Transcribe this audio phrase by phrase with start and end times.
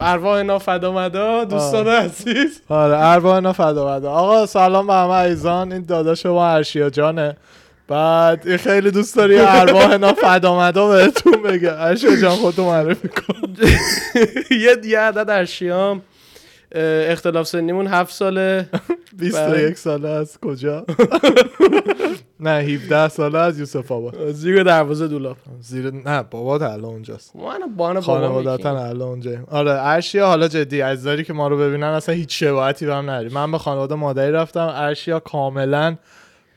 [0.00, 2.60] ارواح اینا فدا مدا دوستان عزیز.
[2.68, 5.72] آره ارواح اینا فدا مدا آقا سلام به همه عزیزان.
[5.72, 7.36] این داداش ما ارشیا جانه.
[7.88, 11.72] بعد این خیلی دوست داری ارواح اینا فدا مدا بهتون بگه.
[11.72, 13.56] ارشیا جان خودتو معرفی کن.
[14.64, 16.02] یه یه عدد ارشیام
[16.74, 18.66] اختلاف سنیمون هفت ساله.
[19.20, 20.84] 21 ساله از کجا؟
[22.40, 25.36] نه 17 ساله از یوسف آباد زیر دروازه دولاب.
[25.60, 27.36] زیر نه بابات الان اونجاست.
[27.36, 29.30] من بان بابا خانوادتا الان اونجا.
[29.50, 33.34] آره ارشیا حالا جدی عزیزاری که ما رو ببینن اصلا هیچ شباهتی به هم نداری
[33.34, 35.96] من به خانواده مادری رفتم ارشیا کاملا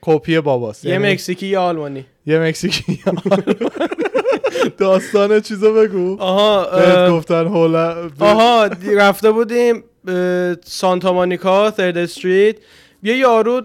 [0.02, 0.86] کپی باباست.
[0.86, 2.05] یه یعنی مکزیکی یه آلمانی.
[2.25, 3.00] یه مکزیکی
[4.77, 6.17] داستان چیزو بگو.
[6.22, 9.84] آها گفتن هولا آها رفته بودیم
[10.66, 12.55] سانتا مونیکا ثرد استریت
[13.03, 13.61] یه یارو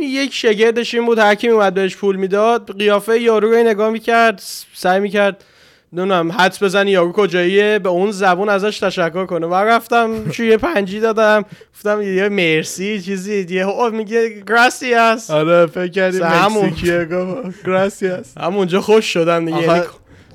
[0.00, 4.42] یک شگردش این بود هر کی میومد بهش پول می‌داد قیافه یارو رو نگاه می‌کرد
[4.74, 5.44] سعی می‌کرد
[5.92, 9.46] نمی‌دونم حدس بزنی یارو کجاییه به اون زبون ازش تشکر کنه.
[9.46, 15.66] من رفتم چون یه پنجی دادم گفتم یه مرسی چیزی یه او میگه گراسیاس آره
[15.66, 16.66] فکر کردیم همون.
[16.66, 19.62] مکزیکیه گفت گراسیاس همونجا خوش شدم دیگه.
[19.62, 19.80] یعنی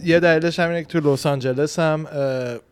[0.05, 2.07] یه دلیلش همینه که تو لس آنجلس هم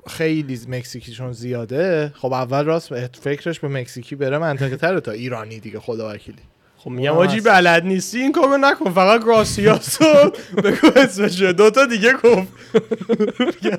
[0.07, 2.13] خیلی مکزیکیشون زیاده.
[2.15, 4.37] خب اول راست فکرش به مکزیکی بره.
[4.37, 6.37] منطقه تره تا ایرانی دیگه خدا وکیلی.
[6.77, 8.91] خب میگم آجی بلد نیستی؟ این کارو نکن.
[8.91, 10.31] فقط گراسیاس رو
[10.63, 12.47] بگو اسمش دوتا دیگه گفت.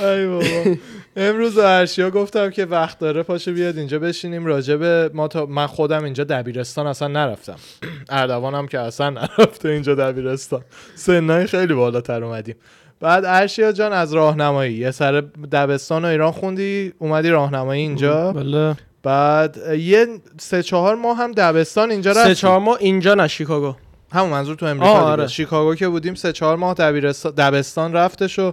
[0.00, 0.76] ای بابا.
[1.16, 5.66] امروز ارشیا گفتم که وقت داره پاشه بیاد اینجا بشینیم راجع به ما تا من
[5.66, 7.56] خودم اینجا دبیرستان اصلا نرفتم.
[8.08, 10.60] اردوانم که اصلا نرفته اینجا دبیرستان.
[10.94, 12.54] سنای خیلی بالاتر اومدیم.
[13.00, 14.74] بعد ارشیا جان از راهنمایی.
[14.74, 15.20] یه سر
[15.52, 18.76] دبستان و ایران خوندی؟ اومدی راهنمایی اینجا؟ بله.
[19.02, 20.06] بعد یه
[20.40, 22.34] سه چهار ماه هم دبستان اینجا سه رفتی.
[22.34, 23.74] چهار ماه اینجا نه شیکاگو.
[24.12, 24.92] همون منظور تو امریکا.
[24.92, 25.26] آره.
[25.26, 28.52] شیکاگو که بودیم سه چهار ماه دبیرستان دبستان رفتش و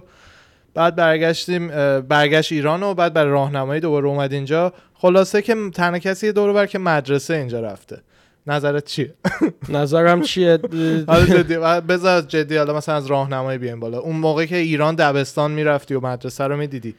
[0.78, 1.68] بعد برگشتیم
[2.00, 4.72] برگشت ایران و بعد برای راهنمایی دوباره اومد اینجا.
[4.94, 8.00] خلاصه که تنها کسی دور بر که مدرسه اینجا رفته.
[8.46, 9.14] نظرت چیه؟
[9.68, 10.58] نظرم چیه؟
[11.06, 11.56] حالا جدی.
[11.88, 13.98] بذار جدی حالا مثلا از راهنمایی بیایم بالا.
[13.98, 16.94] اون موقع که ایران دبستان می‌رفتی و مدرسه رو می‌دیدی.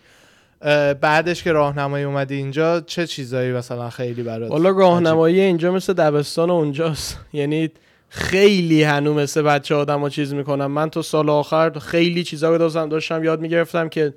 [1.01, 6.49] بعدش که راهنمایی اومدی اینجا چه چیزایی مثلا خیلی برات والا راهنمایی اینجا مثل دبستان
[6.49, 7.17] اونجاست.
[7.33, 7.69] یعنی
[8.09, 10.71] خیلی هنو مثل بچه آدم ها چیز می‌کنم.
[10.71, 14.13] من تو سال آخر خیلی چیزا رو داشتم داشتم یاد می‌گرفتم که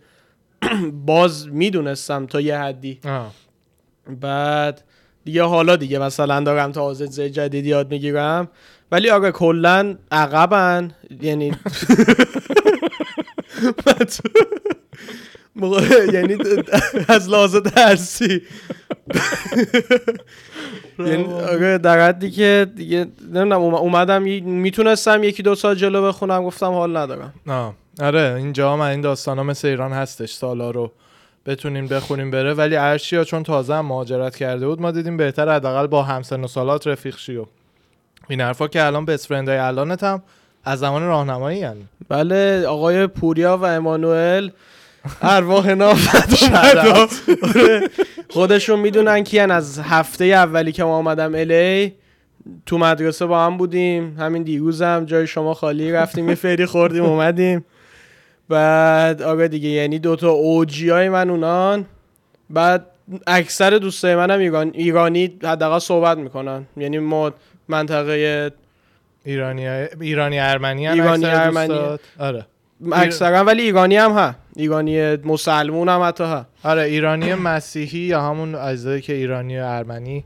[1.06, 3.00] باز می‌دونستم تا یه حدی.
[3.04, 3.32] آه.
[4.20, 4.84] بعد
[5.24, 8.48] دیگه حالا دیگه مثلا دارم تازه جدید یاد می‌گیرم.
[8.92, 10.90] ولی آره کلا عقبن.
[11.20, 11.52] یعنی
[16.14, 16.36] یعنی
[17.08, 18.42] از لحاظ درسی.
[20.98, 26.72] یعنی در حدی که دیگه نمی‌دونم اوم- اومدم می‌تونستم یکی دو سال جلو بخونم گفتم
[26.72, 27.32] حال ندارم.
[28.00, 30.92] آره اینجا هم این داستان ها مثل ایران هستش سالا رو
[31.46, 32.54] بتونیم بخونیم بره.
[32.54, 36.46] ولی ارشیا چون تازه هم مهاجرت کرده بود ما دیدیم بهتر حداقل با همسن و
[36.46, 37.44] سالات رفیق شی و
[38.28, 40.22] این حرفا که الان بست فرندای الانت هم
[40.64, 44.50] از زمان راهنمایی یعنی بله آقای پوریا و امانوئل
[45.22, 46.34] ارواح اومد.
[46.64, 47.08] آره.
[48.30, 49.50] خودشون می‌دونن کیان.
[49.50, 51.94] از هفته اولی که ما آمدم الی
[52.66, 54.16] تو مدرسه با هم بودیم.
[54.18, 57.64] همین دیروزم جای شما خالی رفتیم یه فری خوردیم اومدیم.
[58.48, 61.86] بعد آقا دیگه یعنی دوتا اوجی های من اونان.
[62.50, 62.86] بعد
[63.26, 66.66] اکثر دوستای منم ایران ایرانی حداقل صحبت می‌کنن.
[66.76, 67.32] یعنی ما
[67.68, 68.50] منطقه
[69.24, 69.68] ایرانی
[70.00, 71.98] ایرانی ارمنی هم ایرانی ارمنی.
[72.18, 72.46] آره.
[72.92, 76.46] اکثرا ولی ایرانی هم ها ایرانی مسلمون هم حتی ها.
[76.64, 80.24] آره ایرانی مسیحی یا همون اجزایی که ایرانی و ارمنی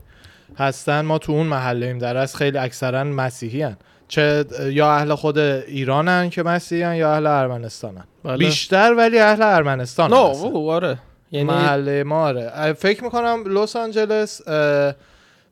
[0.57, 1.97] هستن ما تو اون محله ایم.
[1.97, 3.77] در از خیلی اکثرا مسیحی هن.
[4.07, 8.37] چه یا اهل خود ایرانن که مسیحی هن یا اهل ارمنستانن بله.
[8.37, 10.97] بیشتر ولی اهل ارمنستان نه آره.
[11.31, 12.73] یعنی محله ما آره.
[12.73, 14.41] فکر می‌کنم لس آنجلس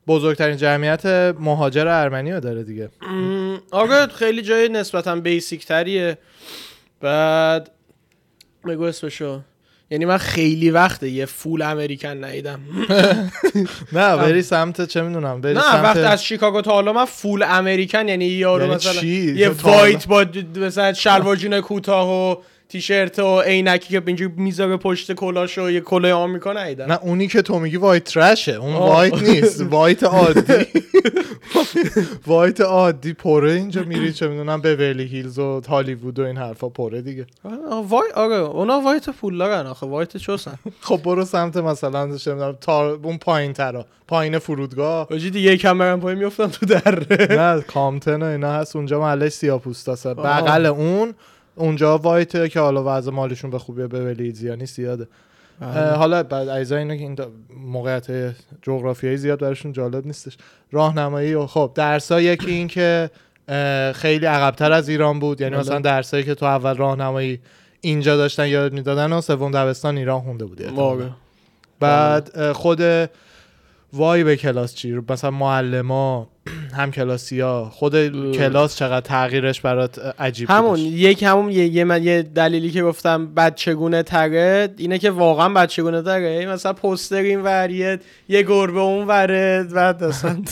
[0.06, 1.06] بزرگترین جمعیت
[1.40, 2.88] مهاجر ارمنی رو داره دیگه.
[3.70, 6.18] آره خیلی جای نسبتا بیسیک تریه
[7.00, 7.70] بعد
[8.66, 9.40] بگو اسمشو.
[9.90, 12.60] یعنی من خیلی وقته یه فول امریکن ندیدم.
[13.92, 17.42] نه بری سمت چه می‌دونم بری نه سمت وقت از شیکاگو تا حالا من فول
[17.42, 20.26] امریکن یعنی یارو یعنی مثلا؟ یه وایت با
[20.56, 22.36] مثلا شلوار جین کوتاه و
[22.68, 27.42] تیشرت و عینکی که اینجوری می‌ذاره پشت کلاشو یه کلاه آمریکا ندیدم نه اونی که
[27.42, 28.52] تو میگی وایت ترشه.
[28.52, 28.88] اون آه.
[28.88, 29.62] وایت نیست.
[29.70, 30.42] وایت عادی.
[32.26, 33.12] وایت عادی.
[33.12, 37.26] پره اینجا میری چه می‌دونم به ویلی هیلز و هالیوود و این حرفا پره دیگه.
[37.88, 40.58] وای آره اونا وایت پول دارن آخه وایت چوسن.
[40.80, 45.06] خب برو سمت مثلا چه می‌دونم تا اون پایین ترا پایین فرودگاه.
[45.12, 47.36] آجی دیگه یکم برم پایین میفتم تو دره.
[47.36, 48.76] نه کامتن و اینا هست.
[48.76, 51.14] اونجا محله سیاپوستاسه بغل اون.
[51.56, 55.08] اونجا وایت که حالا وضع مالشون به خوبی به یا نیست زیاده
[55.60, 57.16] اه، حالا بعد ایزا اینه که این
[57.56, 60.36] موقعیت جغرافیایی زیاد براشون جالب نیستش
[60.72, 63.10] راهنمایی و خب درسا یکی این که
[63.94, 65.60] خیلی عقبتر از ایران بود یعنی بله.
[65.60, 67.40] مثلا درسایی که تو اول راهنمایی
[67.80, 70.70] اینجا داشتن یاد می‌دادن و سوم دبستان ایران خونده.
[70.70, 71.10] واقعا.
[71.80, 73.10] بعد اه، خود
[73.92, 76.28] وای به کلاس چی مثلا معلما
[76.78, 77.94] هم کلاسی ها خود
[78.36, 82.82] کلاس چقدر تغییرش برات عجیب همون بودش؟ یک همون یه, یه, من- یه دلیلی که
[82.82, 86.46] گفتم بچگونه تره اینه که واقعا بچگونه تره.
[86.46, 87.98] مثلا پوستر این وریه
[88.28, 90.36] یه گربه اون وره بعد اصلا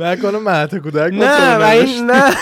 [0.00, 2.34] نکنه مهد کودک نه و این نه.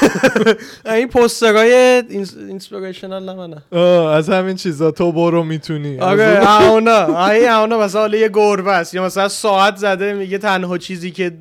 [0.94, 2.02] این پوسترهای
[2.48, 4.90] اینسپیریشنال نه آه، از همین چیزا.
[4.90, 6.00] تو برو می‌تونی.
[6.00, 6.92] آره اونا.
[6.96, 8.94] آره اونا مثلا یه گربه است.
[8.94, 11.32] یا مثلا ساعت زده میگه تنها چیزی که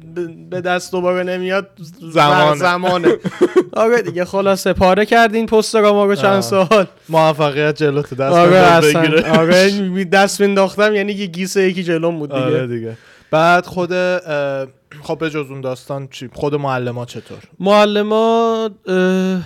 [0.49, 1.69] به دست دوباره نمیاد
[2.13, 2.55] زمانه.
[2.55, 3.17] زمانه.
[3.73, 4.73] آره دیگه خلاصه.
[4.73, 6.41] پاره کردین پوسترها ما رو چند.
[6.41, 9.39] سال موفقیت جلوت دست آره اصلا.
[9.39, 12.43] آره دست مینداختم یعنی یه گیس یکی جلوم بود دیگه.
[12.43, 12.97] آره دیگه.
[13.31, 13.93] بعد خود
[15.01, 19.41] خب به جز اون داستان چی؟ خود معلما چطور؟ معلمات اه،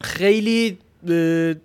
[0.00, 0.78] خیلی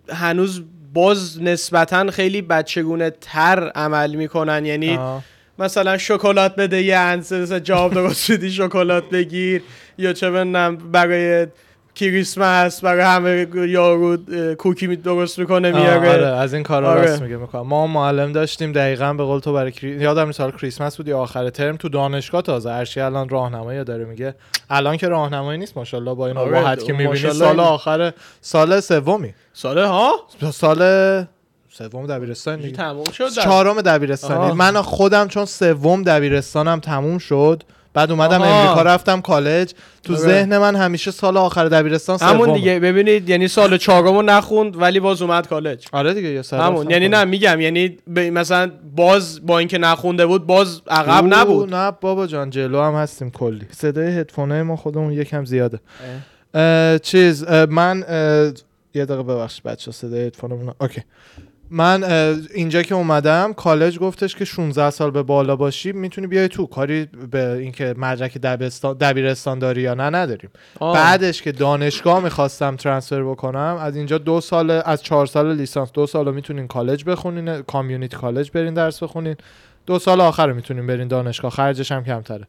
[0.09, 0.61] هنوز
[0.93, 4.65] باز نسبتا خیلی بچگونه تر عمل می‌کنن.
[4.65, 5.23] یعنی آه.
[5.59, 9.61] مثلا شکلات بده یه انسه مثلا جواب درست شدی شکلات بگیر؟
[9.97, 11.47] یا چه بنم برای
[11.95, 14.17] کریسمس برای همه یارو
[14.55, 16.09] کوکی می- درست می‌کنه میاره.
[16.09, 17.01] آره از این کارا آره.
[17.01, 19.89] راست میگه می‌کنم ما معلم داشتیم دقیقا به قول تو برای کری...
[19.89, 24.35] یادم سال کریسمس بود یا آخر ترم تو دانشگاه تازه ارشی الان راهنمایی داره میگه.
[24.69, 29.33] الان که راهنمایی نیست ماشاءالله با این آره، که می‌بینی سال آخر سال سومی.
[29.53, 30.11] ساله ها؟
[30.51, 30.81] سال
[31.77, 33.29] سوم دبیرستان تموم شد.
[33.29, 34.35] چهارم دبیرستانی.
[34.35, 34.53] آها.
[34.53, 37.63] من خودم چون سوم دبیرستانم تموم شد.
[37.93, 38.61] بعد اومدم آها.
[38.61, 39.71] امریکا رفتم کالج.
[40.03, 40.21] تو آره.
[40.21, 42.79] ذهن من همیشه سال آخر دبیرستان سوم همون دیگه.
[42.79, 45.85] ببینید یعنی سال چهارمو نخوند ولی باز اومد کالج.
[45.91, 46.89] آره دیگه یه سر همون.
[46.89, 47.07] یعنی.
[47.07, 51.75] نه میگم یعنی ب- مثلا باز با اینکه نخونده بود باز عقب نبود.
[51.75, 53.65] نه بابا جان جلو هم هستیم کلی.
[53.71, 55.79] صدای هدفونه ما خودمون یکم زیاده.
[56.53, 58.51] اه، چیز اه، من اه،
[58.95, 60.73] یه دقیقه ببخشید بچه صدای هدفونمون.
[60.81, 61.01] اوکی.
[61.71, 62.03] من
[62.53, 66.65] اینجا که اومدم کالج گفتش که 16 سال به بالا باشی می‌تونی بیای تو.
[66.65, 68.37] کاری به اینکه مدرک
[68.99, 70.49] دبیرستان داری یا نه نداریم.
[70.79, 70.93] آه.
[70.95, 76.07] بعدش که دانشگاه می‌خواستم ترانسفر بکنم از اینجا دو سال از چهار سال لیسانس دو
[76.07, 79.35] سال می‌تونین کالج بخونین کامیونیتی کالج برین درس بخونین.
[79.85, 82.47] دو سال آخر رو می‌تونین برین دانشگاه خرجش هم کمتره.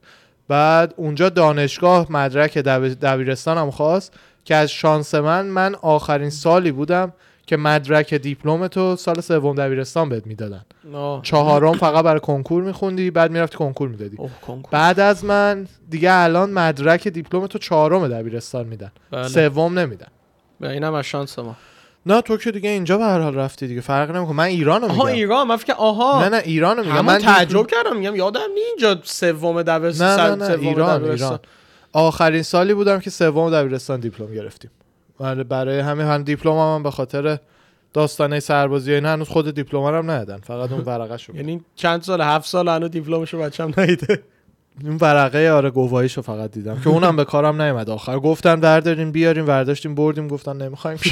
[0.49, 4.13] بعد اونجا دانشگاه مدرک دب- دبیرستانم خواست
[4.45, 7.13] که از شانس من من آخرین سالی بودم
[7.49, 10.65] که مدرک دیپلم تو سال سوم دبیرستان بهت می‌دادن.
[11.23, 14.17] چهارم فقط برای کنکور میخوندی بعد می‌رفتی کنکور می‌دادی.
[14.71, 18.93] بعد از من دیگه الان مدرک دیپلم تو چهارم دبیرستان میدن.
[19.11, 19.29] بله.
[19.29, 20.07] سوم نمیدن.
[20.61, 21.57] به اینم از شانس ما.
[22.07, 23.81] نه تو که دیگه اینجا به هر حال رفتی دیگه.
[23.81, 24.37] فرق نمی‌کنه.
[24.37, 25.17] من ایرانو آها میگم.
[25.17, 26.23] ایران؟ من فکر آها.
[26.23, 27.05] نه نه ایرانو میگم.
[27.05, 27.97] من تعجب کردم.
[27.97, 31.29] میگم یادم نی اینجا سوم دبستان نه نه نه سوم ایران دبیرستان.
[31.29, 31.41] ایران
[31.93, 34.71] آخرین سالی بودم که سوم دبیرستان دیپلم گرفتیم.
[35.21, 37.39] برای برای همین هم دیپلم هم, هم به خاطر
[37.93, 40.39] داستانه سربازی اینا هنوز خود دیپلم هم ندادن.
[40.39, 44.23] فقط اون ورقه شو یعنی چند سال هفت سال هنوز دیپلمشو بچم نیده
[44.85, 47.91] اون ورقه آره گواهیشو فقط دیدم که اونم به کارم نیومد.
[47.91, 50.99] آخر گفتن بردارین بیاریم ورداشتیم بردیم گفتن نمی‌خوایم.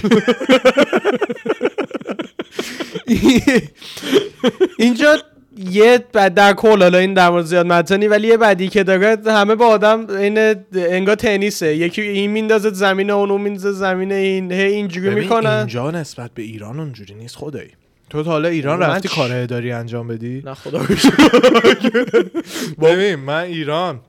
[4.78, 5.16] اینجا
[5.59, 9.17] یه بعد در کل حالا این در مورد زیاد متنی ولی یه بدی که داره
[9.27, 11.77] همه با آدم این انگار تنیسه.
[11.77, 14.53] یکی این میندازه زمین اون اون میندازه زمین این.
[14.53, 17.71] هی اینجوری می‌کنن اینجا نسبت به ایران اونجوری نیست خدایی.
[18.11, 20.81] تو تا حالا ایران رفتی چ- کار اداری انجام بدی؟ نه خدا.
[22.83, 24.01] ببین من ایران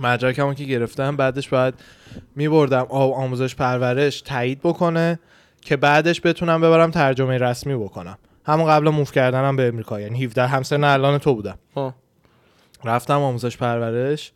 [0.00, 1.74] مدرکمو که گرفتم بعدش باید
[2.36, 5.18] میبردم آموزش پرورش تایید بکنه
[5.60, 8.18] که بعدش بتونم ببرم ترجمه رسمی بکنم.
[8.46, 10.00] همون قبل موف کردنم به امریکا.
[10.00, 11.58] یعنی 17 همسن الان تو بودم.
[11.74, 11.94] آه.
[12.84, 14.32] رفتم آموزش پرورش.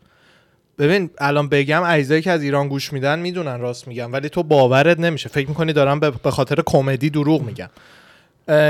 [0.78, 5.00] ببین الان بگم عزیزایی که از ایران گوش میدن می‌دونن راست میگم ولی تو باورت
[5.00, 5.28] نمیشه.
[5.28, 7.68] فکر می‌کنی دارم به خاطر کمدی دروغ میگم.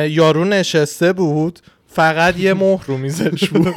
[0.08, 3.74] یارو نشسته بود فقط یه مهر رو میزش بود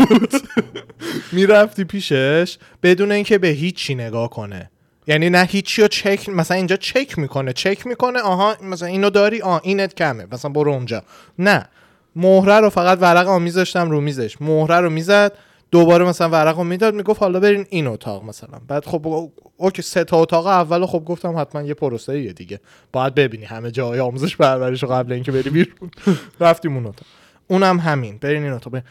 [1.31, 4.69] می‌رفتی پیشش بدون اینکه به هیچی نگاه کنه.
[5.07, 9.41] یعنی نه هیچی رو چک مثلا اینجا چک می‌کنه چک می‌کنه آها مثلا اینو داری
[9.41, 11.03] آه اینت کمه مثلا برو اونجا.
[11.39, 11.69] نه
[12.15, 14.41] مهره رو فقط ورق رو میذاشتم رو میزش.
[14.41, 15.33] مهره رو می‌زد
[15.71, 18.59] دوباره مثلا ورق رو می‌داد می‌گفت حالا برین این اتاق مثلا.
[18.67, 22.59] بعد خب او- اوکی سه تا اتاق اول خب گفتم حتما یه پروسه ایه دیگه.
[22.91, 25.91] باید ببینی همه جای آموزش پرورش رو قبل اینکه بری بیرون.
[26.39, 27.05] رفتیم اون اتاق.
[27.47, 28.73] اونم همین برین این اتاق.
[28.73, 28.83] برین.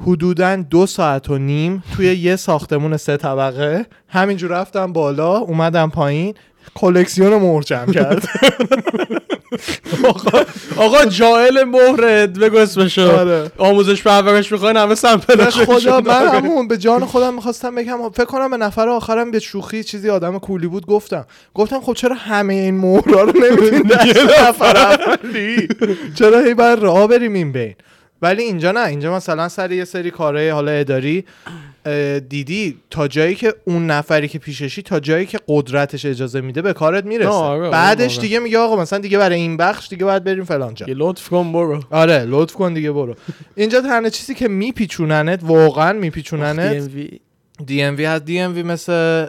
[0.00, 3.86] حدودا دو ساعت و نیم توی یه ساختمون سه طبقه.
[4.08, 6.34] همینجور رفتم بالا اومدم پایین
[6.74, 8.28] کلکسیون مهر جمع کرد.
[10.08, 10.40] آقا
[10.76, 13.10] آقا جائل مهرد بگو اسمشو.
[13.10, 13.50] آره.
[13.58, 18.10] آموزش پرورش می‌خواین همه به سمپلش خدا من همون به جان خودم می‌خواستم بگم.
[18.10, 21.24] فکر کنم به نفر آخرم به شوخی چیزی آدم کولی بود گفتم.
[21.54, 25.16] گفتم خب چرا همه این مهرا رو نمیدین دست نفر
[26.14, 27.74] چرا هی باید راه بریم این بین؟
[28.22, 28.86] ولی اینجا نه.
[28.86, 31.24] اینجا مثلا سر یه سری کارهای حالا اداری
[32.28, 36.72] دیدی تا جایی که اون نفری که پیششی تا جایی که قدرتش اجازه میده به
[36.72, 37.28] کارت می‌رسه.
[37.28, 38.22] آره، بعدش آره.
[38.22, 40.86] دیگه میگه آقا مثلا دیگه برای این بخش دیگه باید بریم فلان جا.
[40.88, 41.82] یه لطف کن برو.
[41.90, 43.14] آره لطف کن دیگه برو.
[43.54, 46.90] اینجا تنها چیزی که میپیچوننت واقعا میپیچوننت.
[47.66, 48.24] دی ام وی هست.
[48.24, 49.24] دی ام وی مثل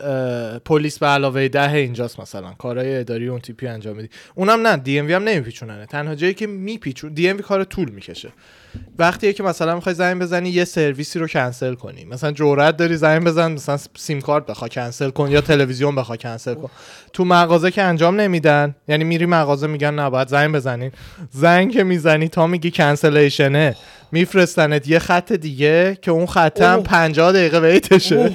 [0.66, 2.54] پلیس به علاوه ده اینجاست مثلا.
[2.54, 4.10] کارهای اداری اون تیپی انجام میدی.
[4.36, 8.30] اونم نه DMV هم نمیپیچوننه تنها جایی که میپیچون DMV کار طول می‌کشه.
[9.00, 12.06] وقتیه که مثلا می‌خوای زنگ بزنی یه سرویسی رو کنسل کنی.
[12.06, 16.54] مثلا جرأت داری زنگ بزن مثلا سیم کارت بخوا کنسل کن یا تلویزیون بخوا کنسل
[16.54, 16.70] کن.
[17.14, 20.92] تو مغازه که انجام نمیدن یعنی میری مغازه میگن نه باید زنگ بزنین.
[21.32, 23.76] زنگ که می‌زنی تا میگی cancellation ه
[24.12, 26.88] میفرستنت یه خط دیگه که اون خط هم اوه.
[26.88, 28.32] 50 دقیقه ویتشه.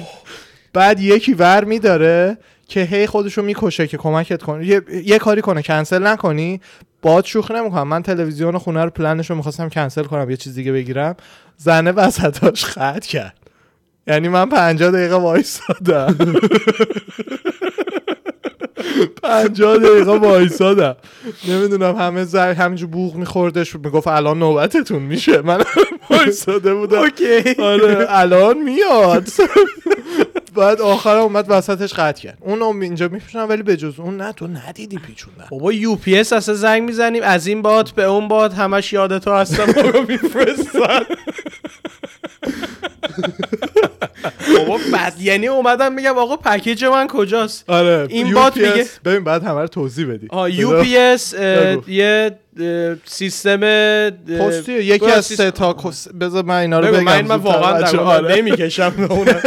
[0.73, 2.37] بعد یکی ور میداره.
[2.69, 4.65] که هی خودشو می‌کشه که کمکت کنه.
[4.67, 5.61] یه, یه کاری کنه.
[5.61, 6.61] کنسل نکنی.
[7.01, 7.87] باد شوخی نمی‌کنم.
[7.87, 10.29] من تلویزیون خونه رو پلنش رو می‌خواستم کنسل کنم.
[10.29, 11.15] یه چیز دیگه بگیرم.
[11.57, 13.37] زنه وسطاش خط کرد.
[14.07, 16.15] یعنی من 50 دقیقه وایسادم.
[19.23, 20.95] 50 دقیقه وایسادم.
[21.47, 23.75] نمی‌دونم همه زر همینجور بوق میخوردش.
[23.75, 25.41] می‌گفت الان نوبتتون میشه.
[25.41, 25.61] من
[26.09, 26.97] وایساده بودم.
[26.99, 27.61] OK.
[27.61, 29.27] آره الان میاد.
[30.59, 32.37] بعد آخر اومد وسطش قطع کرد.
[32.41, 36.55] اون هم اینجا میپیچونن ولی به جز اون نه تو ندیدی پیچوندن بابا UPS اصلا
[36.55, 39.71] زنگ می‌زنیم از این باد به اون باد همش یاد تو هستم.
[39.93, 40.99] رو میفرستن.
[44.57, 49.43] بابا بد یعنی اومدم میگم آقا package من کجاست آره این bot میگه- ببین بعد
[49.43, 51.33] همه رو توضیح بدی UPS.
[51.87, 52.31] یه
[53.05, 55.77] سیستم اه، پستیه یکی از سه تا
[56.19, 58.35] بذار من اینا رو بگم من من واقعا آره.
[58.35, 59.41] نمی‌کشم اونم.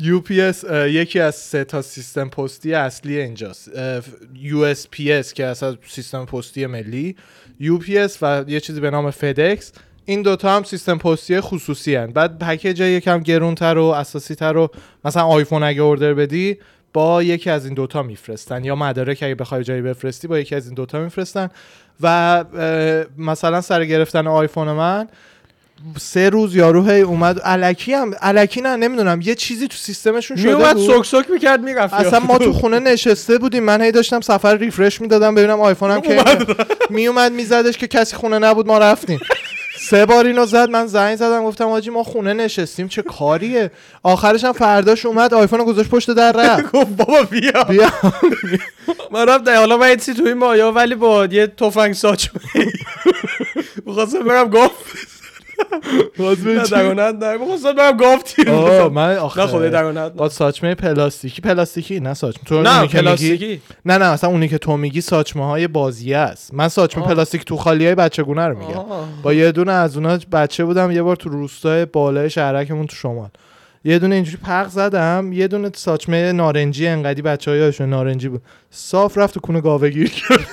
[0.00, 4.00] UPS اه، یکی از سه تا سیستم پستی اصلی اینجاست اه،
[4.44, 7.16] USPS که اصلا سیستم پستی ملی
[7.60, 9.72] UPS و یه چیزی به نام FedEx
[10.06, 12.06] این دوتا هم سیستم پستی خصوصی هن.
[12.06, 14.68] بعد package یکم گرونتر و اساسی تر و
[15.04, 16.58] مثلا آیفون اگه اوردر بدی
[16.92, 18.64] با یکی از این دوتا میفرستن.
[18.64, 21.48] یا مدارک اگه بخوای جایی بفرستی با یکی از این دوتا میفرستن.
[22.00, 22.44] و
[23.18, 25.08] مثلا سر گرفتن آیفون من
[25.98, 27.40] سه روز یارو هی اومد.
[27.44, 29.20] الکی هم الکی نه نمی‌دونم.
[29.20, 33.38] یه چیزی تو سیستمشون شده میومد سک سک می‌کرد می‌رفت اصلا ما تو خونه نشسته
[33.38, 33.62] بودیم.
[33.62, 36.18] من هی داشتم سفر ریفرش می‌دادم ببینم آیفونم کی
[36.90, 39.20] میومد میزدش که کسی خونه نبود ما رفتیم.
[39.90, 43.70] سه بار اینو زد من زنگ زدم گفتم آجی ما خونه نشستیم چه کاریه؟
[44.02, 46.72] آخرش هم فرداش اومد آیفون رو گذاشت پشت در رفت.
[46.76, 47.64] گفت بابا بیا.
[47.68, 47.90] بیا.
[49.10, 52.40] من رفتم حالا من توی مایا ولی با یه تفنگ ساچمه
[53.86, 54.72] می‌خواستم برم گاف
[56.18, 58.92] باز نه؟ درونت نه می‌خواستم برم گاف تیر آه، بزنم.
[58.92, 61.42] من آخه نه خدای درونت با ساچمه پلاستیکی.
[61.42, 62.44] پلاستیکی؟ نه ساچمه.
[62.44, 63.60] تو نه پلاستیکی.
[63.84, 66.54] نه نه اصلا اونی که تو میگی ساچمه های بازیه است.
[66.54, 67.04] من ساچمه.
[67.04, 67.94] پلاستیک تو خالی های
[68.48, 68.84] رو میگم.
[69.22, 73.28] با یه دونه از اونا بچه بودم یه بار تو روستای بالای شهرکمون تو شمال.
[73.84, 78.42] یه دونه اینجوری پق زدم یه دونه ساچمه نارنجی انقدی بچه های نارنجی بود.
[78.70, 80.46] صاف رفت تو کونه گاوه گیر کرد.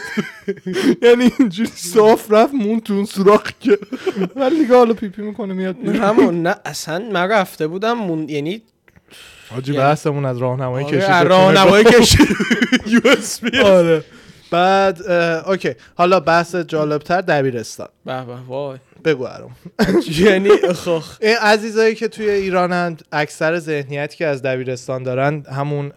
[1.04, 3.78] یعنی اینجوری صاف رفت مون تو اون سوراخ که
[4.36, 5.76] ولی دیگه حالا پیپی می‌کنه میاد.
[5.88, 8.30] همون نه اصلا من رفته بودم مون...
[8.30, 8.62] یعنی
[9.50, 12.28] حاجی یعنی- بحثمون از راهنمایی کشید آره، به راهنمایی کشید
[12.92, 13.42] یو اس.
[13.64, 14.04] آره.
[14.52, 15.12] بعد
[15.48, 15.74] اوکی.
[15.96, 17.88] حالا بحث جالبتر دبیرستان.
[18.06, 18.78] به به وای.
[19.06, 19.56] بگو ارم
[20.26, 25.92] یعنی خخ این عزیزایی که توی ایرانند اکثر ذهنیتی که از دبیرستان دارن همون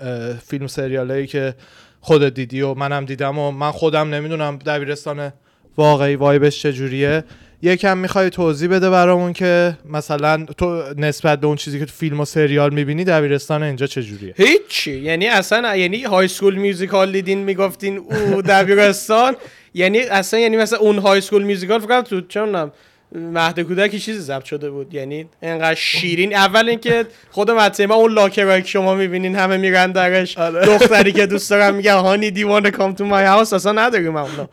[0.46, 1.54] فیلم سریالایی که
[2.00, 5.32] خودت دیدی و منم دیدم و من خودم نمی‌دونم دبیرستان
[5.76, 7.24] واقعی وایبش چجوریه.
[7.64, 12.20] یکم می‌خوای توضیح بده برامون که مثلا تو نسبت به اون چیزی که تو فیلم
[12.20, 14.98] و سریال می‌بینی دبیرستان اینجا چجوریه؟ هیچی.
[14.98, 19.36] یعنی اصلا یعنی High School Musical دیدین می‌گفتین او دبیرستان.
[19.74, 22.72] یعنی اصلا یعنی مثلا اون High School Musical فکر تو چه می‌دونم
[23.14, 24.94] مهد کودکی چیزی ضبط شده بود.
[24.94, 26.34] یعنی انقدر شیرین.
[26.34, 30.38] اول اینکه خود متن ما اون locker ایی که شما می‌بینین همه میرن درش.
[30.38, 30.66] آره.
[30.66, 34.16] دختری که دوست دارم میگه honey do you wanna come to my house اصلا نداریم
[34.16, 34.48] اونا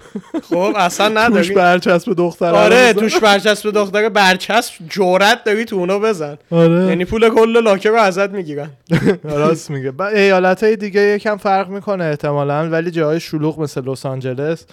[0.49, 1.53] خب اصلا توش نداریم.
[1.55, 6.37] برچسب دختر آره توش برچسب دختر برچسب جرئت داری تو اونو بزن.
[6.51, 6.85] آره.
[6.87, 8.69] یعنی پول کل locker رو ازت می‌گیرن.
[9.23, 10.01] راست میگه.
[10.01, 14.65] ایالت های دیگه یکم فرق می‌کنه احتمالا ولی جاهای شلوغ مثل لس آنجلس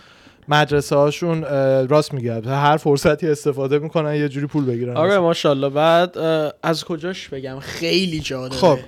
[0.48, 1.42] مدرسه هاشون
[1.88, 4.96] راست میگه هر فرصتی استفاده می‌کنن یه جوری پول بگیرن.
[4.96, 5.68] آره ماشاءالله.
[5.68, 6.18] بعد
[6.62, 8.78] از کجاش بگم؟ خیلی جا خب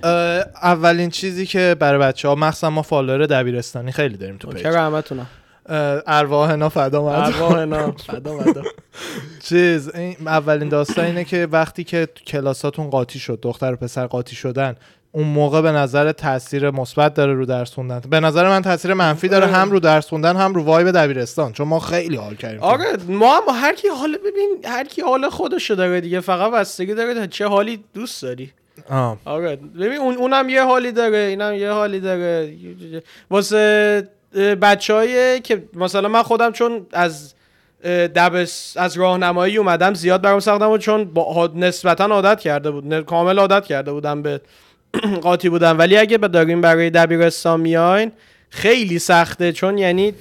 [0.63, 4.67] اولین چیزی که برای بچه ها مخصوصا ما follower دبیرستانی خیلی داریم تو page.
[4.67, 5.27] رحمتونم
[5.67, 8.39] اه، ارواحنا فدا ارواحنا فدا.
[9.43, 14.07] چیز این اولین داستان اینه که وقتی که تو کلاساتون قاطی شد دختر و پسر
[14.07, 14.75] قاطی شدن
[15.13, 18.01] اون موقع به نظر تاثیر مثبت داره رو درس خوندن.
[18.11, 21.69] به نظر من تاثیر منفی داره هم رو درس خوندن هم رو وایب دبیرستان چون
[21.69, 22.61] ما خیلی حال کردیم.
[22.61, 26.95] آره ما هم هر کی حال ببین هر کی حال خودشو داره دیگه فقط بستگی
[26.95, 28.53] داره تا چه حالی دوست داری.
[28.91, 29.19] آه.
[29.25, 32.55] آره ببین اون اونم یه حالی داره اینم یه حالی داره.
[33.31, 34.09] واسه
[34.63, 37.35] بچه که مثلا من خودم چون از
[37.85, 43.39] دبس از راهنمایی اومدم زیاد برام سختم بود چون با نسبتا عادت کرده بود کامل
[43.39, 44.41] عادت کرده بودم به
[45.23, 48.13] قاطی بودم ولی اگه به داریم برای دبیرستان میاین
[48.51, 49.53] خیلی سخته.
[49.53, 50.15] چون یعنی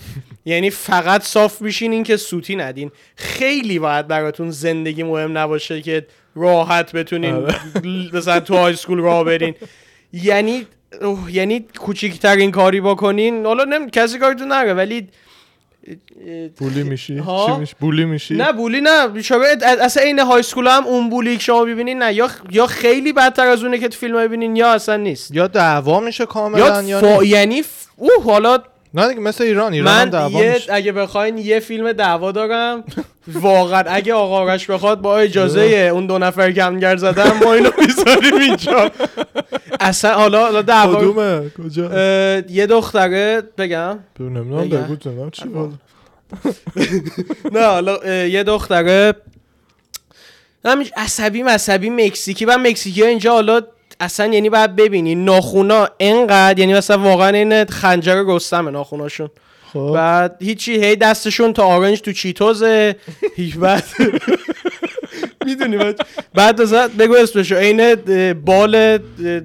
[0.46, 2.92] یعنی فقط صاف میشین این که سوتی ندین.
[3.16, 7.56] خیلی باید براتون زندگی مهم نباشه که راحت بتونین آره.
[8.14, 9.56] مثلا تو های سکول راه برین.
[10.14, 10.68] یعنی
[11.02, 13.46] اوه، یعنی کوچیکترین کاری بکنین.
[13.46, 15.08] حالا نمی کسی کارتون نره ولی
[16.58, 19.22] بولی میشی؟ ها؟ چی میشی بولی میشی؟ نه بولی نه.
[19.22, 22.14] شاید اصلا این های سکول هم اون بولی که شما ببینین نه.
[22.14, 25.36] یا یا خیلی بدتر از اونه که تو فیلم ببینین یا اصلا نیست.
[25.36, 27.08] یا دعوا میشه کاملا یا یا فا...
[27.22, 27.86] نه یعنی ف...
[27.96, 28.58] اوه حالا
[28.94, 29.74] نه دیگه مثل ایران.
[29.74, 30.74] ایران من دعوا یه میشه.
[30.74, 32.84] اگه بخواین یه فیلم دعوا دارم
[33.28, 35.62] واقعا اگه آقا آرش بخواد با اجازه
[35.94, 38.92] اون دو نفر کمگر زدن ما اینو می‌ذاریم اینجا.
[39.80, 41.84] اصلا حالا حالا دعوا کدومه؟ کجا؟
[42.50, 44.00] یه دختره بگم.
[44.20, 44.70] نمی‌دونم.
[44.70, 45.80] بگو چی بود
[47.54, 49.14] نه حالا یه دختره.
[50.66, 52.46] همین عصبی عصبی مکزیکی.
[52.46, 53.62] و مکزیکی اینجا حالا
[54.00, 59.30] اصلا یعنی باید ببینی ناخونا انقدر یعنی مثلا واقعا این خنجر رستمه ناخوناشون.
[59.74, 59.92] خب.
[59.96, 62.96] بعد هیچی هی دستشون تا آرنج تو چیتوزه.
[63.36, 63.84] هیچ بعد
[65.46, 66.00] می‌دونی بعد
[66.34, 67.94] بعد مثلا بگو اسمشو عین
[68.34, 68.98] بال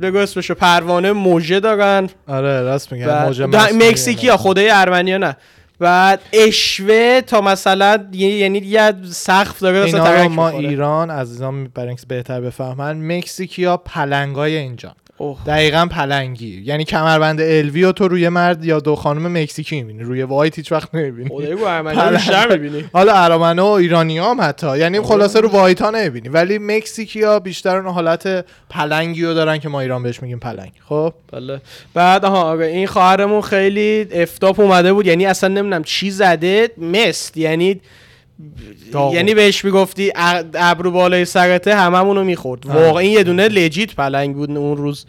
[0.03, 2.09] بگو اسمشو پروانه موژه دارن.
[2.29, 4.33] آره راست میگم بعد موج دا- مصنوعی مکزیکی اینا.
[4.33, 5.37] ها خدای ارمنیا نه.
[5.79, 10.69] بعد اشوه تا مثلا یعنی یه سقف داره اینا ما می‌خوره.
[10.69, 15.39] ایران عزیزان برای اینکه بهتر بفهمن مکزیکی ها پلنگای اینجا اوه.
[15.47, 16.63] دقیقا پلنگی.
[16.65, 20.03] یعنی کمربند الوی و تو روی مرد یا دو خانم مکزیکی می‌بینی.
[20.03, 21.29] روی وایت هیچ وقت نمی‌بینی.
[21.29, 22.85] خدای رو بیشتر می‌بینی.
[22.93, 24.79] حالا ارامنه و ایرانی هم حتی.
[24.79, 26.29] یعنی خلاصه رو وایت ها نمی‌بینی.
[26.29, 30.73] ولی مکزیکی ها بیشتر اون حالت پلنگی رو دارن که ما ایران بهش میگیم پلنگ.
[30.89, 31.61] خب؟ بله.
[31.95, 35.07] بعد آره این خواهرمون خیلی افتاپ اومده بود.
[35.07, 36.71] یعنی اصلا نمی‌دونم چی زده.
[36.79, 37.81] مست یعنی
[39.13, 40.13] یعنی بهش می‌گفتی
[40.55, 42.67] ابرو بالای سرته هممونو می‌خورد.
[42.67, 45.07] واقعا یه دونه لجیت پلنگ بود اون روز.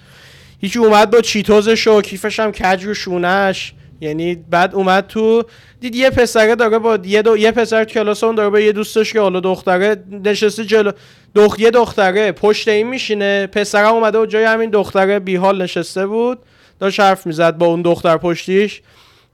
[0.62, 5.44] هیچی اومد با چیتوزش و کیفش هم کج رو شونش یعنی بعد اومد تو
[5.80, 7.38] دید یه پسره داره با یه, دو...
[7.38, 10.92] یه پسر تو کلاس اون داره با یه دوستش که حالا دختره نشسته جلو
[11.36, 11.56] دخ...
[11.60, 13.48] یه دختره پشت این میشینه.
[13.48, 16.40] پسرم اومده و جای همین دختره بیحال نشسته بود.
[16.80, 18.82] داشت حرف می‌زد با اون دختر پشتیش.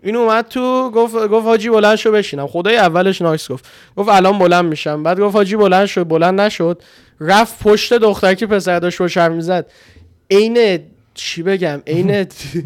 [0.04, 2.48] این اومد تو گفت گفت حاجی بلند شو بشینم.
[2.48, 3.66] خدای اولش نایس گفت.
[3.96, 5.04] گفت الان بلند میشم.
[5.04, 6.82] بعد گفت حاجی بلند شد بلند نشد.
[7.20, 9.72] رفت پشت دختر که پسر داشت روش حرف می‌زد.
[10.32, 10.80] عین
[11.14, 12.26] چی بگم؟ عین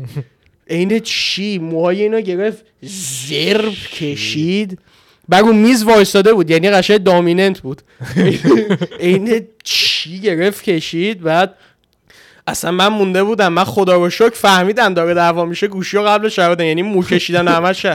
[0.69, 2.65] عین چی؟ موهای اینو گرفت.
[2.82, 4.80] زرب کشید.
[5.32, 6.50] اون میز وایستاده بود.
[6.50, 7.82] یعنی قشنگ دامیننت بود.
[9.00, 11.21] عین چی گرفت کشید.
[11.21, 11.56] بعد
[12.47, 16.29] اصلا من مونده بودم من خدا رو شکر فهمیدم داره دعوا میشه گوشی رو قبل
[16.29, 17.86] شده یعنی مو کشیدن همش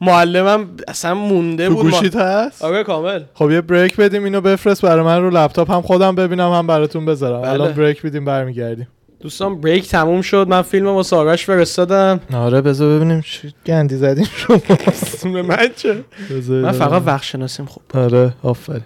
[0.00, 1.84] معلمم اصلا مونده بود.
[1.86, 3.22] ما- گوشیت هست؟ آره کامل.
[3.34, 7.06] خب یه بریک بدیم اینو بفرست برای من رو لپتاپ هم خودم ببینم هم براتون
[7.06, 7.40] بذارم.
[7.42, 7.50] بله.
[7.50, 8.88] الان بریک بدیم برمیگردیم.
[9.20, 10.46] دوستان بریک تموم شد.
[10.48, 12.20] من فیلم واسه آرش فرستادم.
[12.34, 14.28] آره بذار ببینیم چی گندی زدیم.
[14.36, 16.04] شما من چه؟
[16.50, 17.02] من فقط.
[17.06, 17.66] وقت شناسیم.
[17.66, 18.84] خوب آره آفرین.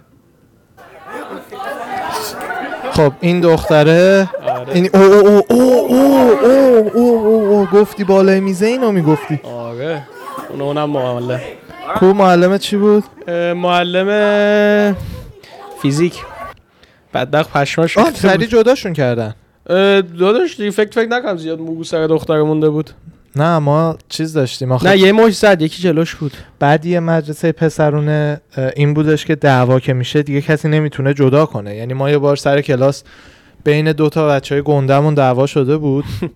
[3.00, 4.74] خب این دختره آره.
[4.74, 9.40] این او او او او او او او گفتی بالای میزه اینو می‌گفتی.
[9.44, 10.02] آره.
[10.50, 11.40] اون اونم معلم.
[11.96, 13.04] کو معلمه چی بود؟
[13.56, 14.96] معلم
[15.82, 16.22] فیزیک.
[17.14, 19.34] بدبخت پشماش آه سری جداشون کردن.
[20.18, 22.90] داداش فکر فکر نکنم زیاد موگو سر دختره مونده بود.
[23.36, 24.72] نه ما چیز داشتیم.
[24.72, 26.32] آخه نه یه مش زد یکی جلوش بود.
[26.58, 28.40] بعد یه مدرسه پسرونه
[28.76, 31.76] این بودش که دعوا که میشه دیگه کسی نمی‌تونه جدا کنه.
[31.76, 33.02] یعنی ما یه بار سر کلاس
[33.64, 36.04] بین دو تا بچه های گندمون دعوا شده بود.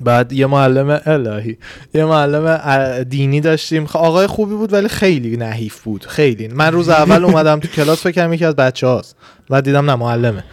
[0.00, 1.58] بعد یه معلم الهی
[1.94, 3.86] یه معلم دینی داشتیم.
[3.86, 6.06] خ- آقای خوبی بود ولی خیلی نحیف بود.
[6.06, 6.48] خیلی.
[6.48, 9.16] من روز اول اومدم تو کلاس فکرم یکی از بچه هاست
[9.50, 10.44] بعد دیدم نه معلمه.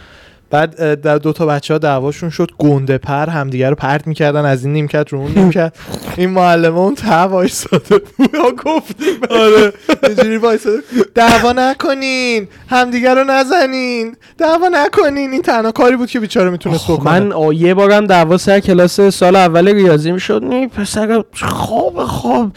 [0.50, 4.66] بعد در دو تا بچه ها دعواشون شد گنده پر همدیگه رو پرت می‌کردن از
[4.66, 5.74] این نیمکت رو اون نیمکت.
[6.18, 8.62] این معلمه اون ته وایساده بود.
[8.66, 9.20] گفتیم.
[9.30, 9.74] آره.
[10.04, 10.78] اینجوری وایساده.
[11.16, 12.48] دعوا نکنین.
[12.70, 14.16] همدیگه رو نزنین.
[14.38, 15.32] دعوا نکنین.
[15.32, 17.20] این تنها کاری بود که بیچاره می‌تونست بکنه.
[17.20, 20.44] من یه بارم دعوا سر کلاس سال اول ریاضی می‌شد.
[20.44, 22.52] نی پسر خواب خواب.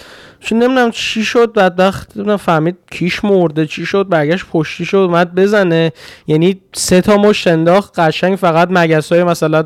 [0.44, 5.34] چون نمی‌دونم چی شد بدبخت نمی‌دونم فهمید کیش مرده چی شد برگشت پشتی شد اومد
[5.34, 5.92] بزنه.
[6.26, 9.62] یعنی سه تا مشت انداخت قشنگ فقط مگس های مثلا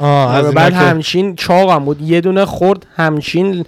[0.00, 2.00] آره، اینا بعد همچین چاقم بود.
[2.00, 3.64] یه دونه خورد همچین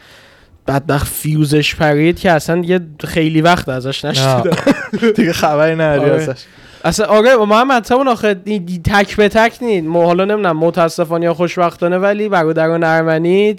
[0.67, 4.51] بدبخت فیوزش پرید که اصلا دیگه خیلی وقت ازش نشده
[5.17, 6.23] دیگه خبری نداری آره.
[6.23, 6.43] ازش.
[6.85, 8.35] اصلا آره محمد همون آخه
[8.85, 9.87] تک به تک نید.
[9.87, 13.57] حالا نمی‌دونم متاسفانه یا خوشبختانه ولی برادران ارمنی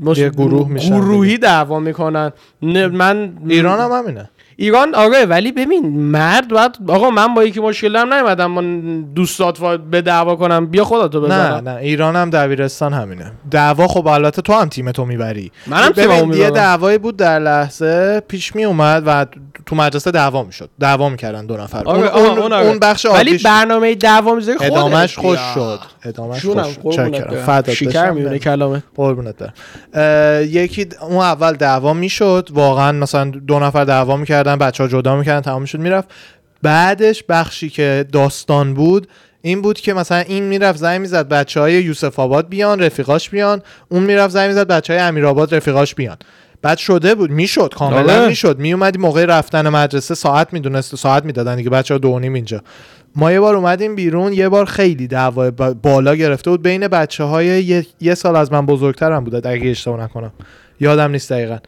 [0.00, 0.18] مش...
[0.18, 2.32] یه گروه میشن گروهی دعوا می‌کنن.
[2.62, 4.30] من ایران هم همینه.
[4.58, 9.58] ایران آره ولی ببین مرد باید آقا من با یکی مشکل دارم نیومدم من دوستات
[9.90, 13.32] به دعوا کنم بیا خودتو نه بزنم نه ایران هم دبیرستان همینه.
[13.50, 15.52] دعوا خب البته تو هم تیم تو می‌بری.
[15.66, 16.50] منم ببین، تیممو یه.
[16.50, 19.26] دعوایی بود در لحظه پیش می اومد و
[19.66, 20.70] تو مدرسه دعوا می‌شد.
[20.80, 21.84] دعوا می‌کردن دو نفر.
[21.84, 22.66] آره، اون, آه، اون, اون آره.
[22.66, 24.72] اون بخش ولی برنامه دعوا می‌ذاری خودت.
[24.72, 25.38] ادامش خوش.
[25.54, 25.80] شد.
[26.04, 26.46] ادامش
[26.82, 27.72] خوش شد.
[27.72, 28.10] شکر.
[28.10, 29.52] میونه کلامه قربونت
[30.48, 32.48] یکی اون اول دعوا می‌شد.
[32.52, 34.45] واقعا مثلا دو نفر دعوا می‌کردن.
[34.54, 36.08] بچه ها جدا می‌کردن تمام شد می‌رفت.
[36.62, 39.08] بعدش بخشی که داستان بود
[39.42, 43.62] این بود که مثلا این می‌رفت زنگ می‌زد بچه های یوسف آباد بیان رفیقاش بیان.
[43.88, 46.16] اون می‌رفت زنگ می‌زد بچه های امیرآباد رفیقاش بیان.
[46.62, 48.28] بعد شده بود می‌شد کاملا آره.
[48.28, 48.58] می‌شد.
[48.58, 52.62] میومدی موقع رفتن مدرسه ساعت می‌دونست ساعت می‌دادن دیگه بچه ها دو و نیم اینجا.
[53.16, 56.62] ما یه بار اومدیم بیرون یه بار خیلی دعوا با- بالا گرفته بود.
[56.62, 60.32] بین بچه های یه, یه سال از من بزرگترم بوده اگه اشتباه نکنم.
[60.80, 61.58] یادم نیست دقیقا.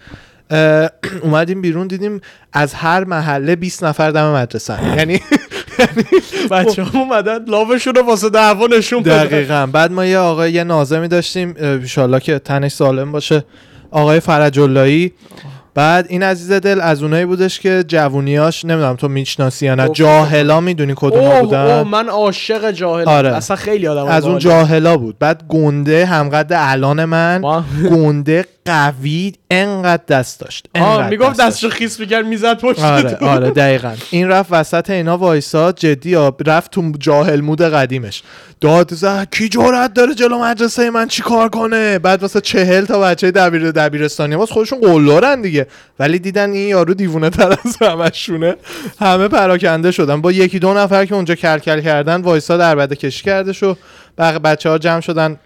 [1.22, 2.20] اومدیم بیرون دیدیم
[2.52, 5.20] از هر محله 20 نفر دم مدرسه یعنی
[6.50, 9.66] بچه ها اومدن لافشون رو واسه دعوا نشون دقیقا.
[9.72, 13.44] بعد ما یه آقای یه نازمی داشتیم انشالله که تنش سالم باشه
[13.90, 15.12] آقای فرج اللهی
[15.74, 19.88] بعد این عزیز دل از اونایی بودش که جوونیاش نمی‌دونم تو می‌شناسی یا نه.
[19.88, 23.28] جاهلا می‌دونی کدوم اوه بودن؟ اوه من عاشق جاهل آره.
[23.28, 24.96] اصلا خیلی آدم از اون جاهلا.
[24.96, 25.18] بود.
[25.18, 30.66] بعد گنده همقد الان من گنده قوی انقدر دست داشت.
[30.74, 31.40] آه می‌گفت.
[31.40, 33.26] دستشو خیس می‌کرد می‌زد پشت آره تو.
[33.26, 33.92] آره دقیقا.
[34.11, 36.14] این رفت وسط اینا وایساد جدی
[36.46, 38.22] رفت تو جاهل مود قدیمش.
[38.61, 43.00] داد زد کی جرأت داره جلو مدرسه من؟ چی کار کنه؟ بعد واسه چهل تا
[43.00, 45.66] بچه دبیر دبیرستانی باز خودشون قلدرن دیگه.
[45.98, 48.57] ولی دیدن این یارو دیوونه تر از همشونه.
[49.00, 50.20] همه پراکنده شدن.
[50.20, 53.76] با یکی دو نفر که اونجا کلکل کردن وایسا در بده کشی کرده شو
[54.18, 55.37] بقیه بچه ها جمع شدن.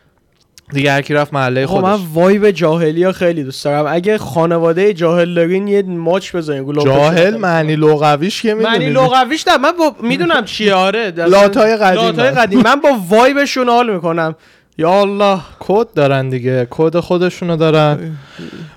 [0.73, 3.85] دیگه هر کی رفت محله خودش من وایب جاهلی ها خیلی دوست دارم.
[3.89, 6.73] اگه خانواده جاهل دارین یه ماچ بزنین.
[6.85, 9.57] جاهل معنی لغویش که معنی می‌دونی لغویش نه.
[9.57, 10.77] من با می‌دونم چیه.
[10.77, 12.31] اصلا لاتای قدیم لاتای.
[12.31, 12.61] قدیم.
[12.61, 14.35] من با وایبشون حال می‌کنم.
[14.79, 18.17] یا الله کد دارن دیگه کد خودشونو دارن.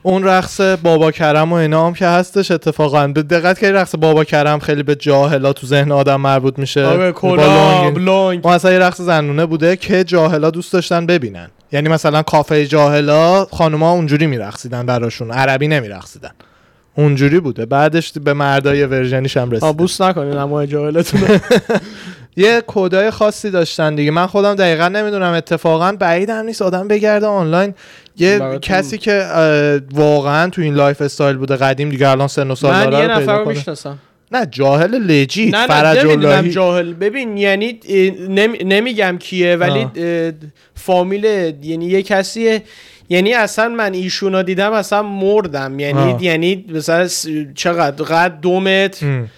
[0.04, 3.08] اون رقص بابا کرم و اینا هم که هستش اتفاقا.
[3.08, 7.14] به دقت که رقص بابا کرم خیلی به جاهلا تو ذهن آدم مربوط میشه؟ آره.
[7.92, 8.48] لونگ.
[8.48, 11.48] اصلا یه رقص زنونه بوده که جاهلا دوست داشتن ببینن.
[11.72, 15.32] یعنی مثلا کافه جاهلا خانوما اونجوری میرقصیدن براشون.
[15.32, 16.32] عربی نمیرقصیدن.
[16.98, 17.66] اونجوری بوده.
[17.66, 21.22] بعدش به مردای version یش هم رسید آبوس نکنین اما جاهلتون
[22.38, 24.12] یه کدای خاصی داشتن دیگه.
[24.12, 27.74] من خودم دقیقا نمی‌دونم اتفاقا بعید هم نیست آدم بگرده آنلاین.
[28.18, 29.26] یه کسی که
[29.94, 33.40] واقعا تو این lifestyle بوده قدیم دیگه الان سن و سال من داره یه نفر
[33.40, 33.50] رو.
[33.50, 33.98] می‌شناسم.
[34.32, 36.52] نه جاهل لجی نه نه فرج اللهی.
[36.52, 36.94] جاهل.
[36.94, 37.80] ببین یعنی
[38.30, 39.88] نمی- نمیگم کیه ولی
[40.76, 41.24] فامیل
[41.64, 42.62] یعنی یه کسیه.
[43.10, 45.80] یعنی اصلا من ایشونو دیدم اصلا مردم.
[45.80, 46.24] یعنی آه.
[46.24, 47.08] یعنی مثلا
[47.56, 49.06] چقدر قد دو متر.
[49.06, 49.30] ام.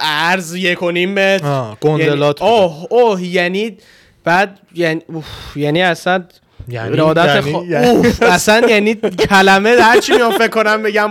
[0.00, 2.52] عرض یک و نیم متر گندلات یعنی.
[2.52, 3.76] اوه اوه یعنی
[4.24, 5.24] بعد یعنی اوف،
[5.56, 6.24] یعنی اصلا
[6.68, 8.94] یعنی ارادت یعنی- خوا- یعنی- اصلا یعنی
[9.28, 11.10] کلمه هر چی میام فکر کنم بگم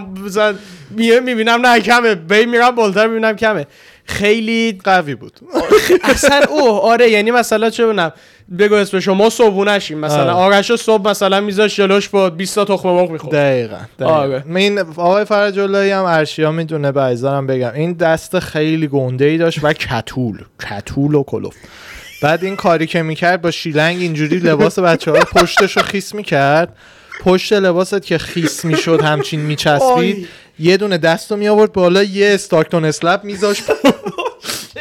[0.89, 3.67] میه می‌بینم نه کمه بی میرم بالتر می‌بینم کمه
[4.09, 5.39] خیلی قوی بود
[6.03, 8.11] اصلا اوه آره یعنی مثلا چه بونم
[8.59, 10.33] بگو اسم شما صبحونشیم مثلا.
[10.33, 14.13] آرش صبح مثلا میذاش جلوش با 20 تا تخم مرغ می‌خورد دقیقا, دقیقا.
[14.13, 14.43] آره.
[14.55, 19.59] این آقای فرج هم ارشیا می‌دونه به عزیزانم بگم این دست خیلی گنده ای داشت
[19.63, 20.37] و کتول
[20.69, 21.55] کتول و کلوف
[22.21, 26.75] بعد این کاری که می‌کرد با شیلنگ اینجوری لباس بچه ها پشتش رو خیس می‌کرد
[27.23, 30.27] پشت لباست که خیس می‌شد همچین میچسبید.
[30.61, 33.61] یه دونه دست رو می آورد بالا یه استاکتون اسلپ میذاش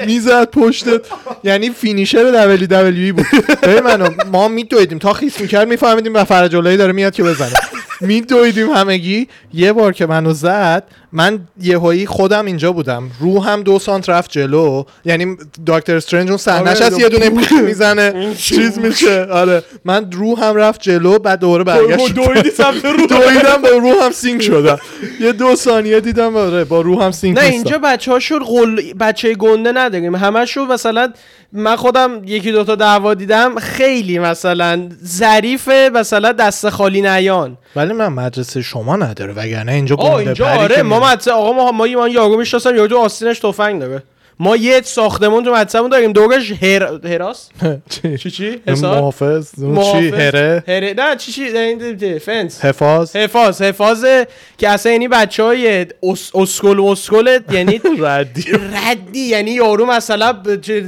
[0.07, 0.51] می‌زد.
[0.51, 1.01] پشتت.
[1.45, 3.27] یعنی فینیشر دبلی دبلیو بود.
[3.63, 7.53] ببین منو ما میدویدیم تا خیس می‌کرد میفهمیدیم و فرج داره میاد که بزنه.
[8.01, 9.29] میدویدیم همگی.
[9.55, 13.11] یه بار که منو زد من یهویی خودم اینجا بودم.
[13.21, 14.85] رو هم دو سانت رفت جلو.
[15.05, 17.31] یعنی دکتر استرنج اون صحنهش آره، هست یه دونه
[17.63, 18.35] می‌زنه.
[18.35, 19.25] چیز میشه.
[19.25, 19.63] آره.
[19.85, 22.15] من رو هم رفت جلو بعد دوباره برگشت.
[22.15, 24.79] دویدی سمت رو دویدم با رو هم سینک شدم.
[25.21, 27.45] یه دو ثانیه دیدم آره با رو هم سینک نه.
[27.45, 28.93] اینجا بچه هاشون قل...
[29.01, 30.15] بچه گنده نداریم.
[30.15, 31.13] همشون مثلا
[31.53, 37.59] من خودم یکی دوتا دعوا دیدم خیلی مثلا ظریفه مثلا دست خالی نیان.
[37.77, 41.13] ولی من مدرسه شما نداره وگرنه اینجا گنده آره ما میره.
[41.13, 44.03] مدرسه آقا ما ما یارو می‌شناسم یارو تو آستینش تفنگ داره
[44.41, 46.13] ما یه ساختمون تو مدرسه‌مون داریم.
[46.13, 47.07] دورش هر...
[47.07, 47.49] هراس.
[47.91, 49.51] چی؟ چی محافظ.
[49.93, 50.09] چی.
[50.09, 50.65] هره.
[50.69, 50.95] هره.
[50.99, 52.65] نه چی چی؟ فنس.
[52.65, 53.17] حفاظ.
[53.17, 53.63] حفاظ.
[53.63, 54.27] حفاظه
[54.59, 56.31] که اصلا یعنی بچه های اس...
[56.35, 58.45] اسکل اسکل یعنی ردی.
[58.87, 59.21] ردی.
[59.21, 60.43] یعنی یارو مثلا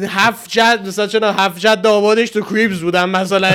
[0.09, 3.05] هفت جد مثلا چرا هفت جد آبادش تو کریبز بودن.
[3.09, 3.51] مثلا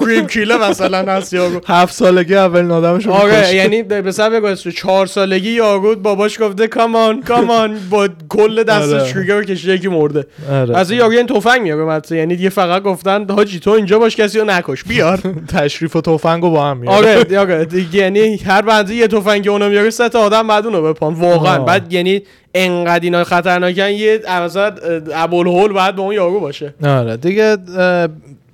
[0.00, 1.60] کریب کیله مثلا هست یارو.
[1.66, 7.78] هفت سالگی اول آدمشو آره یعنی مثلا بگو چهار سالگی یارو باباش گفته کامان کامان
[7.90, 10.26] با کل دستش شوگر کشیده یکی مرده.
[10.50, 10.76] آره.
[10.76, 14.38] از یارو این تفنگ میاره مثلا یعنی دیگه فقط گفتن حاجی تو اینجا باش کسی
[14.38, 15.20] رو نکش بیار.
[15.56, 16.96] تشریف و تفنگو با هم میاره.
[16.96, 17.66] آره آره.
[17.92, 21.14] یعنی هر بنده یه تفنگ اونو میاره سه تا آدم بعد اونو بپان.
[21.14, 21.58] واقعا.
[21.58, 21.66] آه.
[21.66, 22.22] بعد یعنی
[22.54, 24.74] انقدر اینا خطرناکن یه مثلا
[25.14, 26.74] ابوالهول بعد به اون یارو باشه.
[26.84, 27.16] آره.
[27.16, 27.56] دیگه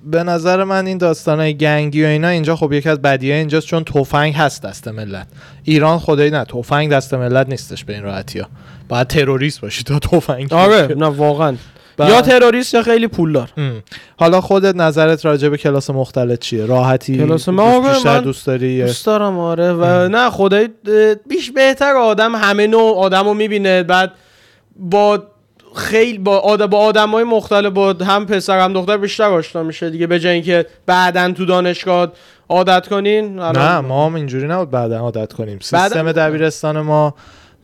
[0.05, 3.83] به نظر من این داستانای گنگی و اینا اینجا خب یکی از بدیه اینجاست چون
[3.83, 5.27] تفنگ هست دست ملت.
[5.63, 8.47] ایران خدایی نه تفنگ دست ملت نیستش به این راحتی ها.
[8.89, 10.53] باید تروریست باشی تا تفنگ.
[10.53, 11.55] آره نه واقعا.
[11.97, 13.83] بعد- یا تروریست یا خیلی پولدار ام.
[14.19, 18.81] حالا خودت نظرت راجع به کلاس مختلط چیه؟ راحتی؟ کلاس ما بیشتر من دوست داری
[18.83, 23.83] دوست دارم آره و نه خدای اه، بیش بهتر آدم همه نوع آدم رو می‌بینه
[23.83, 24.11] بعد
[24.75, 25.23] با
[25.75, 29.89] خیلی با آدم با آدم های مختلف با هم پسر هم دختر بیشتر آشنا میشه
[29.89, 32.11] دیگه به جای اینکه بعدا تو دانشگاه
[32.49, 36.11] عادت کنین نه ما هم اینجوری نبود بعدا عادت کنیم سیستم.
[36.11, 37.15] دبیرستان ما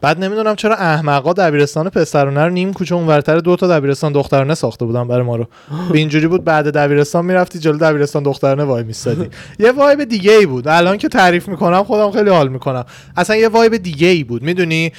[0.01, 4.85] بعد نمی‌دونم چرا احمقا دبیرستان پسرانه رو نیم کوچه اونورتر دو تا دبیرستان دخترانه ساخته
[4.85, 5.47] بودن برای ما رو.
[5.91, 9.29] به اینجوری بود بعد دبیرستان می‌رفتی جلو دبیرستان دخترانه وای میستادی
[9.59, 10.67] یه vibe دیگه ای بود.
[10.67, 12.85] الان که تعریف می‌کنم خودم خیلی حال می‌کنم.
[13.17, 14.43] اصلا یه vibe دیگه ای بود.
[14.43, 14.91] می‌دونی؟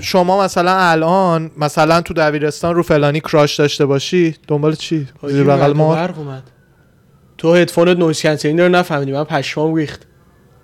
[0.00, 6.08] شما مثلا الان مثلا تو دبیرستان رو فلانی crush داشته باشی دنبال چی؟ بغل ما.
[7.38, 9.12] تو هدفونت noise cancelling رو نفهمیدی.
[9.12, 10.06] من پشمام ریخت.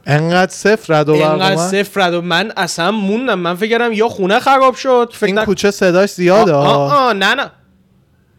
[0.07, 3.39] انقدر صفر رد و اومد؟ صفر رد و من اصلا موندم.
[3.39, 5.13] من فکر کردم یا خونه خراب شد.
[5.15, 6.53] فکر این کوچه صداش زیاده.
[6.53, 6.93] آه, آه.
[6.95, 7.51] آه, نه نه.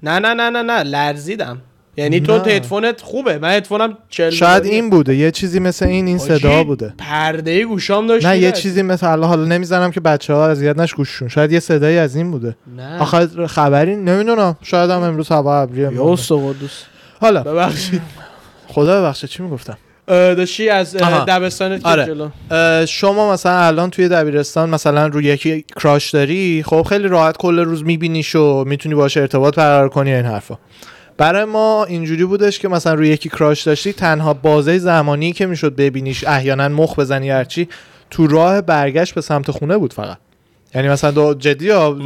[0.04, 0.84] نه نه نه نه نه.
[0.84, 1.62] لرزیدم.
[1.98, 2.44] یعنی تو نه.
[2.44, 3.38] هدفونت خوبه.
[3.38, 5.16] من هدفونم چل شاید این بوده.
[5.16, 6.94] یه چیزی مثل این این صدا بوده.
[6.98, 8.52] پرده گوشام داشت نه یه.
[8.52, 11.28] چیزی مثل حالا حالا نمی‌زنم که بچه ها اذیت نش گوششون.
[11.28, 12.56] شاید یه صدایی از این بوده.
[12.78, 13.02] نه.
[13.02, 14.58] آخه خبری نمی‌دونم.
[14.62, 16.84] شاید هم امروز هوا ابریه یا قدوس
[17.22, 17.44] حالا.
[17.44, 18.02] ببخشید.
[18.68, 19.78] خدا ببخشه چی می‌گفتم؟
[20.12, 21.06] داشتی از که
[21.84, 22.06] آره.
[22.06, 22.30] جلو؟
[22.86, 27.84] شما مثلا الان توی دبیرستان مثلا روی یکی کراش داری خب خیلی راحت کل روز
[27.84, 30.58] میبینیش و می‌تونی باشه ارتباط برقرار کنی این حرفا.
[31.18, 35.76] برای ما اینجوری بودش که مثلا روی یکی کراش داشتی تنها بازه زمانی که می‌شد
[35.76, 37.70] ببینیش احیانا مخ بزنی هرچی
[38.10, 40.18] تو راه برگشت به سمت خونه بود فقط.
[40.76, 41.98] یعنی مثلا دو جدی ها.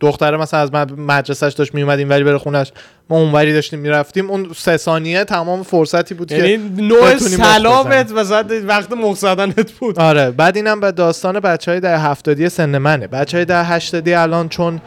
[0.00, 2.72] دختره مثلا از مد- مدرسهش داشت میومدیم ولی بره خونش
[3.10, 4.30] ما اونوری داشتیم می‌رفتیم.
[4.30, 6.56] اون سه ثانیه تمام فرصتی بود که یعنی
[6.88, 9.98] نوع بتونی مخ سلامت مثلا وقت مخ زدنت بود.
[9.98, 10.30] آره.
[10.30, 13.06] بعد اینم به داستان بچه های در هفتادی سن منه.
[13.06, 14.80] بچه های در هشتادی الان چون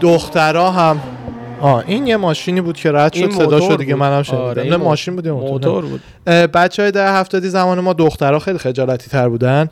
[0.00, 1.00] دخترها هم
[1.60, 3.94] آه این یه ماشینی بود که رد شد صدا شد دیگه.
[3.94, 4.42] منم شنیدم.
[4.42, 6.00] آره، نه ماشین بود موتور, موتور بود.
[6.26, 9.68] بچه های در هفتادی زمان ما دخترها خیلی خجالتی تر بودن.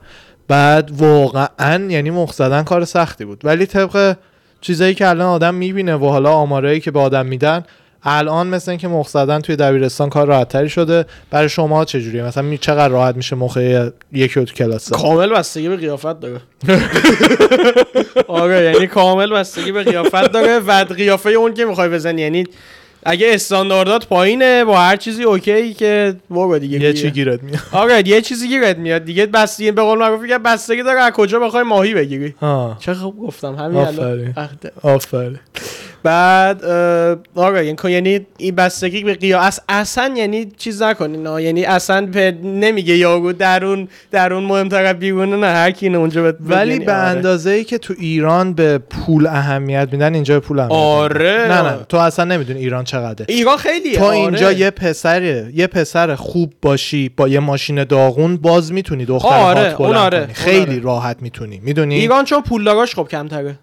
[0.48, 3.40] بعد واقعا یعنی مخ کار سختی بود.
[3.44, 4.16] ولی طبق
[4.60, 7.64] چیزایی که الان آدم می‌بینه و حالا آمارایی که به آدم میدن
[8.08, 12.88] الان مثل اینکه مخ زدن توی دبیرستان کار راحتتری شده برای شما چجوریه؟ مثلا چقدر
[12.88, 13.56] راحت میشه مخ
[14.12, 16.40] یکی تو کلاس؟ کامل بستگی به قیافت داره.
[18.28, 22.44] آره یعنی کامل بستگی به قیافت داره و قیافه اون که می‌خوای بزنی یعنی
[23.06, 26.92] اگه استانداردات پایینه با هر چیزی اوکی که بابا دیگه یه بیه.
[26.92, 27.58] چی گیرت میاد.
[27.72, 29.04] آره یه چیزی گیرت میاد.
[29.04, 32.34] دیگه بستگی به قول معروف که بستگی داره از کجا بخوای ماهی بگیری.
[32.40, 32.76] آه.
[32.80, 33.54] چه خوب گفتم.
[33.54, 34.34] همین الان.
[34.82, 35.38] آفرین.
[36.06, 36.64] بعد
[37.34, 42.00] آره یعنی یعنی این بستگی به قیاس اصلا یعنی چیز نکنین آه، یعنی اصلا
[42.42, 47.00] نمیگه یارو درون درون مهمتر از بیرونه نه هر کی اونجا ولی بگنی، به آره.
[47.02, 51.46] اندازه ای که تو ایران به پول اهمیت میدن اینجا به پول اهمیت آره.
[51.48, 53.26] نه نه تو اصلا نمی‌دونی ایران چقدره.
[53.28, 58.72] ایران خیلی تو اینجا یه پسر یه پسر خوب باشی با یه ماشین داغون باز
[58.72, 60.78] می‌تونی دختر آره، هات بلند آره، خیلی آره.
[60.78, 61.60] راحت می‌تونی.
[61.64, 63.58] می‌دونی؟ ایران چون پولداراش خب کمتره.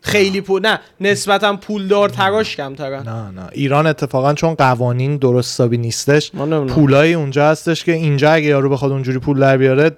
[0.00, 5.78] خیلی پول نه نسبتا پولدار تراش کمتره نه نه ایران اتفاقا چون قوانین درست حسابی
[5.78, 6.32] نیستش.
[6.68, 9.90] پولای اونجا هستش که اینجا اگه یارو بخواد اونجوری پول در بیاره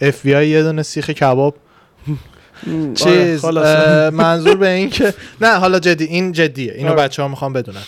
[0.00, 1.54] اف بی آی یه دونه سیخ کباب
[2.94, 7.02] چیز آره، منظور به این که نه حالا جدی این جدیه اینو آره.
[7.02, 7.82] بچه ها می‌خوام بدونن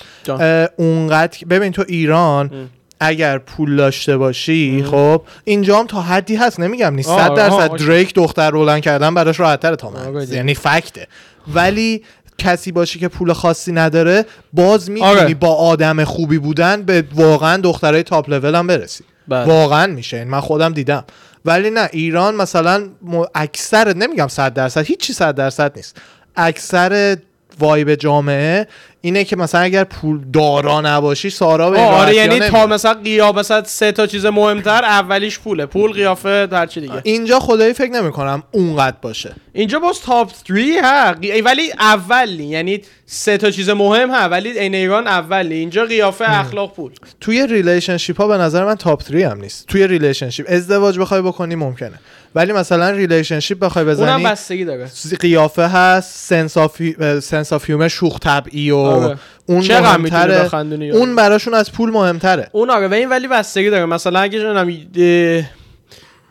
[0.76, 2.68] اونقدر ببین تو ایران.
[3.00, 4.84] اگر پول داشته باشی.
[4.90, 7.86] خب اینجا هم تا حدی هست نمیگم نیست آه، صد آه، درصد.
[7.86, 10.28] دریک دختر رولن کردن براش راحت‌تر تا من آره.
[10.28, 11.06] یعنی فکته
[11.54, 12.02] ولی
[12.38, 15.34] کسی باشی که پول خاصی نداره باز می‌تونی آره.
[15.34, 19.44] با آدم خوبی بودن به واقعا دخترای تاپ لول هم برسی بله.
[19.44, 21.04] واقعا میشه من خودم دیدم
[21.44, 22.88] ولی نه ایران مثلا
[23.34, 25.96] اکثر نمیگم صد درصد هیچی صد درصد نیست
[26.36, 27.16] اکثر
[27.58, 28.66] وایب جامعه
[29.00, 32.72] اینه که مثلا اگر پول دارا نباشی سارا به آره یعنی تا نمیاد.
[32.72, 35.66] مثلا قیافه سه تا چیز مهمتر اولیش پوله.
[35.66, 37.00] پول قیافه هر چی دیگه.
[37.02, 39.32] اینجا خدایی فکر نمی کنم اونقدر باشه.
[39.52, 41.14] اینجا باز تاپ 3 ها.
[41.44, 44.28] ولی اولی یعنی سه تا چیز مهم ها.
[44.28, 45.54] ولی این ایران اولی.
[45.54, 46.92] اینجا قیافه اخلاق پول.
[47.20, 49.66] توی relationship ها به نظر من top 3 هم نیست.
[49.66, 51.98] توی relationship ازدواج بخوای بکنی ممکنه.
[52.36, 54.90] ولی مثلا relationship بخوای اونم بزنی بستگی داره.
[55.20, 56.82] قیافه هست sense of
[57.20, 59.18] sense of humor شوخ طبعی و آره.
[59.46, 60.54] اون مهمتره.
[60.94, 62.48] اون براشون از پول مهمتره.
[62.52, 63.84] اون آره و این ولی بستگی داره.
[63.86, 64.76] مثلا اگه جنم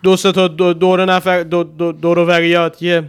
[0.04, 3.04] دو سه تا دو- دور نفر دو دو دوروریات یه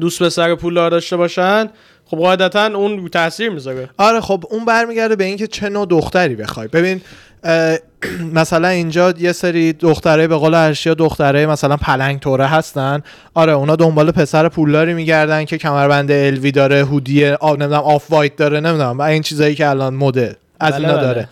[0.00, 1.68] دوست پسر پولدار داشته باشن
[2.06, 3.90] خب قاعدتا اون تاثیر می‌ذاره.
[3.96, 6.68] آره خب اون برمیگرده به اینکه چه نوع دختری بخوای.
[6.68, 7.00] ببین
[8.34, 13.02] مثلا اینجا یه سری دختره به قول ارشیا دختره مثلا پلنگ توره هستن.
[13.34, 18.60] آره اونا دنبال پسر پولداری میگردن که کمربند LV داره hoodie آ نمی‌دونم Off-White داره
[18.60, 19.00] نمی‌دونم.
[19.00, 20.36] این چیزایی که الان مده.
[20.60, 21.06] از بله، اینا بله.
[21.06, 21.28] داره.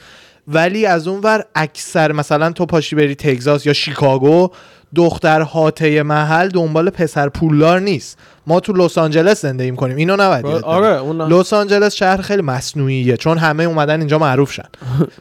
[0.49, 4.51] ولی از اون ور اکثر مثلا تو پاشی بری تگزاس یا شیکاگو
[4.95, 10.45] دختر هاته محل دنبال پسر پولدار نیست ما تو لس آنجلس زندگی می‌کنیم اینو نباید
[10.45, 10.65] بدیم.
[10.65, 14.69] آره اون لس آنجلس شهر خیلی مصنوعیه چون همه اومدن اینجا معروف شن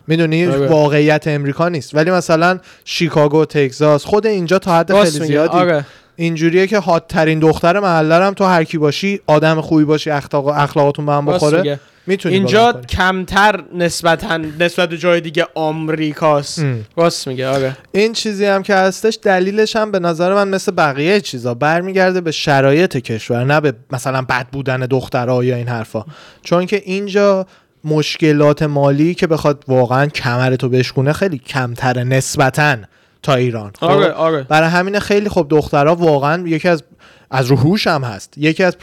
[0.08, 0.68] می‌دونی آره.
[0.68, 5.26] واقعیت امریکا نیست ولی مثلا شیکاگو تگزاس خود اینجا تا حد خیلی.
[5.26, 5.86] زیادی آره
[6.16, 10.48] اینجوریه که هات ترین دختر محله هم تو هر کی باشی آدم خوبی باشی اخلاق
[10.48, 11.80] اخلاقاتون به هم بخوره.
[12.08, 12.74] می‌تونی اینجا.
[12.90, 16.66] کمتر نسبتا نسبت به جای دیگه آمریکاست.
[16.98, 17.78] راست میگه آره.
[17.92, 21.54] این چیزی هم که هستش دلیلش هم به نظر من مثل بقیه چیزا.
[21.54, 26.06] برمیگرده به شرایط کشور نه به مثلا بد بودن دخترها یا این حرفا.
[26.42, 27.46] چون که اینجا
[27.84, 32.78] مشکلات مالی که بخواد واقعا کمر تو بشکونه خیلی کمتره نسبتا
[33.24, 33.72] تا ایران.
[33.80, 34.44] خب؟ آره آره.
[34.44, 36.84] برای همین خیلی خب دخترها واقعا یکی از
[37.32, 38.34] از روحوش هم هست.
[38.38, 38.76] یکی از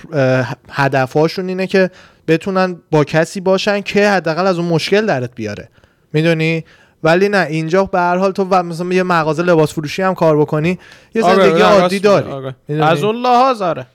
[0.71, 1.91] هدفهاشون اینه که
[2.29, 5.69] بتونن با کسی باشن که حداقل از اون مشکل درت بیاره.
[6.13, 6.65] می‌دونی؟
[7.05, 10.37] ولی نه اینجا به هر حال تو و- مثلا یه مغازه لباس فروشی هم کار
[10.39, 10.79] بکنی
[11.15, 11.99] یه آره، زندگی راست عادی.
[11.99, 12.31] داری.
[12.31, 12.55] آره.
[12.85, 13.87] از اون لحاظ آره.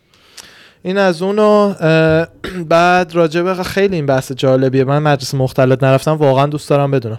[0.83, 1.73] این از اونو
[2.69, 4.83] بعد راجبه خیلی این بحث جالبیه.
[4.83, 7.17] من مدرسه مختلط نرفتم واقعا دوست دارم بدونم.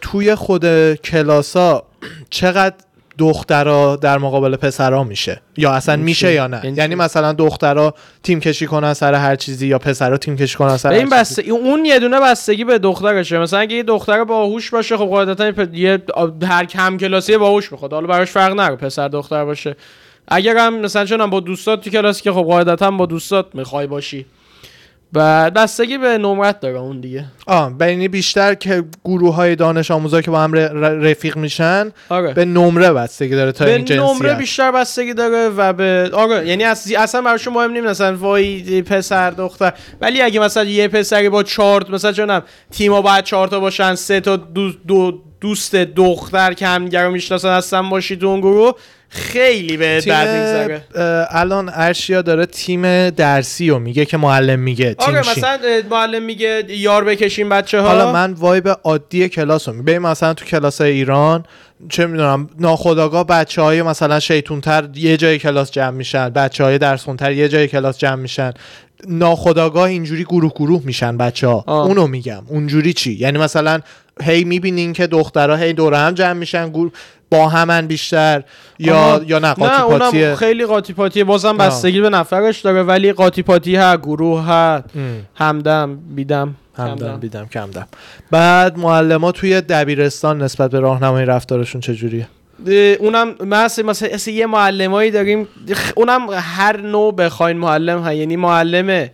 [0.00, 1.82] توی خود کلاسا
[2.30, 2.74] چقدر
[3.18, 5.40] دخترا در مقابل پسرا میشه.
[5.56, 6.60] یا اصلا میشه؟ یا نه.
[6.64, 10.76] یعنی چی؟ مثلا دخترا تیم کشی کنن سر هر چیزی یا پسرا تیم کشی کنن
[10.76, 14.96] سر این بسته اون یه دونه بستگی به دخترشه مثلا اگه یه دختر باهوش باشه
[14.96, 16.02] خب قاعدتا یه
[16.42, 17.92] هر کم کلاسی باهوش می‌خواد.
[17.92, 19.76] حالا براش فرق نره پسر دختر باشه.
[20.28, 24.26] اگر هم مثلا چون با دوستات تو کلاسی که خب قاعدتا با دوستات می‌خوای باشی.
[25.12, 27.24] بعد بستگی به نمرت داره اون دیگه.
[27.46, 30.54] آه یعنی بیشتر که گروه های دانش آموزا که با هم
[31.04, 32.34] رفیق میشن آره.
[32.34, 36.64] به نمره بستگی داره تا به این نمره بیشتر بستگی داره و به آره یعنی.
[36.64, 39.72] اصلا براشون مهم نیست مثلا وای پسر دختر.
[40.00, 44.20] ولی اگه مثلا یه پسری با چهار مثلا چونم تیما باید چهار تا باشن سه
[44.20, 44.72] تا دو...
[44.72, 45.22] دو...
[45.40, 48.72] دوست دختر که همدیگه رو می‌شناسن هستن باشی تو اون گروه
[49.14, 50.84] خیلی به بد میگذره
[51.30, 54.94] الان ارشیا داره تیم درسی رو میگه که معلم میگه.
[54.94, 55.58] تیم آره؟ مثلا
[55.90, 60.44] معلم میگه یار بکشیم بچه ها حالا من وایب عادی کلاس رو می‌بینم مثلا تو
[60.44, 61.44] کلاس ایران
[61.88, 67.04] چه می‌دونم ناخداگاه بچه های مثلا شیطونتر یه جای کلاس جمع میشن بچه های درس
[67.04, 68.52] خونتر یه جای کلاس جمع میشن.
[69.08, 71.86] ناخداگاه اینجوری گروه گروه میشن بچه ها آه.
[71.86, 72.42] اونو میگم.
[72.48, 73.80] اونجوری چی؟ یعنی مثلا
[74.22, 76.92] هی می‌بینین که دخترها هی دور هم جمع میشن گروه
[77.32, 78.42] با همن بیشتر
[78.78, 79.20] یا.
[79.26, 81.56] یا نه نه قاطی اونم پاتیه خیلی قاطی پاتیه بازم.
[81.56, 84.82] بستگی به نفرش داره ولی قاطی پاتی ها گروه ها.
[85.34, 86.54] همدم بیدم.
[86.76, 87.88] همدم بیدم کمدم.
[88.30, 92.28] بعد معلما توی دبیرستان نسبت به راهنمای رفتارشون چجوریه؟
[92.98, 95.48] اونم مثلا مثلا یه معلمایی داریم.
[95.96, 99.08] اونم هر نوع بخواین معلم ها یعنی معلم اه،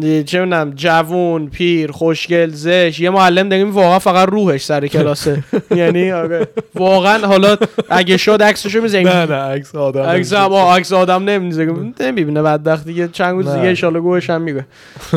[0.00, 5.44] چه می‌دونم جوون پیر خوشگل زش یه معلم داریم واقعا فقط روحش سر کلاسه.
[5.76, 6.48] یعنی آره.
[6.74, 7.56] واقعا حالا
[7.90, 9.08] اگه شد عکسشو می‌ذاریم.
[9.08, 11.94] نه عکس آدم عکس هم عکس آدم نمی‌ذاریم.
[12.00, 13.72] نمی‌بینه بدبخت دیگه چند روز نه.
[13.72, 14.66] دیگه ان گوش هم میره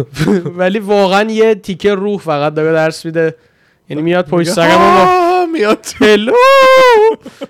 [0.59, 3.35] ولی واقعا یه تیکه روح فقط داره درس میده.
[3.89, 6.33] یعنی میاد پشت سرمون میاد هلو!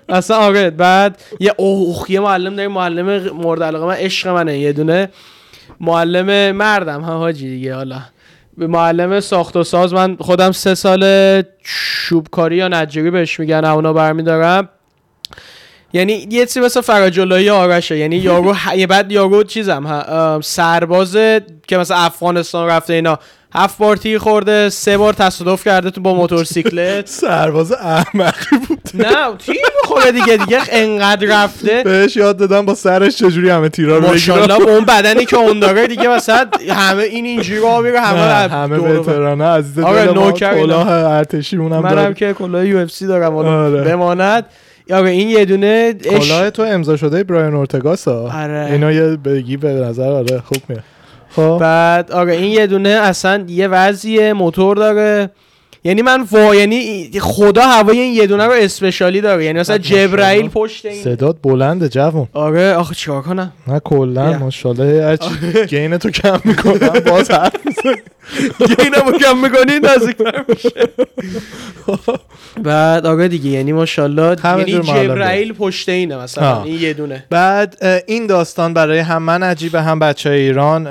[0.08, 2.72] اصلا آره بعد یه اوه یه معلم داریم.
[2.72, 4.58] معلم مورد علاقه من عشق منه.
[4.58, 5.08] یه دونه
[5.80, 8.00] معلم مردم ها حاجی دیگه حالا.
[8.58, 13.92] به معلم ساخت و ساز من خودم سه سال چوبکاری یا نجاری بهش میگن اونا
[13.92, 14.68] برمیدارم.
[15.92, 18.86] یعنی یه چیزی مثل فراجلایی آرشه یعنی یارو ه...
[18.86, 21.16] بعد یارو چیزم سرباز
[21.68, 23.18] که مثلا افغانستان رفته اینا.
[23.54, 27.06] هفت بار تیر خورده سه بار تصادف کرده تو با موتورسیکلت.
[27.06, 28.56] سرباز احمقی
[28.94, 31.82] نه تیر می‌خوره دیگه؟ دیگه انقدر رفته.
[31.84, 34.08] بهش یاد دادم با سرش چجوری همه تیرا رو
[34.46, 38.20] با اون بدنی که اون داره دیگه مثلا همه این اینجوری راه میره همه
[38.54, 40.54] همه وترانه عزیز آره، نوکر.
[40.54, 43.82] کلاه ارتشی اونم منم که کلاه یو اف سی دارم آره.
[43.82, 44.44] بماند.
[44.92, 48.68] آره این یه دونه کلاه تو امضا شده برایان اورتگاسا؟ آره.
[48.72, 50.82] اینا یه بگی به نظر آره خوب میاد.
[51.30, 51.58] خب.
[51.60, 55.30] بعد آره این یه دونه اصلا یه وضعیه موتور داره.
[55.86, 59.44] یعنی من وا یعنی خدا هوای این یه دونه رو اسپشالی داره.
[59.44, 59.78] یعنی مثلا.
[59.78, 62.28] جبرائیل پشت این صدات بلنده جوون.
[62.32, 64.38] آره آخه چیکار کنم؟ نه کلا.
[64.38, 65.28] ماشاءالله هرچی
[65.68, 67.52] گین تو کم می‌کنم باز حرف
[68.60, 68.76] می‌زنی.
[68.78, 70.16] اینو کم می‌کنی نزدیک
[70.48, 70.70] میشه
[72.62, 76.64] بعد آره دیگه یعنی ماشاءالله یعنی جبرائیل پشت اینه مثلا آه.
[76.64, 80.88] این یه دونه بعد این داستان برای هم من عجیبه هم بچه ایران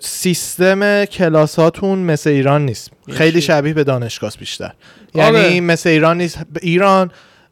[0.00, 4.72] سیستم کلاس هاتون مثل ایران نیست خیلی؟ شبیه به دانشگاه بیشتر
[5.14, 5.38] آره.
[5.40, 7.10] یعنی مثل ایران نیست ایران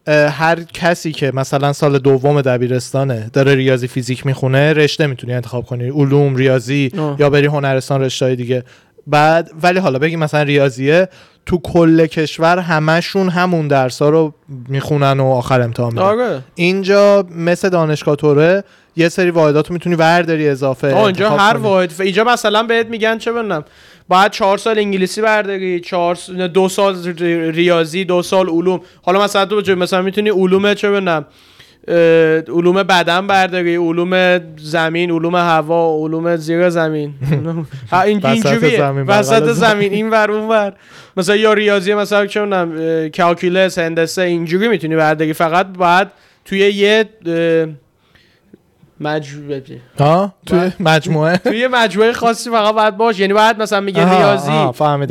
[0.09, 5.89] هر کسی که مثلا سال دوم دبیرستانه داره ریاضی فیزیک می‌خونه رشته می‌تونی انتخاب کنی
[5.89, 7.17] علوم ریاضی آه.
[7.19, 8.65] یا بری هنرستان رشته دیگه
[9.07, 11.09] بعد ولی حالا بگی مثلا ریاضیه
[11.47, 14.35] تو کل کشور همشون همون درس رو
[14.69, 16.03] می‌خونن و آخر امتحان میدن.
[16.03, 16.41] آره.
[16.55, 18.65] اینجا مثل دانشگاه توره
[18.97, 20.97] یه سری واحدات می‌تونی ورداری اضافه.
[20.97, 21.57] اینجا هر.
[21.57, 23.65] واحد اینجا مثلا بهت میگن چه بدونم
[24.09, 28.81] باید چهار سال انگلیسی برداری چهار س- دو سال ری- ریاضی دو سال علوم.
[29.03, 31.25] حالا مثلا تو مثلا می‌تونی علوم چه اه،
[31.89, 37.15] علوم بدن برداری علوم زمین علوم هوا علوم زیر زمین.
[37.93, 39.93] این اینجوریه زمین، بغل وسط زمین.
[39.93, 40.73] این ور اون ور.
[41.17, 42.73] مثلا یا ریاضی مثلا بدونم
[43.17, 45.33] کالکولس هندسه اینجوری می‌تونی برداری.
[45.33, 46.09] فقط باید
[46.45, 47.05] توی یه
[49.01, 49.63] مجموعه
[49.99, 53.21] ها؟ توی مجموعه؟ توی مجموعه خاصی فقط باید باشه.
[53.21, 54.53] یعنی باید مثلا میگه ریاضی.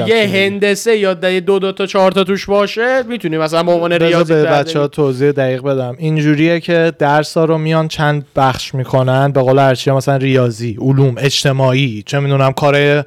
[0.07, 0.27] یه.
[0.27, 4.43] هندسه یا دو دو تا چهار تا توش باشه می‌تونی مثلا به عنوان ریاضی به.
[4.43, 5.95] بچه ها توضیح دقیق بدم.
[5.97, 9.31] اینجوریه که درس ها رو میان چند بخش می‌کنن.
[9.31, 13.05] به قول ارشیا مثلا ریاضی علوم اجتماعی چه می‌دونم کار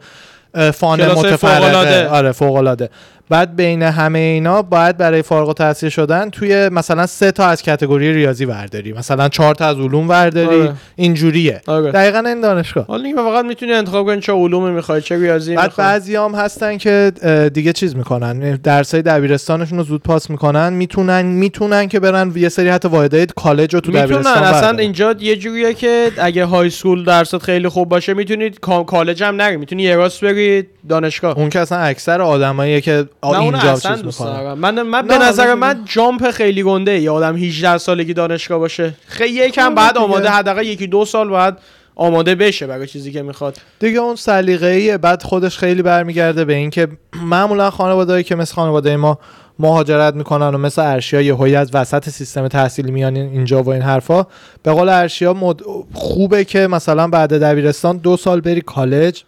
[0.74, 1.06] فان.
[1.12, 2.08] متفرقه.
[2.08, 2.90] آره فوق العاده
[3.30, 8.12] بعد بین همه اینا باید برای فارغ التحصیل شدن توی مثلا سه تا از کتگوری
[8.12, 8.92] ریاضی ورداری.
[8.92, 10.60] مثلا چهار تا از علوم ورداری.
[10.60, 10.74] آره.
[10.96, 11.60] اینجوریه.
[11.66, 11.92] آره.
[11.92, 12.84] دقیقا این دانشگاه.
[12.86, 15.86] حالا دیگه فقط می‌تونی انتخاب کنی چه علومی می‌خوای چه ریاضی بعد می‌خوای.
[15.86, 17.12] بعضی هم هستن که
[17.54, 18.56] دیگه چیز می‌کنن.
[18.56, 20.72] درسای دبیرستانشون رو زود پاس می‌کنن.
[20.72, 24.06] می‌تونن می‌تونن که برن یه سری حتی واحدهای کالج رو تو می‌تونن.
[24.06, 24.78] دبیرستان اصلا بردارن.
[24.78, 28.50] اینجا یه جوریه که اگه های سکول درست خیلی خوب باشه می‌تونی
[28.86, 31.38] کالج هم نری می‌تونی یه راست بری دانشگاه.
[31.38, 34.82] اون که اصلا اکثر آدماییه که من اون اینجا اصلا چیز دوست می‌کنن دارم من
[34.82, 35.54] من به نظر.
[35.54, 38.94] من جامپ خیلی گنده یه آدم 18 sالگی دانشگاه باشه.
[39.06, 39.98] خیلی یکم بعد.
[39.98, 41.58] آماده حداقل یکی دو سال بعد
[41.96, 43.56] آماده بشه برای چیزی که می‌خواد.
[43.78, 46.88] دیگه اون سلیقه‌ایه بعد خودش خیلی برمیگرده به اینکه
[47.22, 49.18] معمولا خانوادهایی که مثل خانواده ما
[49.58, 54.26] مهاجرت می‌کنن و مثل ارشیا یهویی از وسط سیستم تحصیلی میان اینجا و این حرفا
[54.62, 55.60] به قول ارشیا مد...
[55.94, 59.22] خوبه که مثلا بعد دبیرستان دو سال بری کالج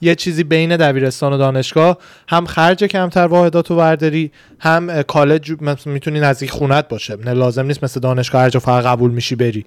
[0.00, 1.98] یه چیزی بین دبیرستان و دانشگاه
[2.28, 4.30] هم خرج کمتر واحدات و ورداری
[4.60, 5.52] هم کالج
[5.86, 7.16] می‌تونی نزدیک خونت باشه.
[7.16, 9.64] نه لازم نیست مثل دانشگاه هر جا فقط قبول میشی بری.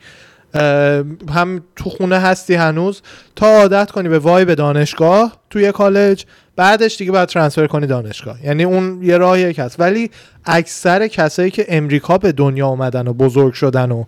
[1.33, 3.01] هم تو خونه هستی هنوز.
[3.35, 6.25] تا عادت کنی به وای به دانشگاه توی کالج
[6.55, 8.45] بعدش دیگه باید ترانسفر کنی دانشگاه.
[8.45, 9.79] یعنی اون یه راهیه که هست.
[9.79, 10.11] ولی
[10.45, 14.03] اکثر کسایی که امریکا به دنیا اومدن و بزرگ شدن و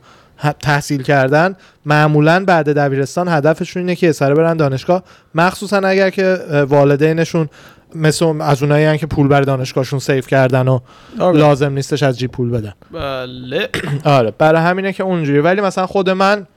[0.60, 1.56] تحصیل کردن
[1.86, 5.04] معمولا بعد دبیرستان هدفشون اینه که سره برن دانشگاه.
[5.36, 6.38] مخصوصا اگر که
[6.70, 7.50] والدینشون
[7.96, 10.80] مثل از اونایی هن که پول بر دانشگاهشون سیف کردن و
[11.20, 12.74] لازم نیستش از جیب پول بدن.
[12.92, 13.70] بله.
[14.18, 14.32] آره.
[14.38, 16.48] برای همینه که اونجوری ولی مثلا خود من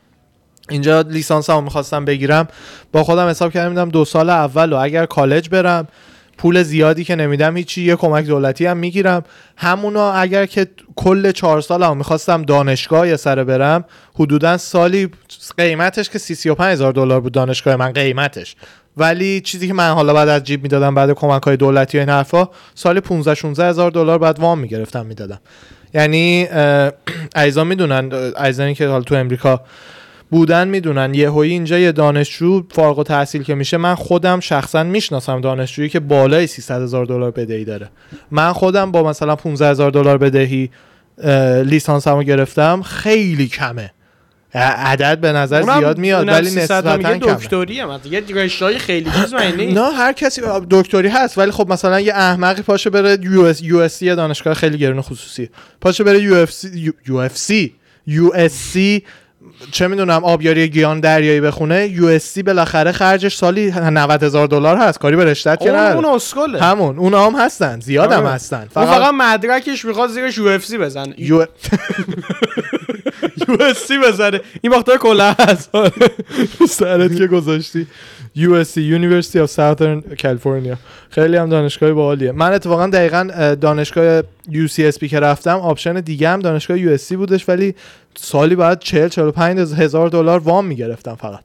[0.71, 2.49] اینجا لیسانس هم می‌خواستم بگیرم.
[2.93, 5.89] با خودم حساب کردم دو سال اول و اگر کالج برم
[6.39, 7.83] پول زیادی که نمیدم هیچی.
[7.83, 9.23] یه کمک دولتی هم می‌گیرم.
[9.57, 10.67] همونا اگر که
[10.97, 13.85] کل چهار سال هم می‌خواستم دانشگاه یه سره برم
[14.15, 15.09] حدودا سالی
[15.59, 18.57] قیمتش که سی سی هزار دلار بود دانشگاه من قیمتش.
[18.97, 22.11] ولی چیزی که من حالا بعد از جیب می‌دادم بعد کمک های دولتی و این
[22.11, 25.41] حرفا سال 15 16 هزار دلار بعد وام می‌گرفتم می‌دادم.
[25.95, 26.91] یعنی اه،
[27.37, 29.61] عزیزان می‌دونن عزیزانی که حالا تو امریکا
[30.31, 31.15] بودن می‌دونن.
[31.15, 36.47] یهویی اینجا یه دانشجو فارغ التحصیل که میشه من خودم شخصا می‌شناسم دانشجویی که بالای
[36.47, 37.91] 300 هزار دلار بدهی داره.
[38.31, 40.71] من خودم با مثلا 15 هزار دلار بدهی
[41.65, 43.91] لیسانسمو گرفتم خیلی کمه.
[44.55, 49.35] عدد به نظر زیاد میاد ولی 300 تا نسبتا دکتری هم یه رشته‌های خیلی چیز
[49.75, 54.55] نه هر کسی دکتری هست ولی خب مثلا یه احمقی پاشه بره US US دانشگاه
[54.55, 55.51] خیلی گرون خصوصی
[55.81, 57.75] پاشه بره یو اف سی یو اف سی
[58.07, 59.05] یو اس سی
[59.71, 64.99] چه می‌دونم آبیاری گیاهان دریایی بخونه USC بالاخره خرجش سالی 90 هزار دلار هست.
[64.99, 68.29] کاری به رشتت که اون اون اسکله همون اونا هم هستن زیاد هم آره.
[68.29, 68.69] هستن.
[68.77, 71.15] اون فقط مدرکش می‌خواد زیرش UFC بزنه.
[71.19, 71.37] U
[73.49, 74.41] UFC بزنه.
[74.63, 75.71] این وقتا کلا هست.
[76.79, 77.87] سرت که گذاشتی.
[78.37, 80.77] USC University of Southern California.
[81.11, 82.33] خیلی هم دانشگاه باحالیه.
[82.33, 87.75] من اتفاقا دقیقا اه، دانشگاه UCSB که رفتم option دیگه هم دانشگاه USC بودش ولی
[88.21, 91.41] سالی باید 40 45 هزار دلار وام می‌گرفتم فقط.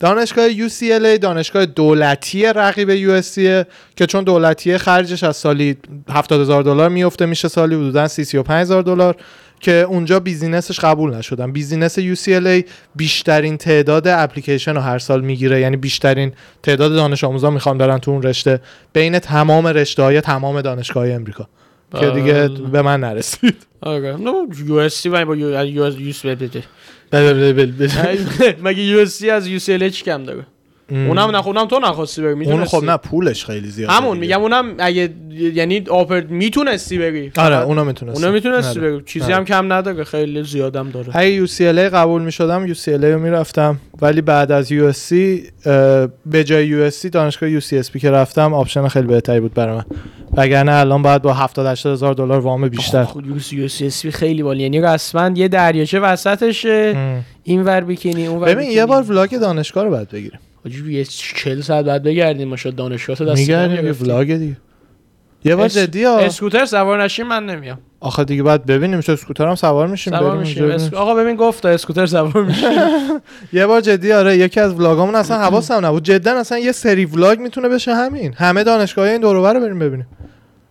[0.00, 3.66] دانشگاه UCLA دانشگاه دولتی رقیب USC
[3.96, 5.76] که چون دولتی خرجش از سالی
[6.10, 9.16] 70 هزار دلار میفته میشه سالی حدودا 30 35 هزار دلار
[9.60, 15.60] که اونجا business ش قبول نشدن business UCLA بیشترین تعداد اپلیکیشن رو هر سال می‌گیره.
[15.60, 18.60] یعنی بیشترین تعداد دانش آموزا می‌خوان برن تو اون رشته.
[18.92, 21.48] بین تمام رشته های تمام دانشگاه های امریکا
[21.92, 22.48] که دیگه بله.
[22.48, 23.66] به من نرسید.
[23.80, 24.32] آره نه
[24.66, 26.64] USC با U US بده
[27.10, 27.88] بله بله
[28.64, 30.46] مگه USC از UCLA کم داره؟
[30.90, 34.18] اونم نه اونم تو نخواستی بری اون خب نه پولش خیلی زیاده همون.
[34.18, 38.90] میگم اونم اگه یعنی آپر می‌تونستی بری آره فقط اونا می‌تونست اونا می‌تونستی آره.
[38.90, 39.34] بری چیزی آره.
[39.36, 41.16] هم کم نداره خیلی زیادم داره.
[41.16, 43.78] اگه UCLA قبول می شدم UCLA رو می‌رفتم.
[44.02, 49.40] ولی بعد از USC اه، به جای USC دانشگاه UCSB که رفتم آپشن خیلی بهتری
[49.40, 49.84] بود برای من.
[50.36, 53.04] وگرنه الان باید با 70 80 هزار دلار وام بیشتر.
[53.04, 56.92] خود یو اس سی خیلی بالی یعنی رسما یه دریاچه وسطشه.
[56.96, 57.24] ام.
[57.44, 58.70] این ور بیکنی اون ور ببین.
[58.70, 60.38] یه بار ولاگ دانشگاه رو باید بگیریم.
[60.68, 64.56] حاجی یه 40 ساعت بعد بگردیم ماشا دانشگاه تو دست میگردیم یه ولاگ دیگه.
[65.44, 66.18] یه بار جدی ها.
[66.18, 67.78] اسکوتر سوار نشیم من نمیام.
[68.00, 70.94] آخه دیگه باید ببینیم چه اسکوتر هم سوار میشیم سوار میشیم اسک-.
[70.94, 72.68] آقا ببین گفت اسکوتر سوار میشیم.
[73.52, 76.02] یه بار جدی آره یکی از ولاگامون اصلا حواسم نبود.
[76.02, 78.34] جدا اصلا یه سری ولاگ می‌تونه بشه همین.
[78.34, 80.06] همه دانشگاه این دور رو بریم ببینیم.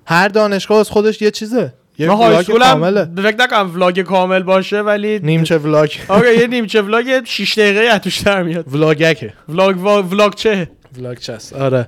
[0.05, 1.73] هر دانشگاه از خودش یه چیزه.
[1.99, 2.99] یه ولاگ کامله.
[2.99, 7.79] هم فکر نکنم ولاگ کامل باشه ولی نیمچه ولاگ آقا یه نیمچه ولاگ 6 دقیقه
[7.81, 8.73] از توش در میاد.
[8.73, 9.77] ولاگکه ولاگ
[10.11, 11.87] vlog چه؟ vlog چست آره.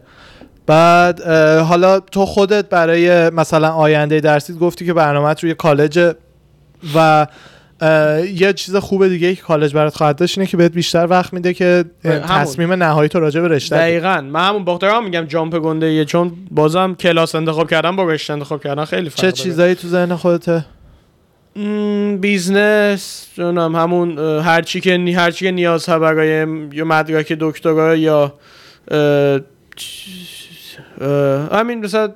[0.65, 1.21] بعد
[1.59, 6.13] حالا تو خودت برای مثلا آینده درسیت گفتی که برنامهت روی کالج
[6.95, 7.27] و
[8.35, 11.53] یه چیز خوب دیگه که کالج برات خواهد داشت اینه که بهت بیشتر وقت میده
[11.53, 11.85] که.
[12.27, 16.31] تصمیم نهایی تو راجع به رشته دقیقا من همون باخترام میگم jump گنده یه چون
[16.51, 19.31] بازم کلاس انتخاب کردن با رشته انتخاب کردن خیلی فرق چه.
[19.31, 20.65] چیزایی تو ذهن خودته
[22.21, 26.27] business جونم همون هر چی که نی- هر چی که نیاز ها برای
[26.73, 28.33] یا مدرک دکترا یا
[31.01, 32.09] اه، همین مثلا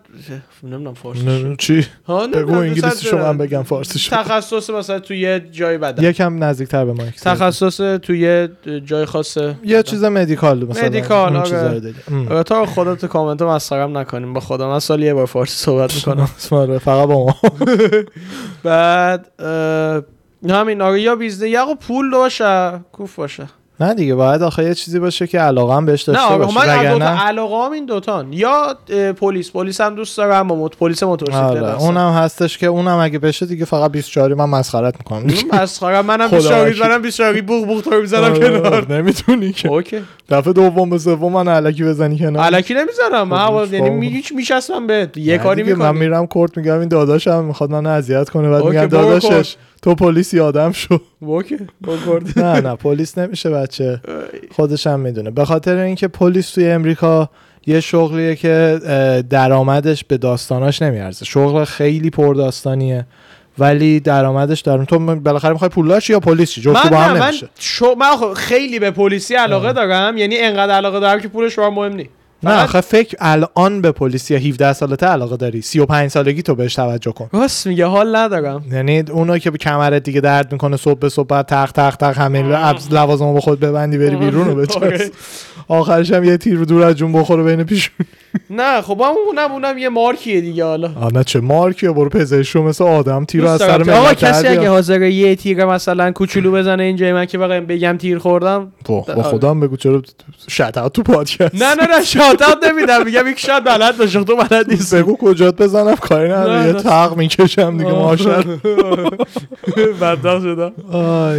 [0.63, 5.19] نمی‌دونم فارسی نه، چی؟ ها بگو انگلیسی شما هم بگم فارسی شما تخصص مثلا توی
[5.19, 6.03] یه جای بدن.
[6.03, 7.19] یکم نزدیکتر به مایک.
[7.19, 8.49] تخصص توی یه
[8.86, 11.93] جای خاصه یه چیز مدیکال مثلا مدیکال، آره.
[12.29, 14.34] آره، تا خودت تو کامنت رو مسخرم نکنیم.
[14.34, 16.29] با خدا من سال یه بار فارسی صحبت می‌کنم.
[16.51, 17.36] آره، فقط با ما.
[18.63, 19.31] بعد
[20.49, 23.47] همین آره یا بیزنس یا پول باشه کوف باشه.
[23.80, 26.93] نه دیگه باید آخه یه چیزی باشه که علاقه هم بهش داشته باشه من از
[26.93, 28.34] دوتا علاقه هم این دوتان.
[28.34, 28.78] یا
[29.19, 29.51] پلیس.
[29.51, 31.82] پلیس هم دوست دارم با موت پلیس موتورسیکلت آره.
[31.82, 36.38] اونم هستش که اونم اگه بشه دیگه فقط 24 من مسخرت می‌کنم مسخره منم خدا
[36.38, 36.84] 20 وکیل.
[36.84, 38.93] منم 20 بوق بوق تو می‌زنم کنار.
[38.93, 39.69] نمی‌تونی که.
[39.69, 40.01] اوکی.
[40.30, 42.45] دفعه دوم به سوم من علکی بزنی کنار.
[42.45, 43.89] الکی نمی‌زنم من خب، یعنی کار.
[43.89, 47.86] می- هیچ میچسبم به یه کاری دیگه من میرم کورت میگم این داداشم می‌خواد من
[47.86, 49.55] اذیت کنه بعد میگم داداشش.
[49.84, 50.99] تو پلیس یادم شو.
[52.36, 54.01] نه نه پلیس نمیشه بچه.
[54.51, 55.31] خودش هم می‌دونه.
[55.31, 57.29] به خاطر اینکه پلیس توی امریکا
[57.65, 58.79] یه شغلیه که
[59.29, 61.25] درآمدش به داستاناش نمیارزه.
[61.25, 63.05] شغل خیلی پرداستانیه
[63.59, 67.13] ولی درآمدش دارم تو بالاخره می‌خوای پولدار شی یا پلیس شی جفتی من با هم
[67.13, 67.49] نه من نمیشه.
[67.59, 69.73] شو من خب خیلی به پلیسی علاقه آه.
[69.73, 72.09] دارم یعنی انقدر علاقه دارم که پولش برام مهم نیست.
[72.43, 75.61] نه آخه فکر الان به پلیسی 17 سالته علاقه داری.
[75.61, 77.29] 35 سالگی تو بهش توجه کن.
[77.33, 78.63] راست میگه حال ندارم.
[78.71, 82.43] یعنی اونو که به کمرت دیگه درد می‌کنه صبح به صبح تق تق تق همه
[82.43, 84.89] لبز لوازمو به خود ببندی بری بیرون و آره.
[84.89, 85.09] بچس
[85.67, 87.91] آخرش هم یه تیر دور از جون بخوره بین پیش.
[88.49, 90.91] نه خب اونم اونم یه مارکیه دیگه حالا.
[91.01, 93.91] آه نه چه مارکیه؟ برو پزشکو مثل آدم تیر از سر.
[93.91, 94.69] آقا کسی اگه.
[94.69, 99.59] حاضر یه تیر مثلا کوچولو بزنه اینجای من که بگم تیر خوردم با با خودم
[99.59, 100.01] بگو چرا
[100.49, 101.55] شتات تو پادکست.
[101.55, 102.03] نه نه نه
[102.39, 103.05] شاتات نمیدم.
[103.05, 104.95] میگم یک شاید بلد باشه تو بلد نیست.
[104.95, 106.73] بگو کجات بزنم؟ کاری نداره یه.
[106.73, 108.59] تق می‌کشم دیگه ماشاءالله.
[110.01, 110.71] بدبخت شدم.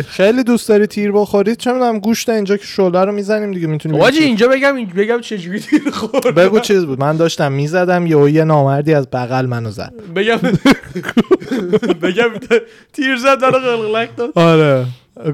[0.03, 4.01] خیلی دوست داری تیر بخوری چه می‌دونم گوشت اینجا که شعله رو می‌زنیم دیگه می‌تونیم
[4.01, 7.01] واجی اینجا بگم بگم چجوری تیر خورد بگو چیز بود.
[7.01, 9.92] من داشتم می‌زدم یه یه نامردی از بغل منو زد.
[10.16, 10.36] بگم
[12.03, 12.30] بگم
[12.92, 14.86] تیر زد داره قلقلک داد آره.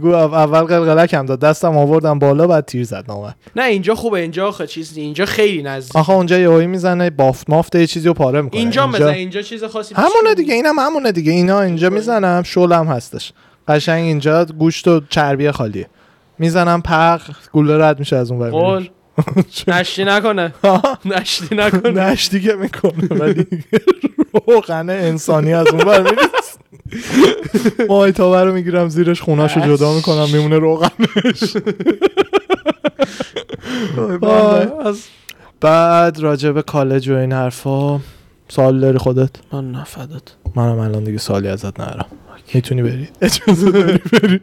[0.02, 1.40] گو اول قلقلک هم داد.
[1.40, 4.20] دستم آوردم بالا بعد تیر زد نامرد نه اینجا خوبه.
[4.20, 4.96] اینجا آخه چیز.
[4.96, 5.96] اینجا خیلی نزدیک.
[5.96, 8.60] آخه اونجا یهویی می‌زنه بافت مافت یه چیزی رو پاره می‌کنه.
[8.60, 11.32] اینجا مثلا اینجا چیز خاصی همونه دیگه اینم همونه دیگه.
[11.32, 13.32] اینا اینجا می‌زنم شلم هستش.
[13.68, 15.86] قشنگ اینجا گوشت و چربی خالیه.
[16.38, 17.20] می‌زنم پق
[17.52, 18.88] گوله رد میشه از اون ور
[19.68, 20.54] نشتی نکنه.
[21.04, 21.90] نشتی نکنه.
[21.90, 23.46] نش دیگه می‌کنه ولی
[24.46, 26.04] روغن انسانی از اون
[27.88, 31.56] مای تاور رو می‌گیرم زیرش خوناشو جدا می‌کنم میمونه روغنش.
[35.60, 38.00] بعد راجع به کالج و این حرفا
[38.48, 40.22] سوال داری خودت؟ من نفدت
[40.56, 42.06] منم الان دیگه سوالی ازت ندارم.
[42.54, 44.40] می‌تونی بری؟ اجازه داری بری؟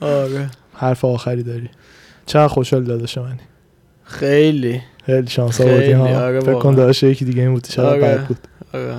[0.00, 0.50] آره.
[0.74, 1.70] حرف آخری داری.
[2.26, 3.40] چقدر خوشحال داداش منی؟
[4.04, 4.82] خیلی.
[5.06, 6.40] خیلی شانس آوردی ها.
[6.40, 6.74] فکر کن.
[6.74, 8.00] داداش یکی دیگه این بود چقدر آره.
[8.00, 8.38] بد بود.
[8.74, 8.94] آره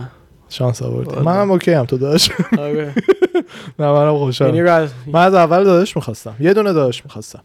[0.49, 1.15] شانس آوردی.
[1.15, 2.32] منم اوکی هم تو داداش.
[2.59, 2.93] آره
[3.80, 6.36] نه منم یعنی خوشحالم راز من از اول داداش می‌خواستم.
[6.39, 7.41] یه دونه داداش می‌خواستم.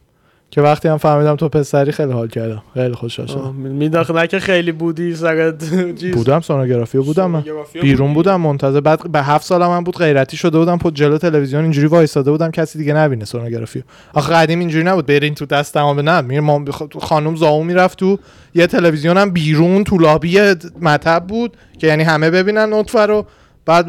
[0.51, 2.63] که وقتی هم فهمیدم تو پسری خیلی حال کردم.
[2.75, 5.65] خیلی خوشحال شدم میداخت نه که خیلی بودی سرت
[6.01, 6.15] چیز.
[6.15, 7.45] بودم سونوگرافی بودم من.
[7.83, 11.63] بیرون؟ بودم منتظر بعد به هفت سالم من بود غیرتی شده بودم پد جلو تلویزیون
[11.63, 16.01] اینجوری وایساده بودم کسی دیگه نبینه سونوگرافی آخه قدیم اینجوری نبود برین تو دست تمام
[16.01, 18.19] نه میگه خانم زاو می‌رفت تو
[18.55, 20.39] یه تلویزیون هم بیرون تو لابی
[20.81, 23.27] مطب بود که یعنی همه ببینن نطفه رو.
[23.67, 23.87] بعد.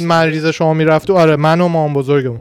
[0.00, 2.40] مریض شما می‌رفت و آره من و مام بزرگمون.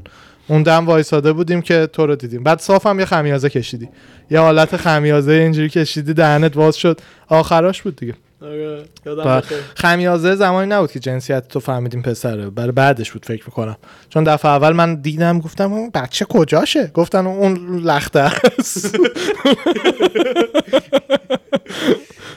[0.52, 2.44] اون دم وایساده بودیم که تو رو دیدیم.
[2.44, 3.90] بعد صاف هم یه خمیازه کشیدی.
[4.32, 7.02] یه حالت خمیازه اینجوری کشیدی دهنت باز شد.
[7.28, 8.14] آخراش بود دیگه.
[8.42, 9.24] آره یادم.
[9.24, 12.50] بخیر خمیازه زمانی نبود که جنسیت تو فهمیدیم پسره.
[12.50, 13.78] برای بعدش بود فکر می‌کنم.
[14.10, 18.96] چون دفعه اول من دیدم گفتم اون بچه کجاشه؟ گفتن اون لخته است.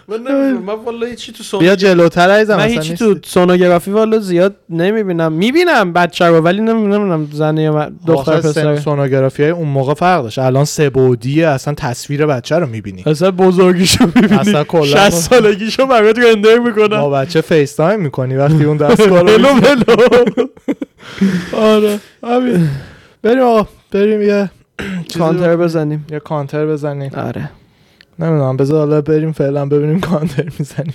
[0.09, 0.53] من.
[0.53, 2.95] من والا تو سون بیا جلوتر عزیزم من هیچی.
[2.95, 5.33] تو سونوگرافی والا زیاد نمی‌بینم.
[5.33, 8.77] می‌بینم بچه رو ولی نمی‌دونم زنه یا دختر پسر.
[8.77, 10.39] سونوگرافی های اون موقع فرق داشت.
[10.39, 10.91] الان سه
[11.47, 13.03] اصلا تصویر بچه رو می‌بینی.
[13.07, 14.35] اصلا بزرگیشو می‌بینی.
[14.41, 19.29] اصلا کلا 60 سالگیشو برات render با می‌کنم بچه FaceTime می‌کنی وقتی اون دستگاه رو
[19.55, 19.61] می‌زنی.
[19.67, 20.47] hello.
[21.57, 22.01] آره.
[22.25, 22.69] همین.
[23.23, 23.69] بریم آقا.
[23.93, 24.51] بریم یه
[25.19, 26.07] کانتر بزنیم.
[26.11, 27.11] یه کانتر بزنیم.
[27.17, 27.51] آره.
[28.19, 28.57] نمی‌دونم.
[28.57, 30.95] بذار حالا بریم فعلا ببینیم کانتر می‌زنیم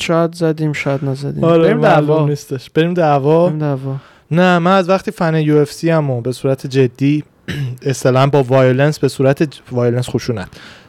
[0.00, 1.44] شاید زدیم شاید نزدیم.
[1.44, 2.26] آره بریم دعوا.
[2.26, 2.70] نیستش.
[2.70, 3.46] بریم دعوا.
[3.46, 3.96] بریم دعوا.
[4.30, 7.24] نه من از وقتی fan UFC هم به صورت جدی
[7.82, 10.48] اصطلاحا با violence به صورت violence خشونت.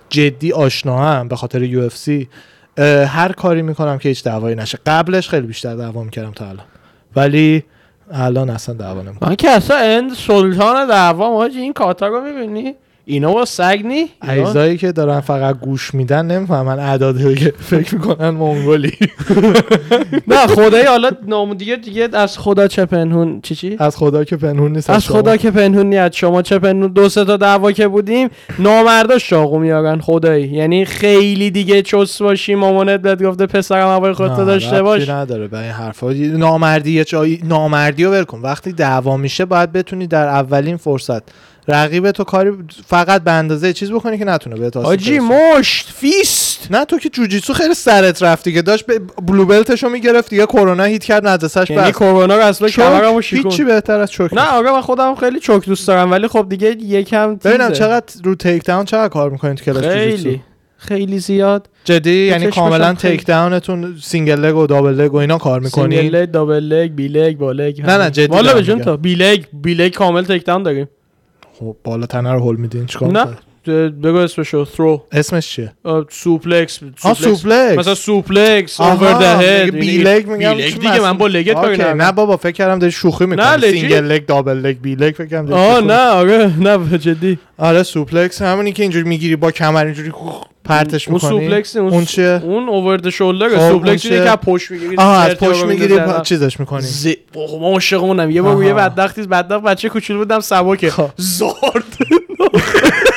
[0.09, 2.27] جدی آشنا هم به خاطر UFC.
[3.07, 4.79] هر کاری می‌کنم که هیچ دعوایی نشه.
[4.85, 6.65] قبلش خیلی بیشتر دعوا می‌کردم تا الان.
[7.15, 7.63] ولی
[8.11, 9.29] الان اصلا دعوا نمی‌کنم.
[9.29, 12.75] من که اصلا اند سلطان دعوا ماجی این کاتا رو می‌بینی؟
[13.09, 13.93] اینا با سگ نی؟
[14.23, 18.91] اینا- عیزایی که دارن فقط گوش میدن نمی‌فهمن اعداد که فکر می‌کنن منگولی.
[20.27, 24.35] نه خدایی حالا نام دیگه دیگه از خدا چه پنهون چی چی؟ از خدا که
[24.37, 25.07] پنهون نیست از.
[25.07, 28.29] خدا که پنهون نیاد شما چه پنهون؟ دو سه تا دعوا که بودیم
[28.59, 30.47] نامردا شاقو میارن خدایی.
[30.47, 35.09] یعنی خیلی دیگه چس باشی مامانت بهت گفته پسرم هوای خودتو نه، داشته باش.
[35.09, 36.11] نداره به این حرفا.
[36.13, 38.39] نامردی یه جایی نامردی رو ول کن.
[38.41, 41.23] وقتی دعوا میشه باید بتونی در اولین فرصت
[41.67, 42.51] رقیب تو کاری
[42.87, 45.19] فقط به اندازه چیز بکنی که نتونه بهت آسیب آجی.
[45.19, 46.67] مشت فیست.
[46.71, 50.83] نه تو که جوجیتسو خیلی سرت رفتی که داشت به بلو بلتشو می‌گرفت دیگه کرونا
[50.83, 54.33] هیت کرد مدرسه‌اش یعنی کرونا رو اصلا کمرمو شکون هیچی بهتر از choke.
[54.33, 57.71] نه آقا من خودم خیلی choke دوست دارم ولی خب دیگه یکم ببینم.
[57.71, 60.41] چقدر رو takedown چقدر کار می‌کنید تو کلاس خیلی
[60.77, 61.69] خیلی زیاد.
[61.83, 66.09] جدی؟ یعنی کاملا takedown تون single leg و double leg و اینا کار single می‌کنی
[66.09, 68.81] leg double leg بی leg با leg نه، نه، جدی والا بجون.
[68.81, 70.89] تا بی leg بی leg کامل takedown داریم.
[71.59, 73.37] خب بالا تنه رو هول میدین چیکار نه.
[73.69, 75.73] بگو اسمشو throw اسمش چیه؟
[76.09, 77.77] suplex آ suplex.
[77.77, 81.57] مثلا suplex اوور د میگه هد بی لگ میگم بی لگ دیگه؟ من با لگت
[81.57, 82.01] ندارم.
[82.01, 83.71] نه بابا فکر کردم داری شوخی نه، می‌کنی.
[83.71, 87.39] سینگل لگ دابل لگ بی لگ فکر کردم آه نه آره نه جدی.
[87.57, 90.11] آره سوپلکس همونی که اینجوری می‌گیری با کمر اینجوری
[90.63, 91.29] پرتش اون می‌کنی.
[91.29, 95.21] سوپلکس اون اون چیه؟ اون اوور د شولدر اون سوپلکس که از پشت می‌گیری آها
[95.21, 96.81] از پشت می‌گیری چیزش می‌کنی.
[96.81, 97.07] ز...
[97.35, 98.73] ما عاشقمونم یه بار یه.
[98.73, 101.09] بدبختی بدبخت بچه کوچولو بودم سبکه خب.
[101.17, 101.97] زارد.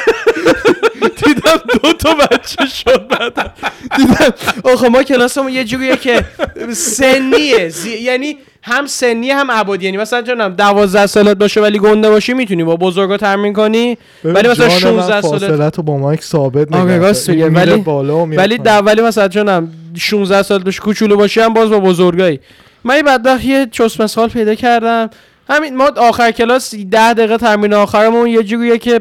[1.24, 3.52] دیدم دو تا بچه شد بعد.
[3.96, 4.34] دیدم
[4.64, 6.24] آخه ما کلاسمون یه جوریه که
[6.72, 7.68] سنیه.
[7.68, 12.32] زی- یعنی هم سنی هم عبادی یعنی مثلا جانم 12 سالت باشه ولی گنده باشی
[12.34, 13.98] می‌تونی با بزرگا تمرین کنی.
[14.24, 19.28] ولی مثلا 16 سالت فاصله تو با مایک ثابت نگه ولی- بالا ولی ولی مثلا
[19.28, 22.40] جانم 16 سال باشه کوچولو باشی هم باز با بزرگایی.
[22.84, 25.10] من یه بدبخت یه چسم سال پیدا کردم.
[25.50, 29.00] همین ما آخر کلاس 10 دقیقه تمرین آخرمون یه جوریه که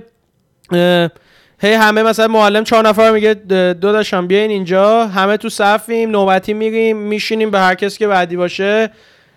[0.72, 1.10] اه،
[1.62, 3.34] هی همه مثلا معلم چهار نفر میگه
[3.74, 5.08] دو داشتم بیاین اینجا.
[5.08, 8.90] همه تو صفیم نوبتی میریم میشینیم به هر کسی که بعدی باشه.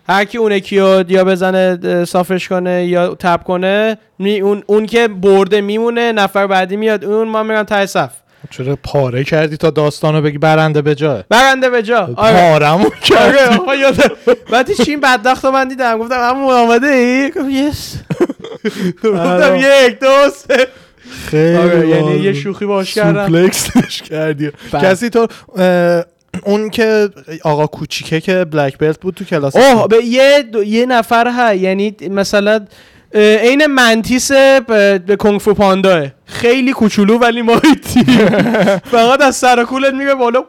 [0.09, 4.87] هر کی اون یکی رو یا بزنه صافش کنه یا تپ کنه می اون, اون
[4.87, 8.11] که برده میمونه نفر بعدی میاد اون ما میرم ته صف.
[8.51, 12.11] چرا پاره کردی تا داستانو بگی برنده به جای برنده به جا.
[12.17, 12.51] آره.
[12.51, 14.15] پارمون آره کردی یادم
[14.53, 15.99] بعد هیچ این بدبخت رو من دیدم.
[15.99, 17.95] گفتم همون آماده ای گفت یس.
[19.05, 19.87] گفتم آره.
[19.87, 20.67] یک دو سه.
[21.27, 22.33] خیلی آره یعنی یه.
[22.33, 23.27] شوخی باش کردم.
[23.27, 24.51] سوپلکسش کردی.
[24.83, 25.27] کسی تو
[26.45, 27.09] اون که
[27.45, 31.55] آقا کوچیکه که بلک بلت بود تو کلاس اوه به یه دو- یه نفر ها
[31.55, 32.67] یعنی مثلا
[33.15, 38.05] عین منتیس به کنگ فو پانداه خیلی کوچولو ولی مایتی
[38.95, 40.45] فقط از سر کولت میره بالا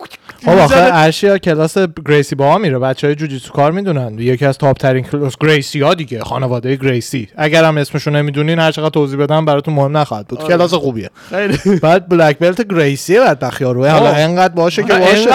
[0.46, 0.90] خب آخه.
[0.94, 2.80] ارشیا کلاس گریسی با میره.
[2.80, 4.20] بچه های جوجیتسو کار می‌دونن.
[4.20, 7.28] یکی از تاپ ترین کلاس گریسی ها دیگه خانواده گریسی.
[7.36, 10.40] اگر هم اسمشو نمی‌دونین هر چقدر توضیح بدم براتون مهم نخواهد بود.
[10.40, 10.48] آره.
[10.48, 11.10] کلاس خوبیه.
[11.30, 11.80] خیلی.
[11.80, 14.10] بعد بلک بلت گریسی بعد بخیارو حالا.
[14.10, 15.30] انقدر باشه که باشه.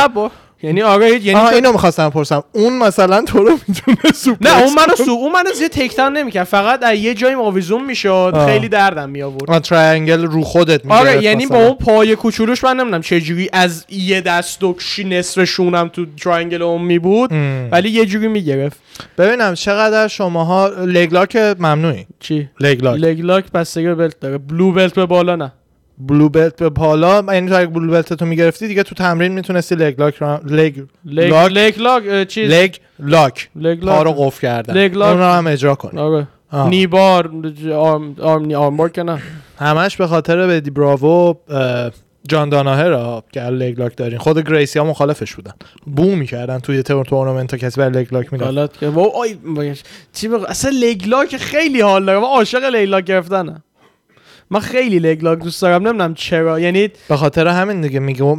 [0.62, 2.42] یعنی آره یعنی تو- اینو می‌خواستم پرسم.
[2.52, 6.16] اون مثلا تو رو می‌تونه suplex نه اون منو سو اون منو زیاد take down
[6.16, 6.44] نمی‌کرد.
[6.44, 8.32] فقط از یه جایی آویزون می‌شد.
[8.34, 8.46] آه.
[8.46, 12.64] خیلی دردم می آورد آه، triangle رو خودت میگه آره یعنی با اون پای کوچولوش
[12.64, 17.30] من نمی‌دونم چه جوری از یه دست و نصف شونم تو triangle اون می بود
[17.72, 18.78] ولی یه جوری می‌گرفت.
[19.18, 22.06] ببینم چقدر شماها leg lock ممنوعی.
[22.20, 24.38] چی؟ leg lock leg lock بستگی به belt داره.
[24.38, 25.52] blue belt به بالا نه.
[26.00, 27.24] blue belt به بالا.
[27.34, 30.40] یعنی تو اگه blue belt تو می‌گرفتی دیگه تو تمرین می‌تونستی لگ لاک را...
[30.46, 34.74] لگ لگ لاک لگ لاک چیز؟ لگ lock leg پا رو lock قفل کردن.
[34.74, 35.08] leg lock.
[35.10, 36.00] اون رو هم اجرا کنی.
[36.00, 36.26] آره.
[36.68, 37.30] knee bar
[37.74, 39.22] arm arm knee- arm bar که نه.
[39.58, 41.34] همش به خاطر ادی براوو
[42.28, 44.18] جان داناهر را که leg lock دارین.
[44.18, 45.52] خود گریسی ها مخالفش بودن.
[45.86, 49.74] boo می‌کردن توی تور تورنمنت ها کسی برای leg lock غلط که وای آی.
[50.12, 52.18] چی بگو؟ اصلا leg lock خیلی حال داره.
[52.18, 53.62] عاشق leg lock گرفتنم.
[54.50, 56.60] من خیلی لگ لاک دوست دارم نمی‌دونم چرا.
[56.60, 58.38] یعنی به خاطر همین دیگه میگه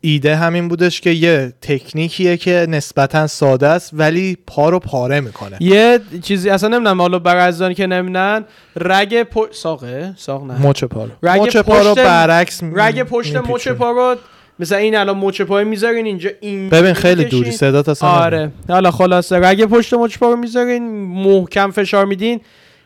[0.00, 5.56] ایده همین بودش که یه تکنیکیه که نسبتا ساده است ولی پا رو پاره می‌کنه.
[5.60, 8.44] یه چیزی اصلا نمی‌دونم حالا عزیزانی که نمی‌دونن
[8.76, 10.66] رگ پشت ساقه؟ ساق نه.
[10.66, 11.10] مچ پا رو.
[11.22, 13.36] رگ مچ پا رو برعکس م- رگ پشت.
[13.36, 14.16] مچ پا رو
[14.58, 17.24] مثلا این الان مچ پای می‌ذارین اینجا این ببین خیلی.
[17.24, 18.08] دوری صدات اصلا.
[18.08, 18.50] آره.
[18.68, 22.40] حالا خلاصه رگ پشت مچ پا رو می‌ذارین محکم فشار میدین.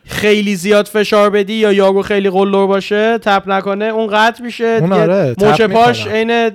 [0.05, 4.77] خیلی زیاد فشار بدی یا یارو خیلی قلدر باشه تپ نکنه اون قطع میشه.
[4.81, 6.07] اون آره، تپ پاش.
[6.07, 6.51] عین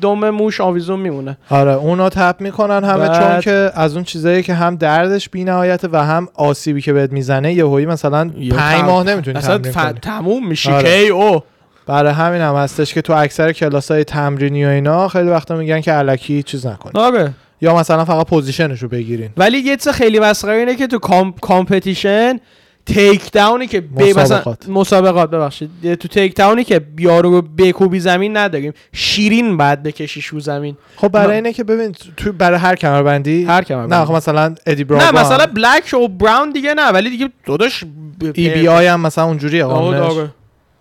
[0.00, 1.36] دم موش آویزون میمونه.
[1.50, 5.88] آره اونا تپ می‌کنن همه بعد- چون که از اون چیزایی که هم دردش بی‌نهایته
[5.92, 9.72] و هم آسیبی که بهت می‌زنه یهویی مثلا یه پنج تم- ماه نمی‌تونی اصلا تمرین
[9.72, 9.92] ف...
[10.02, 11.04] تموم میشی آره.
[11.04, 11.40] کی؟ او
[11.86, 15.94] برای همین هم هستش که تو اکثر کلاسای تمرینی و اینا خیلی وقتا میگن که
[15.98, 16.92] الکی چیز نکنی.
[16.94, 17.30] آره.
[17.60, 19.30] یا مثلا فقط position ش رو بگیرین.
[19.36, 21.34] ولی یه چیز خیلی مسخره اینه که تو com...
[21.40, 22.40] competition
[22.86, 24.02] take down ی که ب...
[24.02, 24.68] مثلا مسابقات.
[24.68, 25.94] مسابقات ببخشید.
[25.94, 28.72] تو take down ی که یارو رو بکوبی زمین نداریم.
[28.92, 30.76] شیرین بعد بکشیش رو زمین.
[30.96, 34.84] خب برای اینه که ببین تو برای هر کمربندی هر کمر نه خب مثلا ادی
[34.84, 37.84] براو نه مثلا black و brown دیگه نه ولی دیگه داداش
[38.34, 39.64] EBI هم مثلا اونجوریه.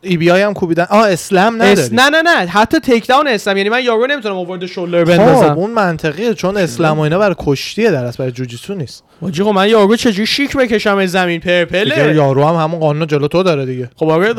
[0.03, 0.87] EBI هم کوبیدن.
[0.89, 1.79] آه slam s...
[1.79, 2.47] نداری نه نه نه.
[2.47, 5.53] حتی take down slam یعنی من یارو نمی‌تونم over the shoulder خب بندازم.
[5.53, 6.33] اون منطقیه.
[6.33, 9.03] چون slam و اینا برای کشتیه در اصل برای جوجیتسو نیست.
[9.21, 13.27] واجی خب من یارو چجوری شیک بکشم از زمین؟ پرپله یارو هم همون قانون جلو
[13.27, 13.89] تو داره دیگه.
[13.95, 14.33] خب آره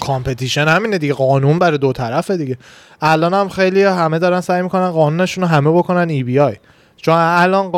[0.00, 1.14] competition همینه دیگه.
[1.14, 2.58] قانون برای دو طرفه دیگه.
[3.02, 6.54] الان هم خیلی همه دارن سعی می‌کنن قانونشون رو همه بکنن EBI.
[6.96, 7.72] چون الان.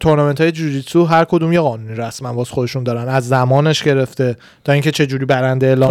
[0.00, 3.08] تورنمنت های جوجیتسو هر کدوم یه قانونی رسما واسه خودشون دارن.
[3.08, 5.90] از زمانش گرفته تا اینکه چه جوری برنده اعلام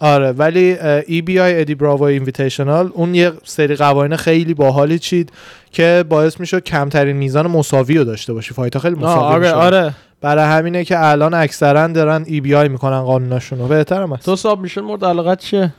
[0.00, 5.32] آره ولی EBI ادی براوو Invitational اون یه سری قوانین خیلی باحالی چید
[5.72, 8.54] که باعث می‌شد کمترین میزان مساوی رو داشته باشی.
[8.54, 9.52] fight خیلی مساوی آره.
[9.52, 9.94] آره.
[10.20, 14.24] برای همینه که الان اکثرا دارن EBI می‌کنن قانوناشون رو بهترم هست.
[14.24, 15.72] تو submission مورد علاقت چیه؟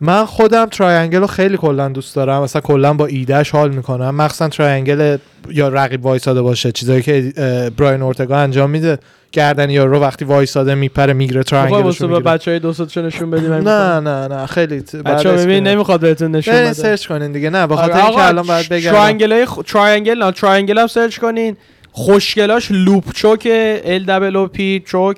[0.00, 2.42] من خودم triangle رو خیلی کلا دوست دارم.
[2.42, 4.14] مثلا کلا با ایده‌ش حال می‌کنم.
[4.14, 5.16] مخصوصا triangle
[5.50, 6.72] یا رقیب وایساده باشه.
[6.72, 7.32] چیزایی که
[7.76, 8.98] براین اورتگا انجام میده.
[9.32, 12.34] گردن یا رو وقتی وایساده میپره triangle ش واسه رو به می‌گیره.
[12.34, 14.46] بچه های دوستت نشون بدیم؟ نه نه نه.
[14.46, 16.72] خیلی ها ببین نمی‌خواد بهتون نشون بده.
[16.72, 17.50] سرچ کنین دیگه.
[17.50, 18.90] نه به خاطر آره، اینکه الان باید بگم.
[18.90, 19.44] تراینگل.
[19.66, 21.56] تراینگل نه تراینگل هم سرچ کنین.
[21.92, 23.48] خوشگلاش loop choke
[23.84, 25.16] L double O P choke.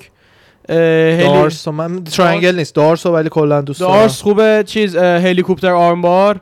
[0.71, 2.75] D'Arce من triangle نیست.
[2.75, 3.93] D'Arce ولی کلا دوست دارم.
[3.93, 4.63] D'Arce خوبه.
[4.67, 6.41] چیز helicopter armbar.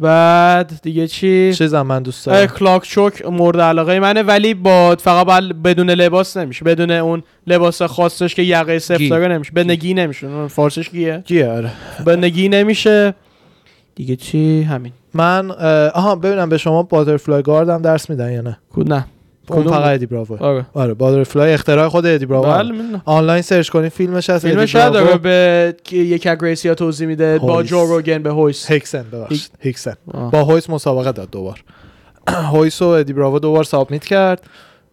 [0.00, 2.46] بعد دیگه چی؟ چیزم من دوست دارم.
[2.46, 6.64] clock choke مورد علاقه منه ولی با فقط بدون لباس نمیشه.
[6.64, 9.08] بدون اون لباس خاصش که یقه سفت.
[9.10, 9.52] داره نمیشه.
[9.52, 10.46] بدون gi نمیشه.
[10.48, 11.70] فارسش gi ه gi ه آره.
[12.06, 13.14] بدون gi نمیشه.
[13.94, 14.92] دیگه چی؟ همین.
[15.14, 15.50] من
[15.94, 19.06] آها ببینم به شما butterfly guard هم درس میدن یا نه؟ نه.
[19.52, 23.00] اون؟ فقط ادی براوه آره آره butterfly اختراع خود ادی براوه بله.
[23.04, 25.06] آنلاین search کنین فیلمش هست فیلمش هست براوو.
[25.06, 27.62] داره به از گریسیا توضیح میده با.
[27.62, 29.94] جو روگن به هویس هیکسن ببخشید هیکسن.
[30.06, 31.64] با هویس مسابقه داد دوبار
[32.52, 34.42] هویس و ادی براوو دوبار submit کرد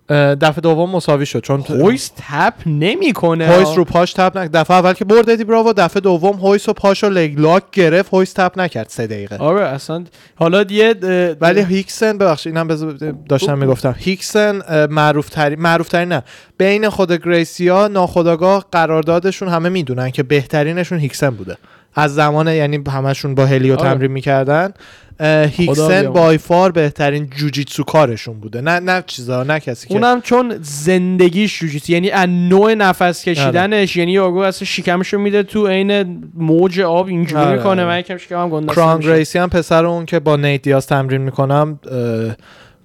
[0.09, 3.47] دفعه دوم مساوی شد چون هویس tap نمی‌کنه.
[3.47, 6.73] هویس رو پاش tap نکرد دفعه اول که برد ادی براوو دفعه دوم هویس و
[6.73, 9.37] پاش رو leg lock گرفت هویس tap نکرد سه دقیقه.
[9.37, 10.03] آره اصلا
[10.35, 10.95] حالا یه
[11.41, 12.97] ولی هیکسن ببخشید اینم
[13.29, 13.95] داشتم می‌گفتم.
[13.97, 16.23] هیکسن معروف ترین معروف ترین نه.
[16.57, 21.57] بین خود گریسیا ناخداگاه قراردادشون همه می‌دونن که بهترینشون هیکسن بوده.
[21.95, 23.89] از زمان یعنی همشون با هلیو آره.
[23.89, 24.73] تمرین می‌کردن
[25.21, 26.07] هیکسن.
[26.07, 31.59] بای فار بهترین جوجیتسو کارشون بوده نه نه چیزا نه کسی که اونم چون زندگیش
[31.59, 37.07] جوجیتسو یعنی از نوع نفس کشیدنش یعنی یارو اصلا شکمشو میده تو عین موج آب
[37.07, 37.85] اینجوری آره، می‌کنه آره.
[37.85, 41.79] من یکم شکمم گنده کران گریسی هم پسر اون که با نیت دیاز تمرین می‌کنم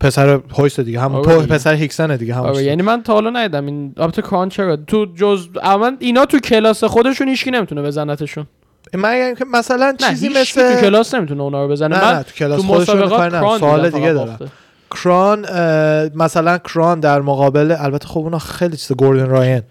[0.00, 1.46] پسر هویس دیگه هم آره.
[1.46, 5.06] پسر هیکسن دیگه هم آره یعنی من تا حالا ندیدم این البته کران چرا تو
[5.14, 8.46] جز اما اینا تو کلاس خودشون هیچکی نمی‌تونه بزنتشون
[8.94, 12.30] من مثلا نه چیزی مثل تو کلاس نمی‌تونه اونا رو بزنه نه من نه تو
[12.32, 13.30] کلاس تو مسابقات.
[13.30, 14.38] کران سوال دیگه دارم.
[14.90, 15.40] کران
[16.14, 19.62] مثلا کران در مقابل البته خب اونا خیلی چیز گوردن راین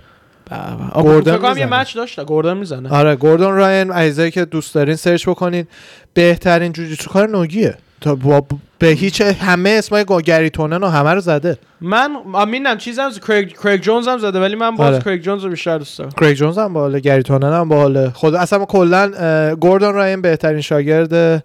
[0.94, 1.66] گوردن یه.
[1.66, 5.68] match داشته گوردن می‌زنه آره گوردن راین عزیزایی که دوست دارین search بکنین
[6.14, 8.46] بهترین جوجیتسو کار no gi ه تا با
[8.80, 11.58] به هیچ همه اسمای گا- گری تونن و همه رو زده.
[11.82, 15.04] من امینم چیزم کریگ کریگ جونز هم زده ولی من باز آره.
[15.04, 16.12] کریگ جونز رو بیشتر دوست دارم.
[16.12, 18.10] کریگ جونز هم باحاله گری تونن هم باحاله.
[18.10, 21.44] خود اصلا کلا اه، گوردن راین بهترین شاگرد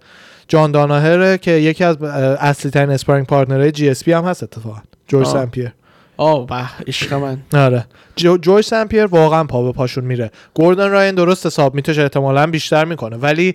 [0.49, 4.79] جان داناهره که یکی از اصلی ترین sparring partner های GSP هم هست اتفاقا.
[5.09, 5.27] جورج.
[5.27, 5.73] سمپیر
[6.17, 6.55] آه به
[6.87, 7.39] عشق من.
[7.55, 7.85] آره.
[8.17, 10.31] جو جورج سمپیر واقعا پا به پاشون میره.
[10.55, 13.17] گوردن راین درست حساب میتوش احتمالا بیشتر می‌کنه.
[13.17, 13.55] ولی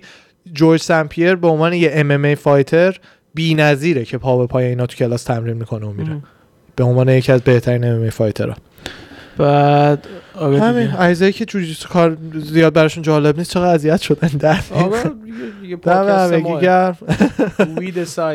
[0.52, 2.96] جورج سمپیر به عنوان یه MMA fighter
[3.34, 6.22] بی‌نظیره که پا به پای اینا تو کلاس تمرین می‌کنه و میره ام.
[6.76, 8.54] به عنوان یکی از بهترین MMA fighter ها
[9.38, 10.90] بعد آره همین.
[10.90, 15.02] عزیزایی که جوجیتسو کار زیاد براشون جالب نیست چقدر اذیت شدن در آره
[15.62, 16.32] دیگه- پادکست.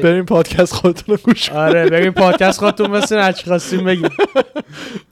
[0.03, 1.49] بریم پادکست خودتون رو گوش.
[1.49, 4.09] آره بریم پادکست خودتون مثل هرچی خواستیم بگیم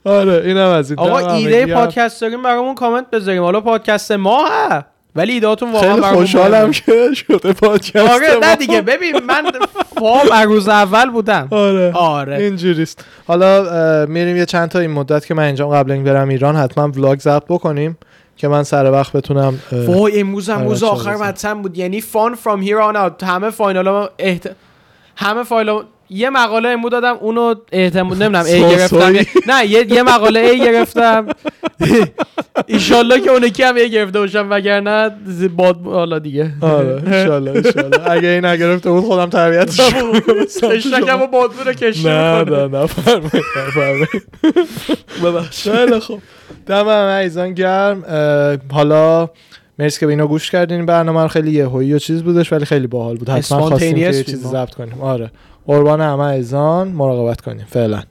[0.04, 1.74] آره اینم از این آقا ایده.
[1.74, 4.84] پادکست داریم برامون کامنت بذاریم حالا پادکست ما ها
[5.16, 6.70] ولی ایدهاتون واقعا خیلی خوشحالم.
[6.70, 8.38] که شده پادکست آره.
[8.42, 9.44] نه دیگه ببین من
[9.98, 15.34] فام روز اول بودم آره آره اینجوریست حالا میریم یه چند تا این مدت که
[15.34, 17.98] من اینجا قبل این برم ایران حتما ولاگ ضبط بکنیم
[18.36, 21.16] که من سر وقت بتونم وای امروز هم روز آخر.
[21.16, 24.08] مطمئن بود یعنی فان فرام هیر آن اوت همه فاینال.
[25.16, 25.80] همه فایل
[26.10, 29.12] یه مقاله امو دادم اونو احتمال نمی‌دونم ای گرفتم.
[29.48, 31.26] نه یه, مقاله ای گرفتم.
[32.66, 35.10] ایشالله که اونکی هم ای گرفته باشم وگرنه
[35.56, 36.52] باد حالا دیگه.
[36.60, 39.80] آره انشالله انشالله اگه این نگرفته بود خودم تربیت
[40.72, 44.08] اشتکم و بادبون رو کشتی نه نه نه فرمایید نفرمایید
[45.24, 46.22] ببخش خیلی خوب.
[46.66, 48.02] دم همه عزیزان گرم.
[48.72, 49.28] حالا
[49.78, 50.86] مرسی که به اینو گوش کردین.
[50.86, 53.28] برنامه خیلی یهویی و چیز بودش ولی خیلی باحال بود.
[53.28, 54.50] حتما خواستیم که ما.
[54.50, 55.00] ضبط کنیم.
[55.00, 55.30] آره.
[55.66, 58.02] قربان همه عزیزان مراقبت کنیم فعلا.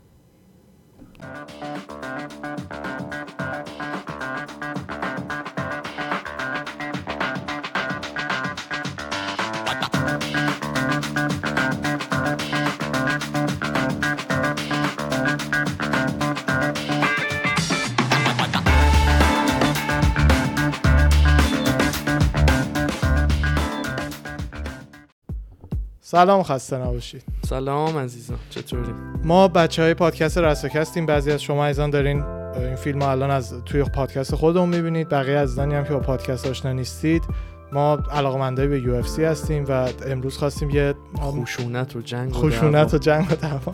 [26.01, 27.32] سلام خسته نباشید.
[27.53, 28.37] سلام عزیزان.
[28.49, 28.93] چطوری؟
[29.23, 33.63] ما بچه های پادکست رساکستیم بعضی از شما عزیزان دارین این فیلم رو الان از
[33.65, 35.09] توی پادکست خودمون می‌بینید.
[35.09, 37.23] بقیه عزیزانی هم که با پادکست آشنا نیستید
[37.71, 42.97] ما علاقمندای به UFC هستیم و امروز خواستیم یه خشونت و جنگ و خشونت و
[42.97, 43.73] جنگ و دعوا.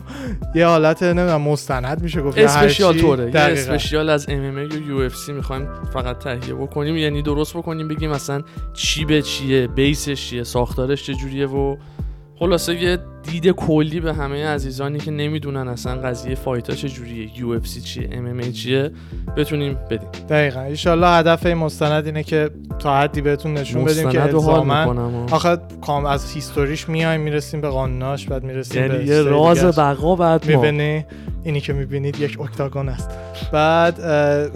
[0.54, 3.00] یه حالت نمی‌دونم مستند میشه گفت special چی.
[3.00, 3.40] توره یه.
[3.40, 6.96] special از ام ام ای و یو اف سی می‌خوایم فقط تهیه بکنیم.
[6.96, 11.76] یعنی درست بکنیم بگیم مثلا چی به چیه base ش چیه ساختارش چجوریه و
[12.40, 17.80] خلاصه یه دید کلی به همه عزیزانی که نمی‌دونن اصلا قضیه fight ا چجوریه UFC
[17.80, 18.90] چیه MMA چیه
[19.36, 20.08] بتونیم بدیم.
[20.28, 20.60] دقیقا.
[20.60, 25.26] ایشالله هدف این مستند اینه که تا حدی بهتون نشون بدیم که الزامن می‌کنم.
[25.30, 29.64] آخه کام از history ش میایم می‌رسیم به قانوناش بعد می‌رسیم یعنی به یه راز.
[29.64, 30.62] بقا بعد ما.
[30.62, 31.06] می‌بینی؟
[31.44, 33.10] اینی که می‌بینید یک octagon است.
[33.52, 34.00] بعد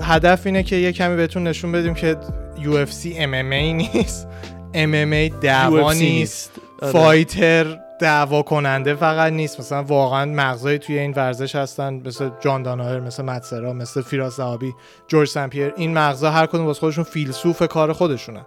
[0.00, 2.16] هدف اینه که یه کمی بهتون نشون بدیم که
[2.56, 4.28] UFC MMA نیست.
[4.74, 6.50] MMA دعوا نیست.
[6.84, 6.92] آره.
[6.92, 9.60] فایتر دعوا کننده فقط نیست.
[9.60, 14.72] مثلا واقعا مغزای توی این ورزش هستن مثل جان داناهر مثل متسرا مثل فیراز زهابی
[15.08, 18.44] جورج سمپیر این مغزا هر کدوم واسه خودشون فیلسوف کار خودشونن.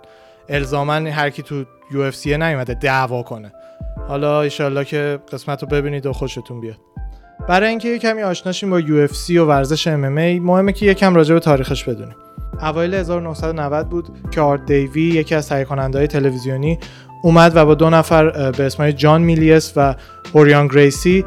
[0.49, 3.51] الزاما هر کی تو یو اف سی نیومده دعوا کنه.
[4.07, 6.77] حالا ایشالله که قسمت رو ببینید و خوشتون بیاد.
[7.47, 10.07] برای اینکه یه کمی آشنا شیم با UFC و ورزش ام
[10.39, 12.15] مهمه که یکم راجع به تاریخش بدونیم.
[12.61, 16.79] اوایل 1990 بود که آرت دیوی یکی از تهیه تلویزیونی
[17.27, 19.95] اومد و با دو نفر به اسم جان میلیس و
[20.33, 21.25] اوریان گریسی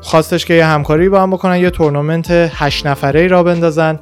[0.00, 3.98] خواستش که یه همکاری با هم بکنن یه تورنمنت هشت نفره ای را بندازن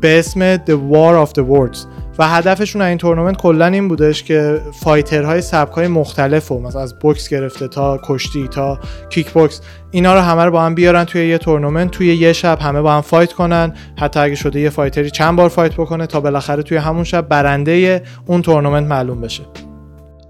[0.00, 1.78] به اسم The War of the Worlds.
[2.18, 6.98] و هدفشون این تورنمنت کلا این بودش که fighter های سبکای مختلف و مثلا از
[6.98, 8.78] بوکس گرفته تا کشتی تا
[9.10, 9.60] کیک بوکس
[9.90, 12.92] اینا رو همه رو با هم بیارن توی یه تورنمنت توی یه شب همه با
[12.92, 13.74] هم fight کنن.
[13.98, 17.28] حتی اگه شده یه fighter ی چند بار fight بکنه تا بالاخره توی همون شب
[17.28, 19.42] برنده اون تورنمنت معلوم بشه.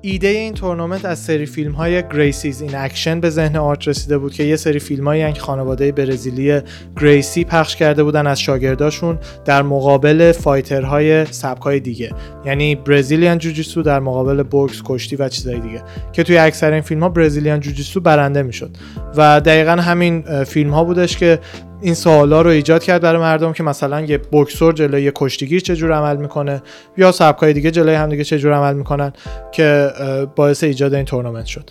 [0.09, 4.35] ایده این تورنمنت از سری فیلم های Gracies in Action به ذهن آرت رسیده بود
[4.35, 6.61] که یه سری فیلم هایی که خانواده برزیلی
[7.01, 12.11] گریسی پخش کرده بودن از شاگرداشون در مقابل fighter های سبکای دیگه.
[12.45, 15.83] یعنی Brazilian Jiu-Jitsu در مقابل بوکس کشتی و چیزهای دیگه.
[16.13, 18.71] که توی اکثر این فیلم ها Brazilian Jiu-Jitsu برنده می‌شد.
[19.17, 21.39] و دقیقا همین فیلم ها بودش که
[21.87, 25.93] این سوالا رو ایجاد کرد برای مردم که مثلا یه بوکسور جلوی یه کشتیگیر چجور
[25.93, 26.63] عمل می‌کنه
[26.97, 29.13] یا سبکای دیگه جلوی همدیگه چجور عمل می‌کنن
[29.53, 29.91] که
[30.37, 31.71] باعث ایجاد این تورنمنت شد.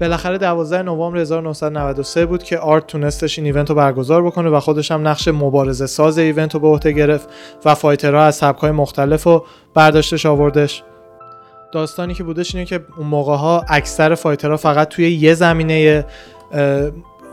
[0.00, 4.90] بالاخره 12 نوامبر 1993 بود که آرت تونستش این event رو برگزار بکنه و خودش
[4.90, 7.28] هم نقش مبارزه ساز event رو به عهده گرفت
[7.64, 9.44] و fighter ها از سبکای مختلف رو
[9.74, 10.82] برداشتش آوردش.
[11.72, 16.04] داستانی که بودش اینه که اون موقع ها اکثر فایترها فقط توی یه زمینه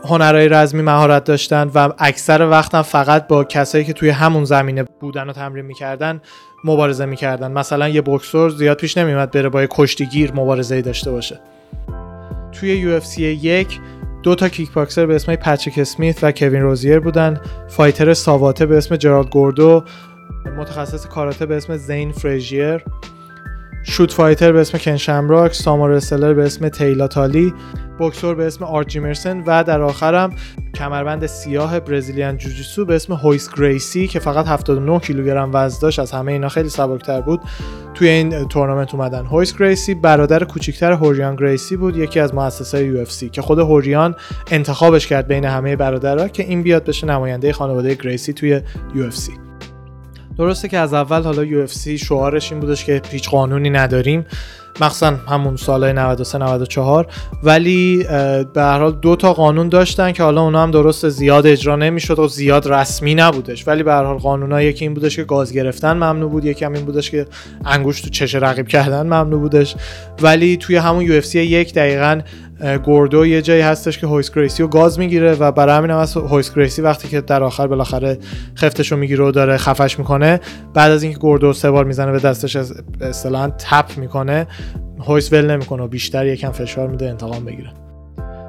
[0.04, 5.28] هنرهای رزمی مهارت داشتن و اکثر وقتم فقط با کسایی که توی همون زمینه بودن
[5.28, 6.20] و تمرین می‌کردن
[6.64, 7.52] مبارزه می‌کردن.
[7.52, 11.40] مثلا یه بکسور زیاد پیش نمیومد بره با یه کشتیگیر مبارزه داشته باشه.
[12.52, 13.80] توی UFC یک
[14.22, 17.40] دو تا کیک باکسر به اسم پچیک اسمیت و کوین روزیر بودن.
[17.68, 19.84] fighter ساواته به اسم جرالد گوردو.
[20.58, 22.84] متخصص کاراته به اسم زین فریژیر.
[23.84, 27.54] shoot fighter به اسم کن شمراک sumo wrestler به اسم تیلا تولی
[27.98, 30.32] بوکسور به اسم آرت جیمرسن و در آخرم
[30.74, 35.98] کمربند سیاه Brazilian Jiu-Jitsu به اسم هویس گریسی که فقط 79 کیلوگرم وزن داشت.
[35.98, 37.40] از همه اینا خیلی سبکتر بود.
[37.94, 43.04] توی این تورنمنت اومدن هویس گریسی برادر کوچیکتر هوریان گریسی بود یکی از مؤسسای یو
[43.32, 44.14] که خود هوریان
[44.50, 48.60] انتخابش کرد بین همه برادرها که این بیاد بشه نماینده خانواده گریسی توی
[48.94, 49.10] یو
[50.38, 51.66] درسته که از اول حالا یو
[51.98, 54.26] شعارش این بودش که هیچ قانونی نداریم.
[54.80, 57.06] مخصوصا همون سالهای 93 94
[57.42, 58.04] ولی
[58.54, 62.18] به هر حال دو تا قانون داشتن که حالا اونا هم درست زیاد اجرا نمی‌شد
[62.18, 63.68] و زیاد رسمی نبودش.
[63.68, 66.72] ولی به هر حال قانونا یکی این بودش که گاز گرفتن ممنوع بود یکی هم
[66.72, 67.26] این بودش که
[67.64, 69.76] انگوش تو چش رقیب کردن ممنوع بودش.
[70.22, 72.20] ولی توی همون یو یک دقیقا
[72.84, 76.16] گوردو یه جایی هستش که هویس گریسی رو گاز می‌گیره و برای همین هم از
[76.16, 78.18] هویس گریسی وقتی که در آخر بالاخره
[78.56, 80.40] خفتش رو می‌گیره و داره خفش می‌کنه
[80.74, 82.56] بعد از اینکه گوردو سه بار می‌زنه به دستش
[83.00, 84.46] اصطلاحا tap می‌کنه
[85.06, 87.72] هویس ول نمی‌کنه و بیشتر یکم فشار میده انتقام بگیره.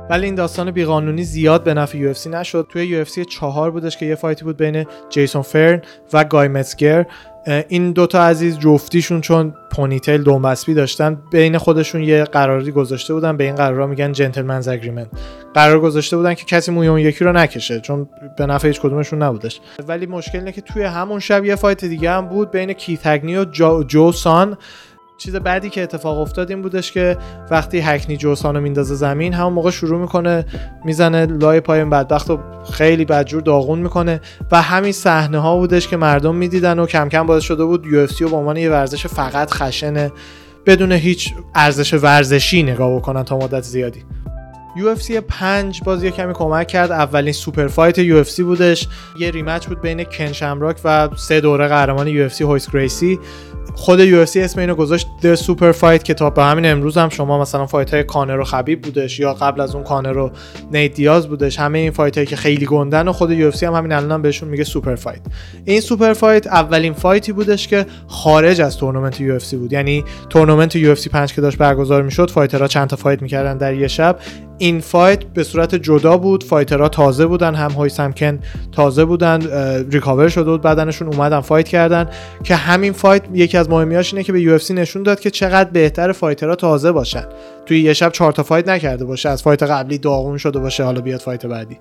[0.09, 2.67] ولی این داستان بیقانونی زیاد به نفع یو نشد.
[2.69, 5.81] توی یو اف چهار بودش که یه fight ی بود بین جیسون فرن
[6.13, 7.05] و گای متسگر
[7.45, 13.43] این دوتا عزیز جفتیشون چون پونیتیل دومبسبی داشتن بین خودشون یه قراری گذاشته بودن به
[13.43, 15.07] این قرارا میگن جنتلمنز اگریمنت
[15.53, 19.23] قرار گذاشته بودن که کسی موی اون یکی رو نکشه چون به نفع هیچ کدومشون
[19.23, 19.61] نبودش.
[19.87, 23.45] ولی مشکل اینه که توی همون شب یه فایت دیگه هم بود بین کیتگنی و
[23.83, 24.57] جو سان
[25.17, 27.17] چیز بعدی که اتفاق افتاد این بودش که
[27.51, 30.45] وقتی هکنی جوسانو میندازه زمین همون موقع شروع می‌کنه
[30.85, 32.39] می‌زنه لای پای بدبخت و
[32.71, 37.27] خیلی بدجور داغون می‌کنه و همین صحنه ها بودش که مردم می‌دیدن و کم کم
[37.27, 40.11] باعث شده بود یو و به عنوان یه ورزش فقط خشن
[40.65, 44.03] بدون هیچ ارزش ورزشی نگاه بکنن تا مدت زیادی.
[44.75, 46.91] UFC 5 باز یه کمی کمک کرد.
[46.91, 48.87] اولین super fight UFC بودش.
[49.19, 53.19] یه rematch بود بین کن شمراک و سه دوره قهرمان UFC هویس گریسی.
[53.75, 57.41] خود یو اسم اینو گذاشت The Super Fight که تا به همین امروز هم شما
[57.41, 60.31] مثلا fight های کانر و خبیب بودش یا قبل از اون کانر و
[60.71, 63.91] نیت دیاز بودش همه این fight هایی که خیلی گندن و خود یو هم همین
[63.91, 65.21] الان بهشون میگه super fight
[65.65, 69.73] این super fight اولین fight ی بودش که خارج از تورنمنت یو بود.
[69.73, 73.73] یعنی تورنمنت یو 5 که داشت برگزار می‌شد fighter ها چند تا fight می‌کردن در
[73.73, 74.19] یه شب.
[74.57, 78.39] این fight به صورت جدا بود fighter ها تازه بودن هم های سمکن
[78.71, 79.41] تازه بودن
[79.91, 82.09] recover شده بود بدنشون اومدن fight کردن.
[82.43, 86.11] که همین fight یکی از مهمیاش اینه که به یو نشون داد که چقدر بهتر
[86.11, 87.25] fighter ها تازه باشن.
[87.65, 91.01] توی یه شب چهار تا fight نکرده باشه از fight قبلی داغون شده باشه حالا
[91.01, 91.79] بیاد fight بعدی.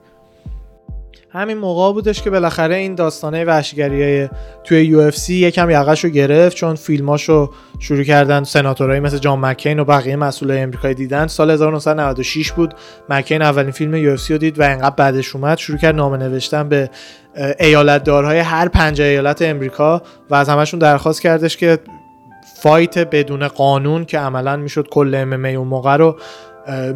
[1.34, 4.28] همین موقع بودش که بالاخره این داستانه وحشیگری
[4.64, 9.84] توی UFC یکم یقش رو گرفت چون فیلماشو شروع کردن سناتورایی مثل جان مکین و
[9.84, 11.26] بقیه مسئولای امریکایی دیدن.
[11.26, 12.74] سال 1996 بود.
[13.08, 15.58] مکین اولین فیلم UFC رو دید و انقدر بعدش اومد.
[15.58, 16.90] شروع کرد نامه نوشتن به
[17.60, 21.78] ایالت دارهای هر پنج ایالت امریکا و از همشون درخواست کردش که
[22.62, 26.16] fight بدون قانون که عملا می‌شد کل ام اون موقع رو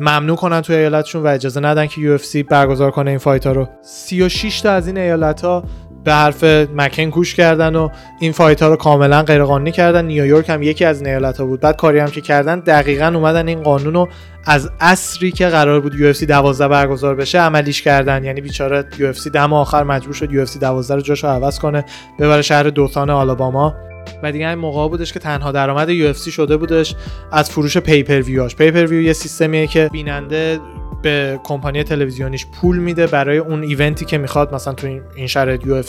[0.00, 2.18] ممنوع کنن توی ایالتشون و اجازه ندن که یو
[2.50, 5.64] برگزار کنه این fight ها رو 36 تا از این ایالت ها
[6.04, 6.44] به حرف
[6.74, 7.88] مکن گوش کردن و
[8.20, 10.04] این fight ها رو کاملا غیرقانونی کردن.
[10.04, 11.60] نیویورک هم یکی از ایالت ها بود.
[11.60, 14.08] بعد کاری هم که کردن دقیقا اومدن این قانون رو
[14.44, 18.24] از عصری که قرار بود UFC 12 برگزار بشه عملیش کردن.
[18.24, 21.84] یعنی بیچاره UFC دم آخر مجبور شد UFC 12 رو جاشو عوض کنه.
[22.18, 23.74] ببره شهر دوتان آلاباما.
[24.22, 26.94] و دیگه این موقع بودش که تنها درآمد یو شده بودش
[27.32, 30.61] از فروش pay-per-view ش pay-per-view یه سیستمیه که بیننده
[31.02, 35.66] به کمپانی تلویزیونیش پول میده برای اون event ی که می‌خواد مثلا تو این شرایط
[35.66, 35.82] یو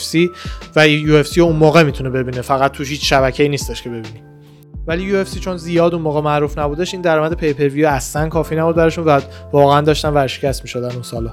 [0.76, 2.40] و یو اف اون موقع می‌تونه ببینه.
[2.40, 4.22] فقط توش هیچ شبکه‌ای نیستش که ببینی.
[4.86, 9.04] ولی یو چون زیاد اون موقع معروف نبودش این درآمد pay-per-view اصلا کافی نبود براشون
[9.04, 9.20] و
[9.52, 11.30] واقعا داشتن ورشکست می‌شدن اون سالا.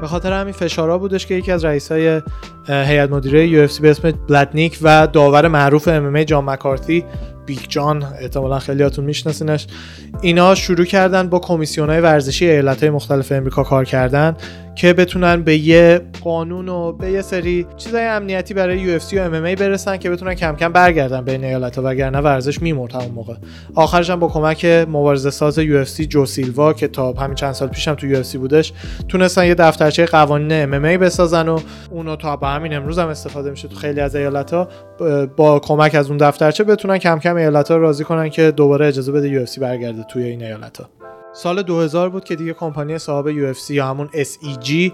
[0.00, 2.22] به خاطر همین فشارا بودش که یکی از رئیسای
[2.68, 7.04] هیئت مدیره یو به اسم بلاتنیک و داور معروف ام جان مکارتی
[7.46, 9.66] بیگ جان احتمالا خیلیاتون میشناسینش
[10.22, 14.36] اینا شروع کردن با کمیسیون های ورزشی ایالت های مختلف امریکا کار کردن.
[14.78, 19.54] که بتونن به یه قانون و به یه سری چیزای امنیتی برای یو و ام
[19.54, 23.34] برسن که بتونن کم کم برگردن بین ایالت ها وگرنه ورزش میمرد همون موقع.
[23.74, 27.94] آخرش هم با کمک مبارزه ساز یو جو سیلوا که تا همین چند سال پیشم
[27.94, 28.72] تو یو بودش
[29.08, 31.60] تونستن یه دفترچه قوانین ام بسازن و
[31.90, 34.68] اونو تا به همین امروز هم استفاده میشه تو خیلی از ایالت
[35.36, 39.12] با کمک از اون دفترچه بتونن کم کم ایالت ها راضی کنن که دوباره اجازه
[39.12, 40.80] بده یو برگرده توی این ایالت
[41.42, 44.92] سال 2000 بود که دیگه کمپانی صاحب UFC یا همون SEG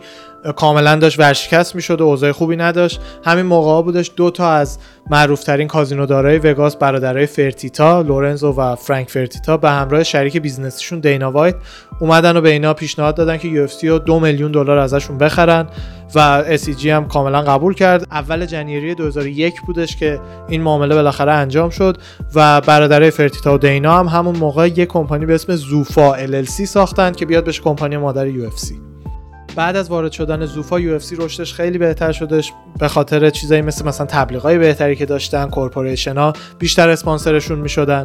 [0.56, 3.00] کاملا داشت ورشکست می‌شد و اوضاع خوبی نداشت.
[3.24, 4.78] همین موقع بودش دو تا از
[5.10, 11.30] معروفترین کازینودارای وگاس برادرای فرتیتا لورنزو و فرانک فرتیتا به همراه شریک business یشون دینا
[11.30, 11.54] وایت
[12.00, 15.66] اومدن و به اینا پیشنهاد دادن که UFC رو دو میلیون دلار ازشون بخرن.
[16.14, 18.06] و SEG هم کاملا قبول کرد.
[18.10, 21.96] اول جنیری 2001 بودش که این معامله بالاخره انجام شد
[22.34, 27.12] و برادرای فرتیتا و دینا هم همون موقع یک کمپانی به اسم زوفا LLC ساختن
[27.12, 28.74] که بیاد بهش کمپانی مادر UFC
[29.56, 34.06] بعد از وارد شدن زوفا یو رشدش خیلی بهتر شدش به خاطر چیزایی مثل مثلا
[34.06, 38.04] تبلیغای بهتری که داشتن کورپوریشن ها بیشتر اسپانسرشون می‌شدن.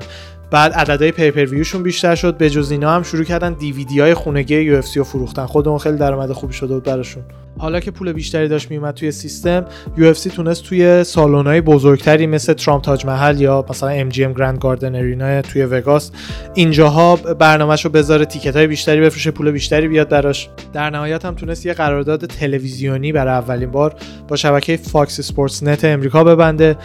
[0.52, 2.38] بعد عددهای pay-per-view شون بیشتر شد.
[2.38, 5.46] به جز اینا هم شروع کردن دیویدی های خونگی یو اف رو فروختن.
[5.46, 7.24] خود اون خیلی درآمد خوبی شده بود براشون.
[7.58, 9.66] حالا که پول بیشتری داشت میومد توی سیستم
[9.98, 14.60] یو تونست توی های بزرگتری مثل ترامپ تاج محل یا مثلا ام جی ام گرند
[14.60, 16.12] گاردن ارینا توی وگاس
[16.54, 20.50] اینجاها برنامهش رو بذاره ticket های بیشتری بفروشه پول بیشتری بیاد براش.
[20.74, 23.96] در نهایت هم تونست یه قرارداد تلویزیونی برای اولین بار
[24.28, 26.78] با شبکه فاکس اسپورتس نت امریکا ببنده.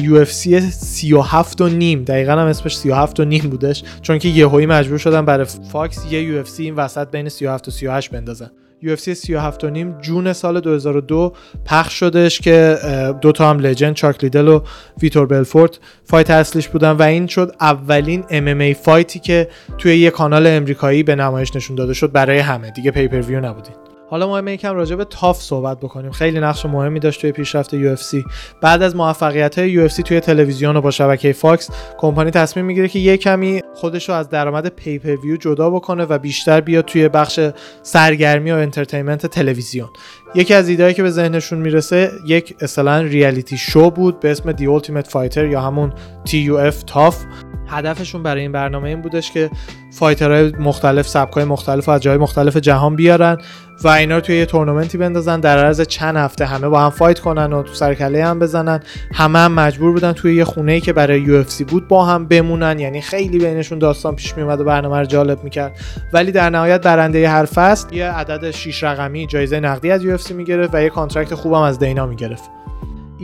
[0.00, 4.98] UFC 37 و نیم دقیقا هم اسمش 37 و نیم بودش چون که یهویی مجبور
[4.98, 8.50] شدن برای فاکس یه UFC این وسط بین 37 و 38 بندازن.
[8.82, 11.32] UFC 37 و نیم June سال 2002
[11.64, 12.78] پخش شدش که
[13.20, 14.60] دو تا هم legend چاک لیدل و
[15.02, 20.10] ویتور بلفورت fight اصلیش بودن و این شد اولین MMA fight ی که توی یه
[20.10, 22.70] کانال امریکایی به نمایش نشون داده شد برای همه.
[22.70, 23.91] دیگه pay-per-view نبود این.
[24.12, 26.10] حالا ما یکم راجع به تاف صحبت بکنیم.
[26.10, 28.24] خیلی نقش مهمی داشت توی پیشرفت UFC
[28.60, 32.98] بعد از موفقیت های UFC توی تلویزیون و با شبکه فاکس کمپانی تصمیم می‌گیره که
[32.98, 37.40] یه کمی خودش رو از درآمد pay-per-view جدا بکنه و بیشتر بیاد توی بخش
[37.82, 39.88] سرگرمی و entertainment تلویزیون.
[40.34, 44.78] یکی از ایدهایی که به ذهنشون می‌رسه یک اصلا reality show بود به اسم The
[44.78, 45.92] Ultimate Fighter یا همون
[46.26, 47.24] TUF، تاف
[47.72, 49.50] هدفشون برای این برنامه این بودش که
[49.90, 53.38] fighter های مختلف سبکای مختلف از جای مختلف جهان بیارن
[53.84, 55.40] و اینا رو توی یه تورنمنتی بندازن.
[55.40, 58.80] در عرض چند هفته همه با هم fight کنن و تو سرکله هم بزنن.
[59.14, 62.78] همه هم مجبور بودن توی یه خونه ای که برای UFC بود با هم بمونن.
[62.78, 65.72] یعنی خیلی بینشون داستان پیش میومد و برنامه رو جالب می‌کرد.
[66.12, 70.74] ولی در نهایت برنده هر فصل یه عدد 6 رقمی جایزه نقدی از UFC می‌گرفت
[70.74, 72.61] و یه contract خوبم از دینا می‌گرفت.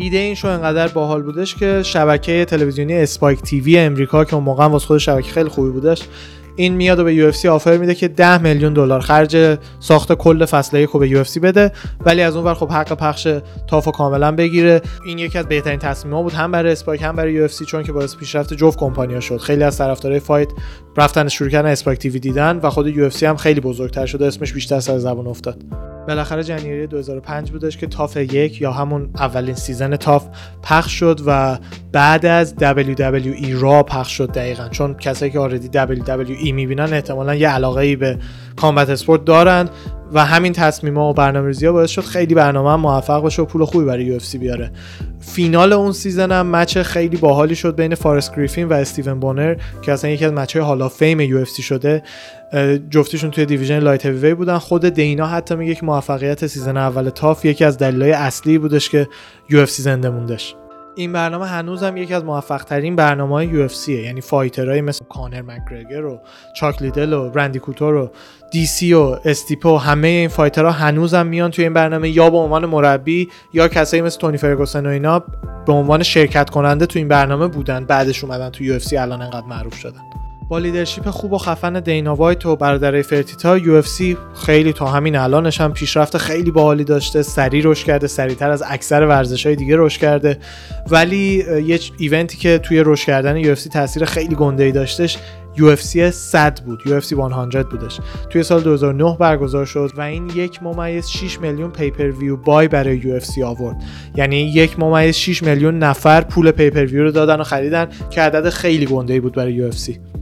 [0.01, 4.64] ایده این شو انقدر باحال بودش که شبکه تلویزیونی Spike TV امریکا که اون موقع
[4.64, 6.03] واسه خود شبکه خیلی خوبی بودش
[6.57, 10.79] این میاد و به UFC offer میده که 10 میلیون دلار خرج ساخت کل فصل
[10.79, 11.72] یک به UFC بده
[12.04, 13.29] ولی از اون ور خب حق پخش
[13.66, 14.80] تافو کاملا بگیره.
[15.07, 18.16] این یکی از بهترین تصمیم‌ها بود هم برای اسپایک هم برای UFC چون که باعث
[18.16, 19.37] پیشرفت جفت کمپانیا شد.
[19.37, 20.49] خیلی از طرفدارای fight
[20.99, 24.80] رفتن شروع کردن Spike TV دیدن و خود UFC هم خیلی بزرگتر شده اسمش بیشتر
[24.80, 25.64] سر زبان افتاد.
[26.08, 30.29] بالاخره January 2005 بودش که تاف یک یا همون اولین season تاف
[30.62, 31.58] پخش شد و
[31.92, 34.68] بعد از WWE را پخش شد دقیقا.
[34.68, 38.18] چون کسایی که already WWE می‌بینن احتمالا یه علاقه ای به
[38.61, 39.68] combat sport دارن
[40.13, 43.85] و همین تصمیما و برنامه‌ریزی ها باعث شد خیلی برنامه موفق باشه و پول خوبی
[43.85, 44.71] برای UFC بیاره.
[45.21, 49.93] فینال اون season هم match خیلی باحالی شد بین فارست گریفین و استیون بونر که
[49.93, 52.03] اصلا یکی از match های Hall of Fame UFC شده.
[52.91, 54.59] جفتیشون توی division light heavy بودن.
[54.59, 59.09] خود دینا حتی میگه که موفقیت season اول تاف یکی از دلایل اصلی بودش که
[59.50, 60.55] UFC زنده موندش.
[60.99, 65.04] این برنامه هنوز هم یکی از موفق ترین برنامه های UFC یعنی fighter های مثل
[65.04, 66.20] کانر مکگرگر و
[66.57, 68.11] چاک لیدل و رندی کوتور و
[68.50, 72.30] دی سی و استیپو همه این fighter ها هنوز هم میان توی این برنامه یا
[72.30, 75.18] به عنوان مربی یا کسایی مثل تونی فرگوسن و اینا
[75.66, 79.75] به عنوان شرکت کننده تو این برنامه بودن بعدش اومدن تو UFC الان انقدر معروف
[79.75, 80.28] شدن.
[80.49, 83.83] با leadership خوب و خفن دینا وایت و برادرای فرتیتا UFC
[84.34, 87.22] خیلی تا همین الانش هم پیشرفت خیلی باحالی داشته.
[87.22, 90.38] سری رشد کرده سریعتر از اکثر ورزش های دیگه رشد کرده.
[90.91, 95.18] ولی یه event ی که توی رشد کردن UFC تاثیر خیلی گنده ای داشتش
[95.57, 96.83] UFC 100 بود.
[96.87, 98.00] UFC 100 بودش.
[98.30, 103.42] توی سال 2009 برگزار شد و این یک ممیز 6 میلیون pay-per-view buy برای UFC
[103.42, 103.76] آورد.
[104.16, 108.87] یعنی یک ممیز 6 میلیون نفر پول pay-per-view رو دادن و خریدن که عدد خیلی
[108.87, 110.17] گنده بود برای UFC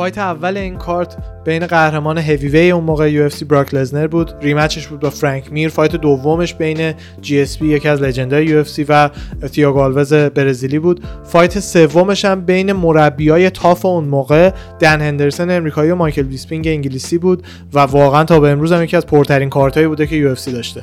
[0.00, 4.32] fight اول این کارت بین قهرمان heavy اون موقع UFC براک لزنر بود.
[4.40, 5.68] rematch ش بود با فرانک میر.
[5.68, 9.10] fight دومش بین GSP یکی از legend ای UFC و
[9.52, 11.00] تییاگو آلوز برزیلی بود.
[11.24, 17.18] fight سومش هم بین مربیای تاف اون موقع دن هندرسون امریکایی و مایکل بیسپینگ انگلیسی
[17.18, 20.82] بود و واقعا تا به امروز هم یکی از پرترین کارتایی بوده که UFC داشته.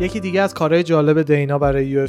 [0.00, 2.06] یکی دیگه از کارهای جالب دینا برای UFC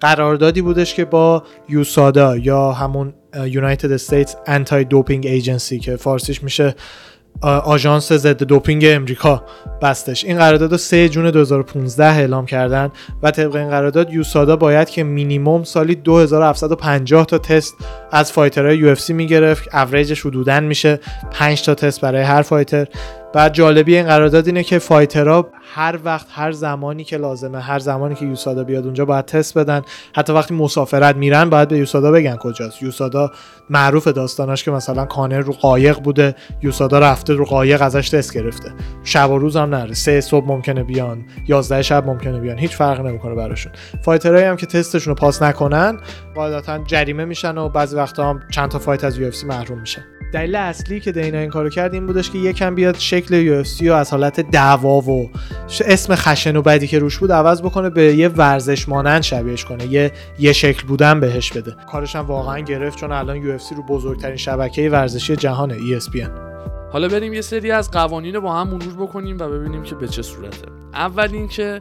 [0.00, 6.74] قراردادی بودش که با USADA یا همون United States Anti-Doping Agency که فارسیش میشه
[7.42, 9.44] آژانس ضد دوپینگ امریکا
[9.82, 10.24] بستش.
[10.24, 12.90] این قرارداد رو 3 June 2015 اعلام کردن
[13.22, 17.74] و طبق این قرارداد USADA باید که مینیموم سالی 2750 تا تست
[18.12, 19.74] از fighter های UFC می‌گرفت.
[19.74, 21.00] اوریجش حدودا میشه
[21.30, 22.86] 5 تا تست برای هر fighter.
[23.32, 27.78] بعد جالبی این قرارداد اینه که fighter ها هر وقت هر زمانی که لازمه هر
[27.78, 29.82] زمانی که USADA بیاد اونجا باید تست بدن.
[30.16, 32.82] حتی وقتی مسافرت میرن باید به USADA بگن کجاست.
[32.82, 33.30] USADA
[33.70, 38.72] معروف داستاناش که مثلا کانر رو قایق بوده یوسادا رفته رو قایق ازش تست گرفته.
[39.04, 39.94] شب و روز هم نره.
[39.94, 42.58] سه صبح ممکنه بیان 11 شب ممکنه بیان.
[42.58, 43.72] هیچ فرق نمی‌کنه براشون.
[44.02, 45.98] فایترایی هم که تستشون رو پاس نکنن
[46.34, 50.02] قاعدتا جریمه میشن و بعضی وقتا هم چند تا فایت از یو محروم میشن.
[50.32, 52.98] دلیل اصلی که دینا این کارو کرد این بودش که یکم بیاد
[53.30, 55.30] یو و از حالت دعوا و
[55.84, 59.86] اسم خشن و بدی که روش بود عوض بکنه به یه ورزش مانند شبیهش کنه.
[59.86, 61.76] یه یه شکل بودن بهش بده.
[61.92, 66.50] کارش هم واقعا گرفت چون الان یو رو بزرگترین شبکه ورزشی جهانه ESPN
[66.92, 70.08] حالا بریم یه سری از قوانین رو با هم مرور بکنیم و ببینیم که به
[70.08, 70.66] چه صورته.
[70.94, 71.78] اول اینکه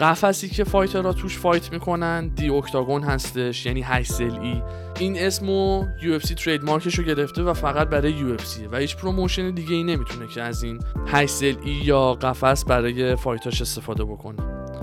[0.00, 4.62] قفسی که fighter ها توش fight می‌کنن the octagon هستش یعنی 8 ای.
[4.98, 9.74] این اسمو UFC trademark ش رو گرفته و فقط برای UFC و هیچ promotion دیگه
[9.74, 14.38] ای نمی‌تونه که از این 8 ای یا قفس برای fight اش استفاده بکنه.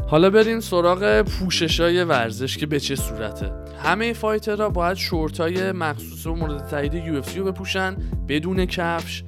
[0.07, 3.51] حالا بریم سراغ پوششای ورزش که به چه صورته.
[3.83, 7.95] همه fighter ها باید شورتای مخصوص و مورد تایید UFC رو بپوشن
[8.27, 9.23] بدون کفش.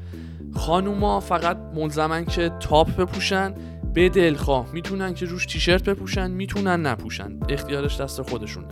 [0.55, 3.53] خانوما فقط ملزمن که تاپ بپوشن.
[3.97, 4.65] به دلخواه.
[4.73, 7.39] می‌تونن که روش تیشرت بپوشن می‌تونن نپوشن.
[7.49, 8.67] اختیارش دست خودشونه.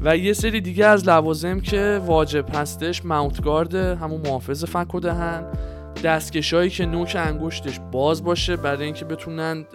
[0.00, 5.52] و یه سری دیگه از لوازم که واجب هستش mouthguard همون محافظ فک و دهن
[6.04, 9.66] دستکشایی که نوک انگشتش باز باشه برای اینکه بتونن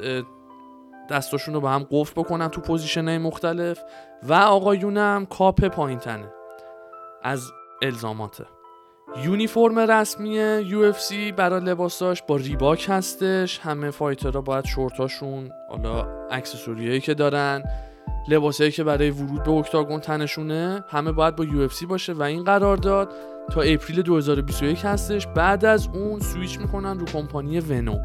[1.10, 3.80] دستاشون رو به هم قفل بکنن تو position مختلف.
[4.24, 6.34] و آقایونم کاپ پایین تنه
[7.24, 7.52] از
[7.82, 8.46] الزاماته.
[9.24, 10.38] یونیفرم رسمی
[10.70, 13.60] UFC برای لباساش با ریبوک هستش.
[13.60, 17.64] همه fighter ها باید شورتاشون حالا accessory ایی که دارن
[18.28, 22.78] لباسایی که برای ورود به octagon تنشونه همه باید با UFC باشه و این قرار
[22.78, 23.14] داد.
[23.52, 25.28] تا April 2021 هستش.
[25.28, 27.98] بعد از اون سویچ می‌کنن رو کمپانی ونوم.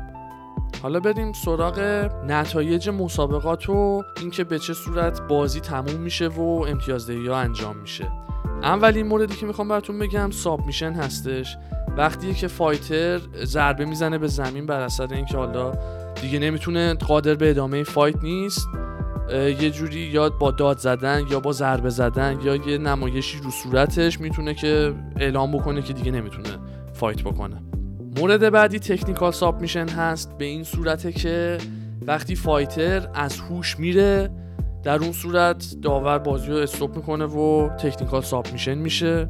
[0.82, 1.80] حالا بریم سراغ
[2.26, 8.30] نتایج مسابقات و اینکه به چه صورت بازی تموم میشه و امتیازدهی ها انجام میشه.
[8.62, 11.56] اولین موردی که می‌خوام براتون بگم submission هستش.
[11.96, 15.72] وقتی که fighter ضربه می‌زنه به زمین بر اثر اینکه حالا
[16.22, 18.68] دیگه نمی‌تونه قادر به ادامه fight نیست.
[19.60, 24.20] یه جوری یا با داد زدن یا با ضربه زدن یا یه نمایشی رو صورتش
[24.20, 26.48] می‌تونه که اعلام بکنه که دیگه نمی‌تونه
[26.92, 27.62] fight بکنه.
[28.16, 31.58] مورد بعدی technical submission هست به این صورته که
[32.06, 34.30] وقتی fighter از هوش میره
[34.82, 39.28] در اون صورت داور بازی رو stop می‌کنه و technical submission میشه.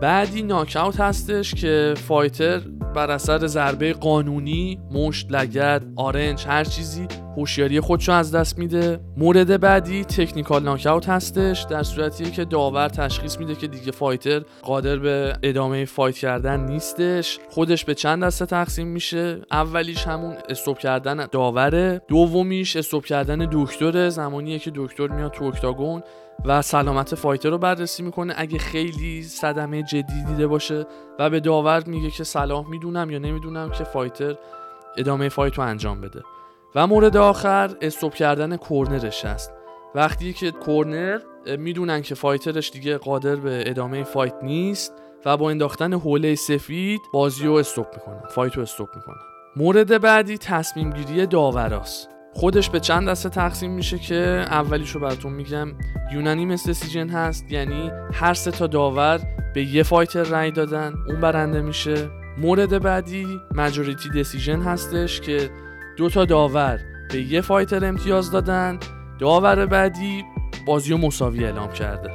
[0.00, 2.60] بعدی ناکاوت هستش که fighter
[2.92, 7.06] بر اثر ضربه قانونی مشت لگد آرنج هر چیزی
[7.36, 9.00] هوشیاری خودشو از دست میده.
[9.16, 14.96] مورد بعدی technical knockout هستش در صورتی که داور تشخیص میده که دیگه fighter قادر
[14.96, 17.38] به ادامه fight کردن نیستش.
[17.50, 19.40] خودش به چند دسته تقسیم میشه.
[19.50, 26.02] اولیش همون stop کردن داوره دومیش stop کردن دکتر زمانیه که دکتر میاد تو octagon.
[26.44, 28.34] و سلامت fighter رو بررسی می‌کنه.
[28.36, 30.86] اگه خیلی صدمه جدی دیده باشه
[31.18, 34.34] و به داور میگه که صلاح می‌دونم یا نمی‌دونم که fighter
[34.96, 36.22] ادامه fight رو انجام بده.
[36.74, 39.52] و مورد آخر stop کردن corner ش هست.
[39.94, 41.20] وقتی که corner
[41.58, 44.92] می‌دونن که fighter ش دیگه قادر به ادامه fight نیست
[45.24, 49.20] و با انداختن حوله سفید بازی رو stop می‌کنن fight رو stop می‌کنن.
[49.56, 52.08] مورد بعدی تصمیم گیری داوراست.
[52.38, 54.14] خودش به چند دسته تقسیم میشه که
[54.50, 55.68] اولیش رو براتون میگم.
[56.12, 59.20] unanimous decision هست یعنی هر سه تا داور
[59.54, 62.10] به یه fighter رای دادن اون برنده میشه.
[62.38, 65.50] مورد بعدی majority decision هستش که
[65.96, 66.80] دو تا داور
[67.12, 68.78] به یه fighter امتیاز دادن.
[69.18, 70.24] داور بعدی
[70.66, 72.10] بازی رو مساوی اعلام کرده.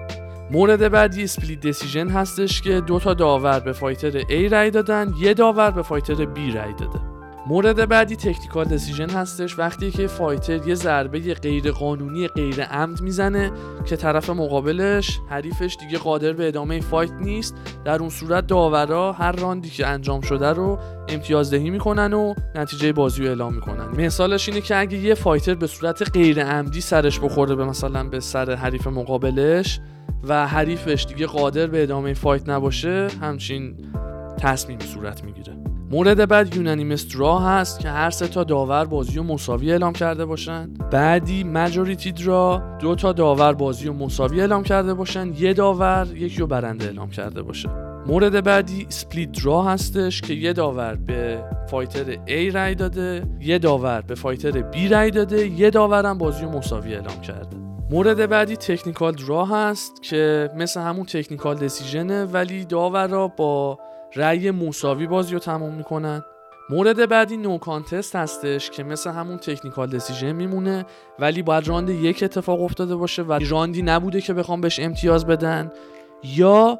[0.51, 5.33] مورد بعدی split decision هستش که دو تا داور به fighter A رای دادن یه
[5.33, 7.12] داور به fighter B رای داده.
[7.47, 13.51] مورد بعدی technical decision هستش وقتی که fighter یه ضربه غیر قانونی غیر عمد می‌زنه
[13.85, 17.55] که طرف مقابلش حریفش دیگه قادر به ادامه fight نیست.
[17.85, 20.79] در اون صورت داورا هر راندی که انجام شده رو
[21.09, 24.05] امتیازدهی می‌کنن و نتیجه بازی رو اعلام می‌کنن.
[24.05, 28.19] مثالش اینه که اگه یه fighter به صورت غیر عمدی سرش بخوره به مثلا به
[28.19, 29.79] سر حریف مقابلش
[30.23, 33.75] و حریفش دیگه قادر به ادامه fight نباشه همچین
[34.39, 35.62] تصمیمی صورت می‌گیره.
[35.93, 40.25] مورد بعد unanimous draw هست که هر سه تا داور بازی رو مساوی اعلام کرده
[40.25, 46.07] باشن بعدی majority draw دو تا داور بازی رو مساوی اعلام کرده باشن یه داور
[46.15, 47.69] یکی رو برنده اعلام کرده باشه.
[48.07, 54.01] مورد بعدی split draw هستش که یه داور به fighter A رای داده یه داور
[54.01, 57.57] به fighter B رای داده یه داورم بازی رو مساوی اعلام کرده.
[57.91, 63.79] مورد بعدی technical draw هست که مثل همون technical decision ه ولی داورا با
[64.15, 66.23] رأی مساوی بازی رو تمام می‌کنن.
[66.69, 70.85] مورد بعدی no contest هستش که مثل همون تکنیکال دسیژن میمونه
[71.19, 75.71] ولی باید راند یک اتفاق افتاده باشه و راندی نبوده که بخوام بهش امتیاز بدن.
[76.23, 76.77] یا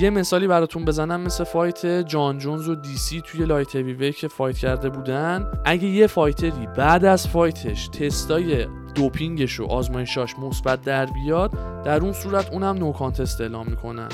[0.00, 4.58] یه مثالی براتون بزنم مثل fight جان جونز و دی‌سی توی light heavy که fight
[4.58, 5.52] کرده بودن.
[5.64, 11.50] اگه یه fighter ی بعد از fight ش تستای دوپینگش و آزمایشاش مثبت در بیاد
[11.84, 14.08] در اون صورت اونم no contest اعلام می‌کنن.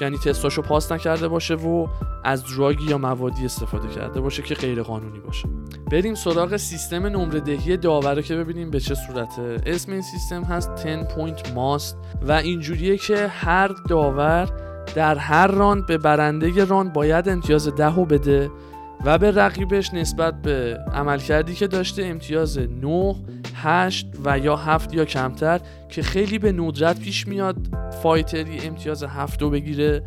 [0.00, 1.86] یعنی تستاشو پاس نکرده باشه و
[2.24, 5.48] از drug ی یا موادی استفاده کرده باشه که غیر قانونی باشه.
[5.92, 10.84] بریم سراغ سیستم نمره دهی داورا که ببینیم به چه صورته اسم این سیستم هست
[10.84, 14.48] 10 point must و اینجوریه که هر داور
[14.94, 18.50] در هر راند به برنده راند باید امتیاز ده رو بده.
[19.04, 23.14] و به رقیبش نسبت به عملکردی که داشته امتیاز 9
[23.54, 27.56] 8 و یا 7 یا کمتر که خیلی به ندرت پیش میاد
[28.02, 30.02] fighter ی امتیاز 7 بگیره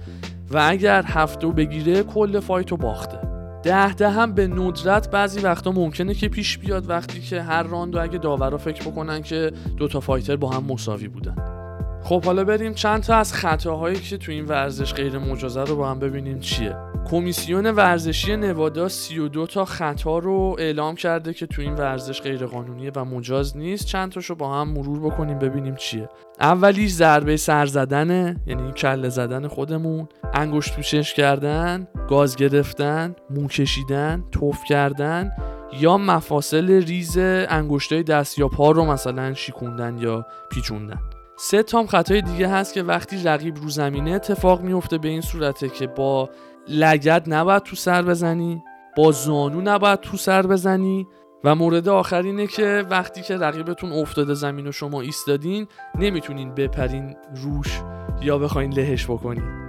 [0.52, 3.18] و اگر 7 بگیره کل fight رو باخته.
[3.64, 8.02] ده ده هم به ندرت بعضی وقتا ممکنه که پیش بیاد وقتی که هر راندو
[8.02, 11.62] اگه داورا فکر بکنن که دوتا fighter با هم مساوی بودن.
[12.03, 15.89] خب حالا بریم چند تا از خطاهایی که تو این ورزش غیر مجازه رو با
[15.89, 16.75] هم ببینیم چیه.
[17.05, 22.91] کمیسیون ورزشی نوادا 32 تا خطا رو اعلام کرده که تو این ورزش غیر قانونیه
[22.95, 23.85] و مجاز نیست.
[23.85, 26.09] چند تاشو با هم مرور بکنیم ببینیم چیه.
[26.39, 30.07] اولیش ضربه سر زدنه یعنی کله زدن خودمون.
[30.34, 35.31] انگشت پوشش کردن گاز گرفتن مو کشیدن توف کردن
[35.80, 40.99] یا مفاصل ریز انگشتای دست یا پا رو مثلا شیکوندن یا پیچوندن.
[41.45, 45.70] سه تام خطای دیگه هست که وقتی رقیب رو زمینه اتفاق میفته به این صورته
[45.70, 46.30] که با
[46.68, 48.64] لگد نباید تو سر بزنی
[48.98, 51.07] با زانو نباید تو سر بزنی
[51.44, 55.68] و مورد آخر اینه که وقتی که رقیبتون افتاده زمین و شما ایستادین
[55.99, 57.82] نمی‌تونین بپرین روش
[58.22, 59.62] یا بخواین لهش بکنین.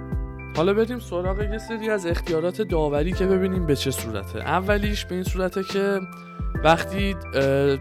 [0.55, 4.39] حالا بریم سراغ یه سری از اختیارات داوری که ببینیم به چه صورته.
[4.39, 5.99] اولیش به این صورته که
[6.63, 7.15] وقتی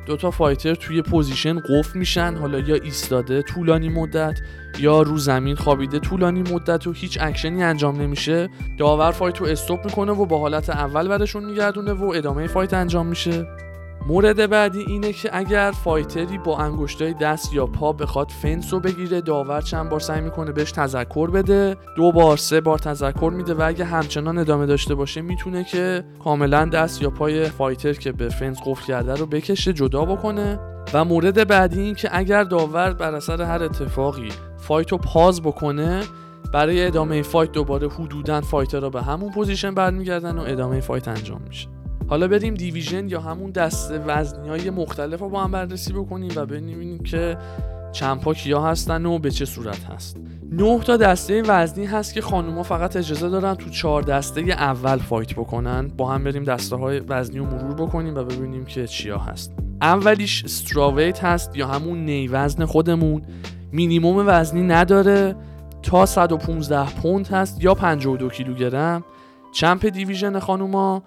[0.06, 4.38] دوتا fighter توی position قفل میشن حالا یا ایستاده طولانی مدت
[4.78, 8.48] یا رو زمین خوابیده طولانی مدت و هیچ اکشنی انجام نمیشه
[8.78, 13.06] داور fight رو stop می‌کنه و به حالت اول برشون میگردونه و ادامه fight انجام
[13.06, 13.46] میشه.
[14.06, 18.80] مورد بعدی اینه که اگر fighter ی با انگشتای دست یا پا بخواد فنس رو
[18.80, 23.54] بگیره داور چند بار سعی می‌کنه بهش تذکر بده دو بار سه بار تذکر میده
[23.54, 28.28] و اگه همچنان ادامه داشته باشه می‌تونه که کاملا دست یا پای fighter که به
[28.28, 30.58] فنس قفل کرده رو بکشه جدا بکنه.
[30.94, 36.00] و مورد بعدی این که اگر داور بر اثر هر اتفاقی fight رو pause بکنه
[36.52, 41.40] برای ادامه fight دوباره حدودا fighter رو به همون position برمیگردن و ادامه fight انجام
[41.48, 41.73] میشه.
[42.08, 46.46] حالا بریم دیویژن یا همون دست وزنی های مختلف رو با هم بررسی بکنیم و
[46.46, 47.36] ببینیم که
[47.92, 50.16] چمپا کیا هستن و به چه صورت هست.
[50.52, 55.34] نه تا دسته وزنی هست که خانوما فقط اجازه دارن تو چهار دسته اول فایت
[55.34, 55.88] بکنن.
[55.96, 59.52] با هم بریم دسته های وزنی رو مرور بکنیم و ببینیم که چیا هست.
[59.82, 63.22] اولیش استراویت هست یا همون نی وزن خودمون.
[63.72, 65.36] مینیموم وزنی نداره.
[65.82, 69.04] تا 115 پوند هست یا 52 کیلوگرم.
[69.52, 71.02] champ division خانوما.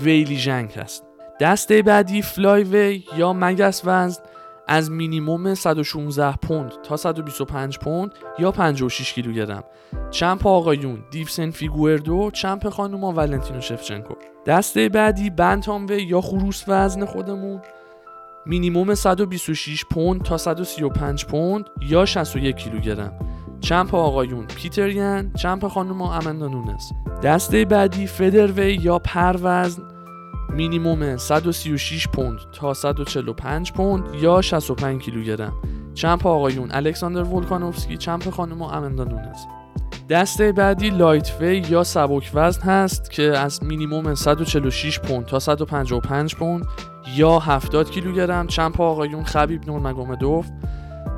[0.00, 1.04] ویلی ژنگ هست.
[1.40, 4.22] دسته بعدی flyweight یا مگس وزن
[4.68, 9.64] از مینیموم 116 پوند تا 125 پوند یا 56 کیلوگرم
[10.10, 14.14] champ آقایون دیویسون فیگردو champ خانوما ولنتینا شفچنکو.
[14.46, 17.60] دسته بعدی bantam یا خروس وزن خودمون
[18.46, 23.18] مینیموم 126 پوند تا 135 پوند یا 61 کیلوگرم
[23.62, 26.92] champ آقایون پیتر ین champ خانوما امندا نونس.
[27.22, 29.82] دسته بعدی featherweight یا پر وزن
[30.52, 35.52] مینیموم 136 پوند تا 145 پوند یا 65 کیلوگرم
[35.94, 39.38] champ آقایون الکساندر ولکانوفسکی champ خانم امندا نونز
[40.10, 46.66] دسته بعدی lightweight یا سبک وزن هست که از مینیموم 146 پوند تا 155 پوند
[47.16, 50.46] یا 70 کیلوگرم champ آقایون خبیب نورمگومدوف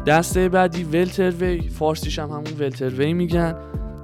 [0.07, 3.55] دسته بعدی welterweight فارسیش هم همون welterweight میگن.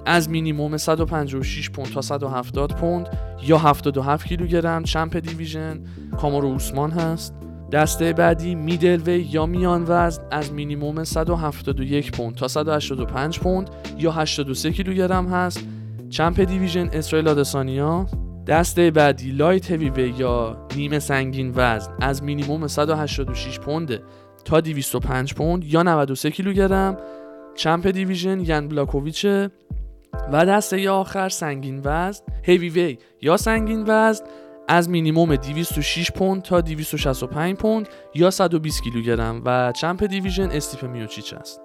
[0.06, 3.08] از مینیموم 156 پوند تا 170 پوند
[3.42, 4.82] یا 77 کیلوگرم.
[4.84, 5.80] champ division
[6.20, 7.34] کامارو اوسمان هست.
[7.72, 14.72] دسته بعدی middleweight یا میان وزن از مینیموم 171 پوند تا 185 پوند یا 83
[14.72, 15.64] کیلوگرم هست.
[16.10, 18.06] champ division اسرائیل آدسانیا.
[18.46, 24.00] دسته بعدی light heavyweight یا نیمه سنگین وزن از مینیموم 186 پوند
[24.44, 26.96] تا 205 پوند یا 93 کیلوگرم
[27.54, 29.50] champ division یان بلاکوویچه
[30.32, 34.24] و دسته آخر سنگین وزن هیوی وی یا سنگین وزن
[34.68, 41.34] از مینیموم 206 پوند تا 265 پوند یا 120 کیلوگرم و champ division استیپ میوچیچ
[41.34, 41.60] است.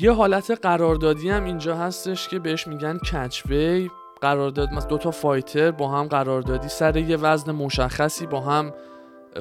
[0.00, 3.90] یه حالت قراردادی هم اینجا هستش که بهش میگن catchweight.
[4.20, 8.72] قرارداد مثلا دو تا fighter با هم قراردادی سر یه وزن مشخصی با هم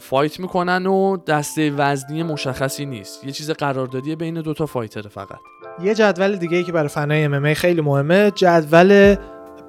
[0.01, 3.23] fight می‌کنن و دسته وزنی مشخصی نیست.
[3.23, 5.39] یه چیز قراردادی بین دو تا fighter فقط.
[5.83, 9.15] یه جدول دیگه ای که برای fan ای MMA خیلی مهمه جدول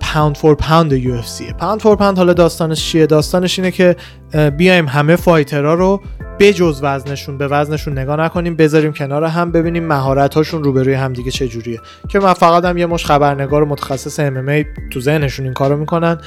[0.01, 3.97] pound for pound UFC pound for pound حالا داستانش چیه؟ داستانش اینه که
[4.57, 6.01] بیایم همه fighter ها رو
[6.39, 11.31] بجز وزنشون به وزنشون نگاه نکنیم بذاریم کنار هم ببینیم مهارت هاشون روبروی هم دیگه
[11.31, 16.19] چجوریه که من فقط هم یه مشت خبرنگار متخصص MMA تو ذهنشون این کارو می‌کنن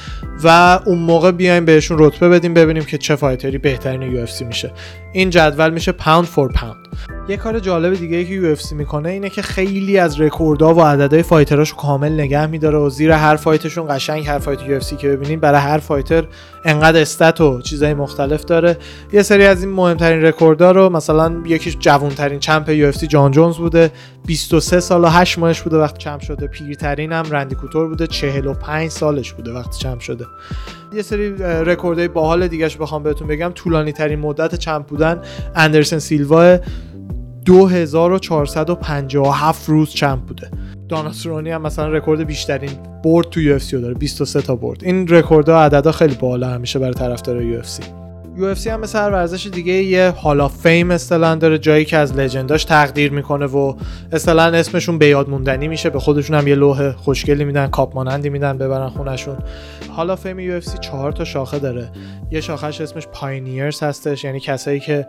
[0.42, 4.72] و اون موقع بیایم بهشون رتبه بدیم ببینیم که چه fighter ی بهترین UFC میشه.
[5.12, 6.76] این جدول میشه pound for pound
[7.28, 11.22] یه کار جالب دیگه ای که UFC می‌کنه اینه که خیلی از رکوردها و عددهای
[11.22, 15.08] fighter اشو کامل نگه میداره و زیر هر fight شون قشنگ هر fight UFC که
[15.08, 16.24] ببینیم برای هر fighter
[16.64, 18.76] انقدر stat و چیزای مختلف داره.
[19.12, 23.90] یه سری از این مهمترین رکوردها رو مثلا یکیش جوانترین champ UFC جان جونز بوده
[24.26, 28.90] 23 سال و 8 ماهش بوده وقتی champ شده پیرترین هم رندی کوتور بوده 45
[28.90, 30.26] سالش بوده وقتی champ شده.
[30.94, 33.52] یه سری رکوردهای باحال دیگهش بخوام بهتون بگم.
[33.54, 35.22] طولانی ترین مدت champ بودن
[35.54, 36.58] اندرسن سیلوا
[37.44, 40.50] 2457 روز champ بوده.
[40.88, 42.70] دانلد سرونی هم مثلا رکورد بیشترین
[43.04, 44.84] برد تو UFC داره 23 تا برد.
[44.84, 47.82] این رکوردها عددا خیلی بالا همیشه برای UFC.
[48.40, 52.16] UFC هم مثل هر ورزش دیگه یه hall of fame اصطلاحا داره جایی که از
[52.16, 53.74] legend اش تقدیر می‌کنه و
[54.12, 58.28] اصطلاحا اسمشون به یاد موندنی میشه به خودشون هم یه لوح خوشگلی میدن کاپ مانندی
[58.28, 59.38] میدن ببرن خونشون.
[59.96, 61.92] hall of fame UFC چهار تا شاخه داره.
[62.30, 65.06] یه شاخهش اسمش pioneers هستش یعنی کسایی که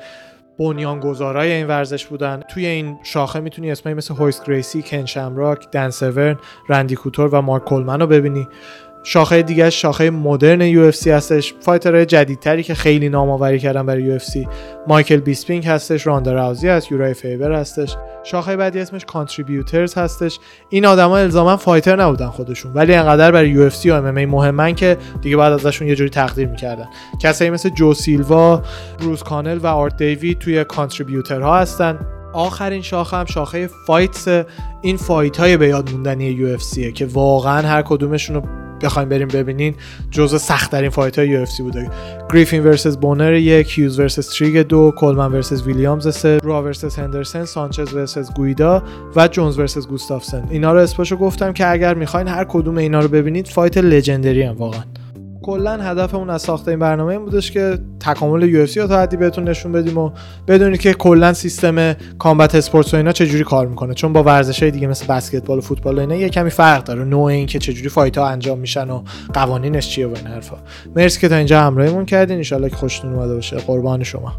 [0.60, 2.42] بنیانگذارای این ورزش بودن.
[2.50, 6.38] توی این شاخه می‌تونی اسمایی مثل هویس گریسی، کن شمراک، دن سورن،
[6.70, 8.48] رندی کوتور و مارک کولمن رو ببینی.
[9.04, 11.54] شاخه دیگه شاخه مدرن UFC هستش.
[11.60, 14.48] fighter های جدیدتری که خیلی نام آوری کردن برای UFC.
[14.88, 17.96] مایکل بیسپینگ هستش راندا راوزی هست یورای فیبر هستش.
[18.24, 20.40] شاخه بعدی اسمش contributors هستش.
[20.70, 25.38] این آدما الزاما fighter نبودن خودشون ولی انقدر برای UFC و MMA مهمن که دیگه
[25.38, 26.86] بعد ازشون یه جوری تقدیر می‌کردن.
[27.22, 28.62] کسایی مثل جو سیلوا
[29.00, 32.00] بروس کانل و آرت دیوید توی contributor ها هستن.
[32.34, 34.46] آخرین شاخه هم شاخه fights.
[34.82, 36.58] این fight های به یاد موندنی UFC
[36.96, 38.42] که واقعا هر کدومشون رو
[38.84, 39.76] بخوایم بریم ببینین
[40.12, 41.90] جزو سختترین fight های UFC بوده.
[42.34, 47.94] گریفین versus بونر یک هیوز versus تریگ دو کولمن versus ویلیامز روا versus هندرسن سانچز
[47.94, 48.84] versus گویدا
[49.16, 50.48] و جونز versus گوستافسن.
[50.50, 54.58] اینا رو اسماشو گفتم که اگر می‌خواین هر کدوم اینا رو ببینید fight legendary هم
[54.58, 54.84] واقعا.
[55.42, 59.44] کلا هدفمون از ساخت این برنامه این بودش که تکامل UFC رو تا حدی بهتون
[59.50, 60.12] نشون بدیم و
[60.48, 63.94] بدونید که کلا سیستم combat sports و اینا چجوری کار می‌کنه.
[63.94, 67.04] چون با ورزش های دیگه مثل بسکتبال و فوتبال و اینا یه کمی فرق داره.
[67.04, 69.04] نوع این که چجوری fight ها انجام میشن و
[69.34, 70.58] قوانینش چیه و این حرفا.
[70.96, 72.38] مرسی که تا اینجا همراهیمون کردین.
[72.52, 73.58] ان که خوشتون اومده باشه.
[73.58, 74.34] قربان شما.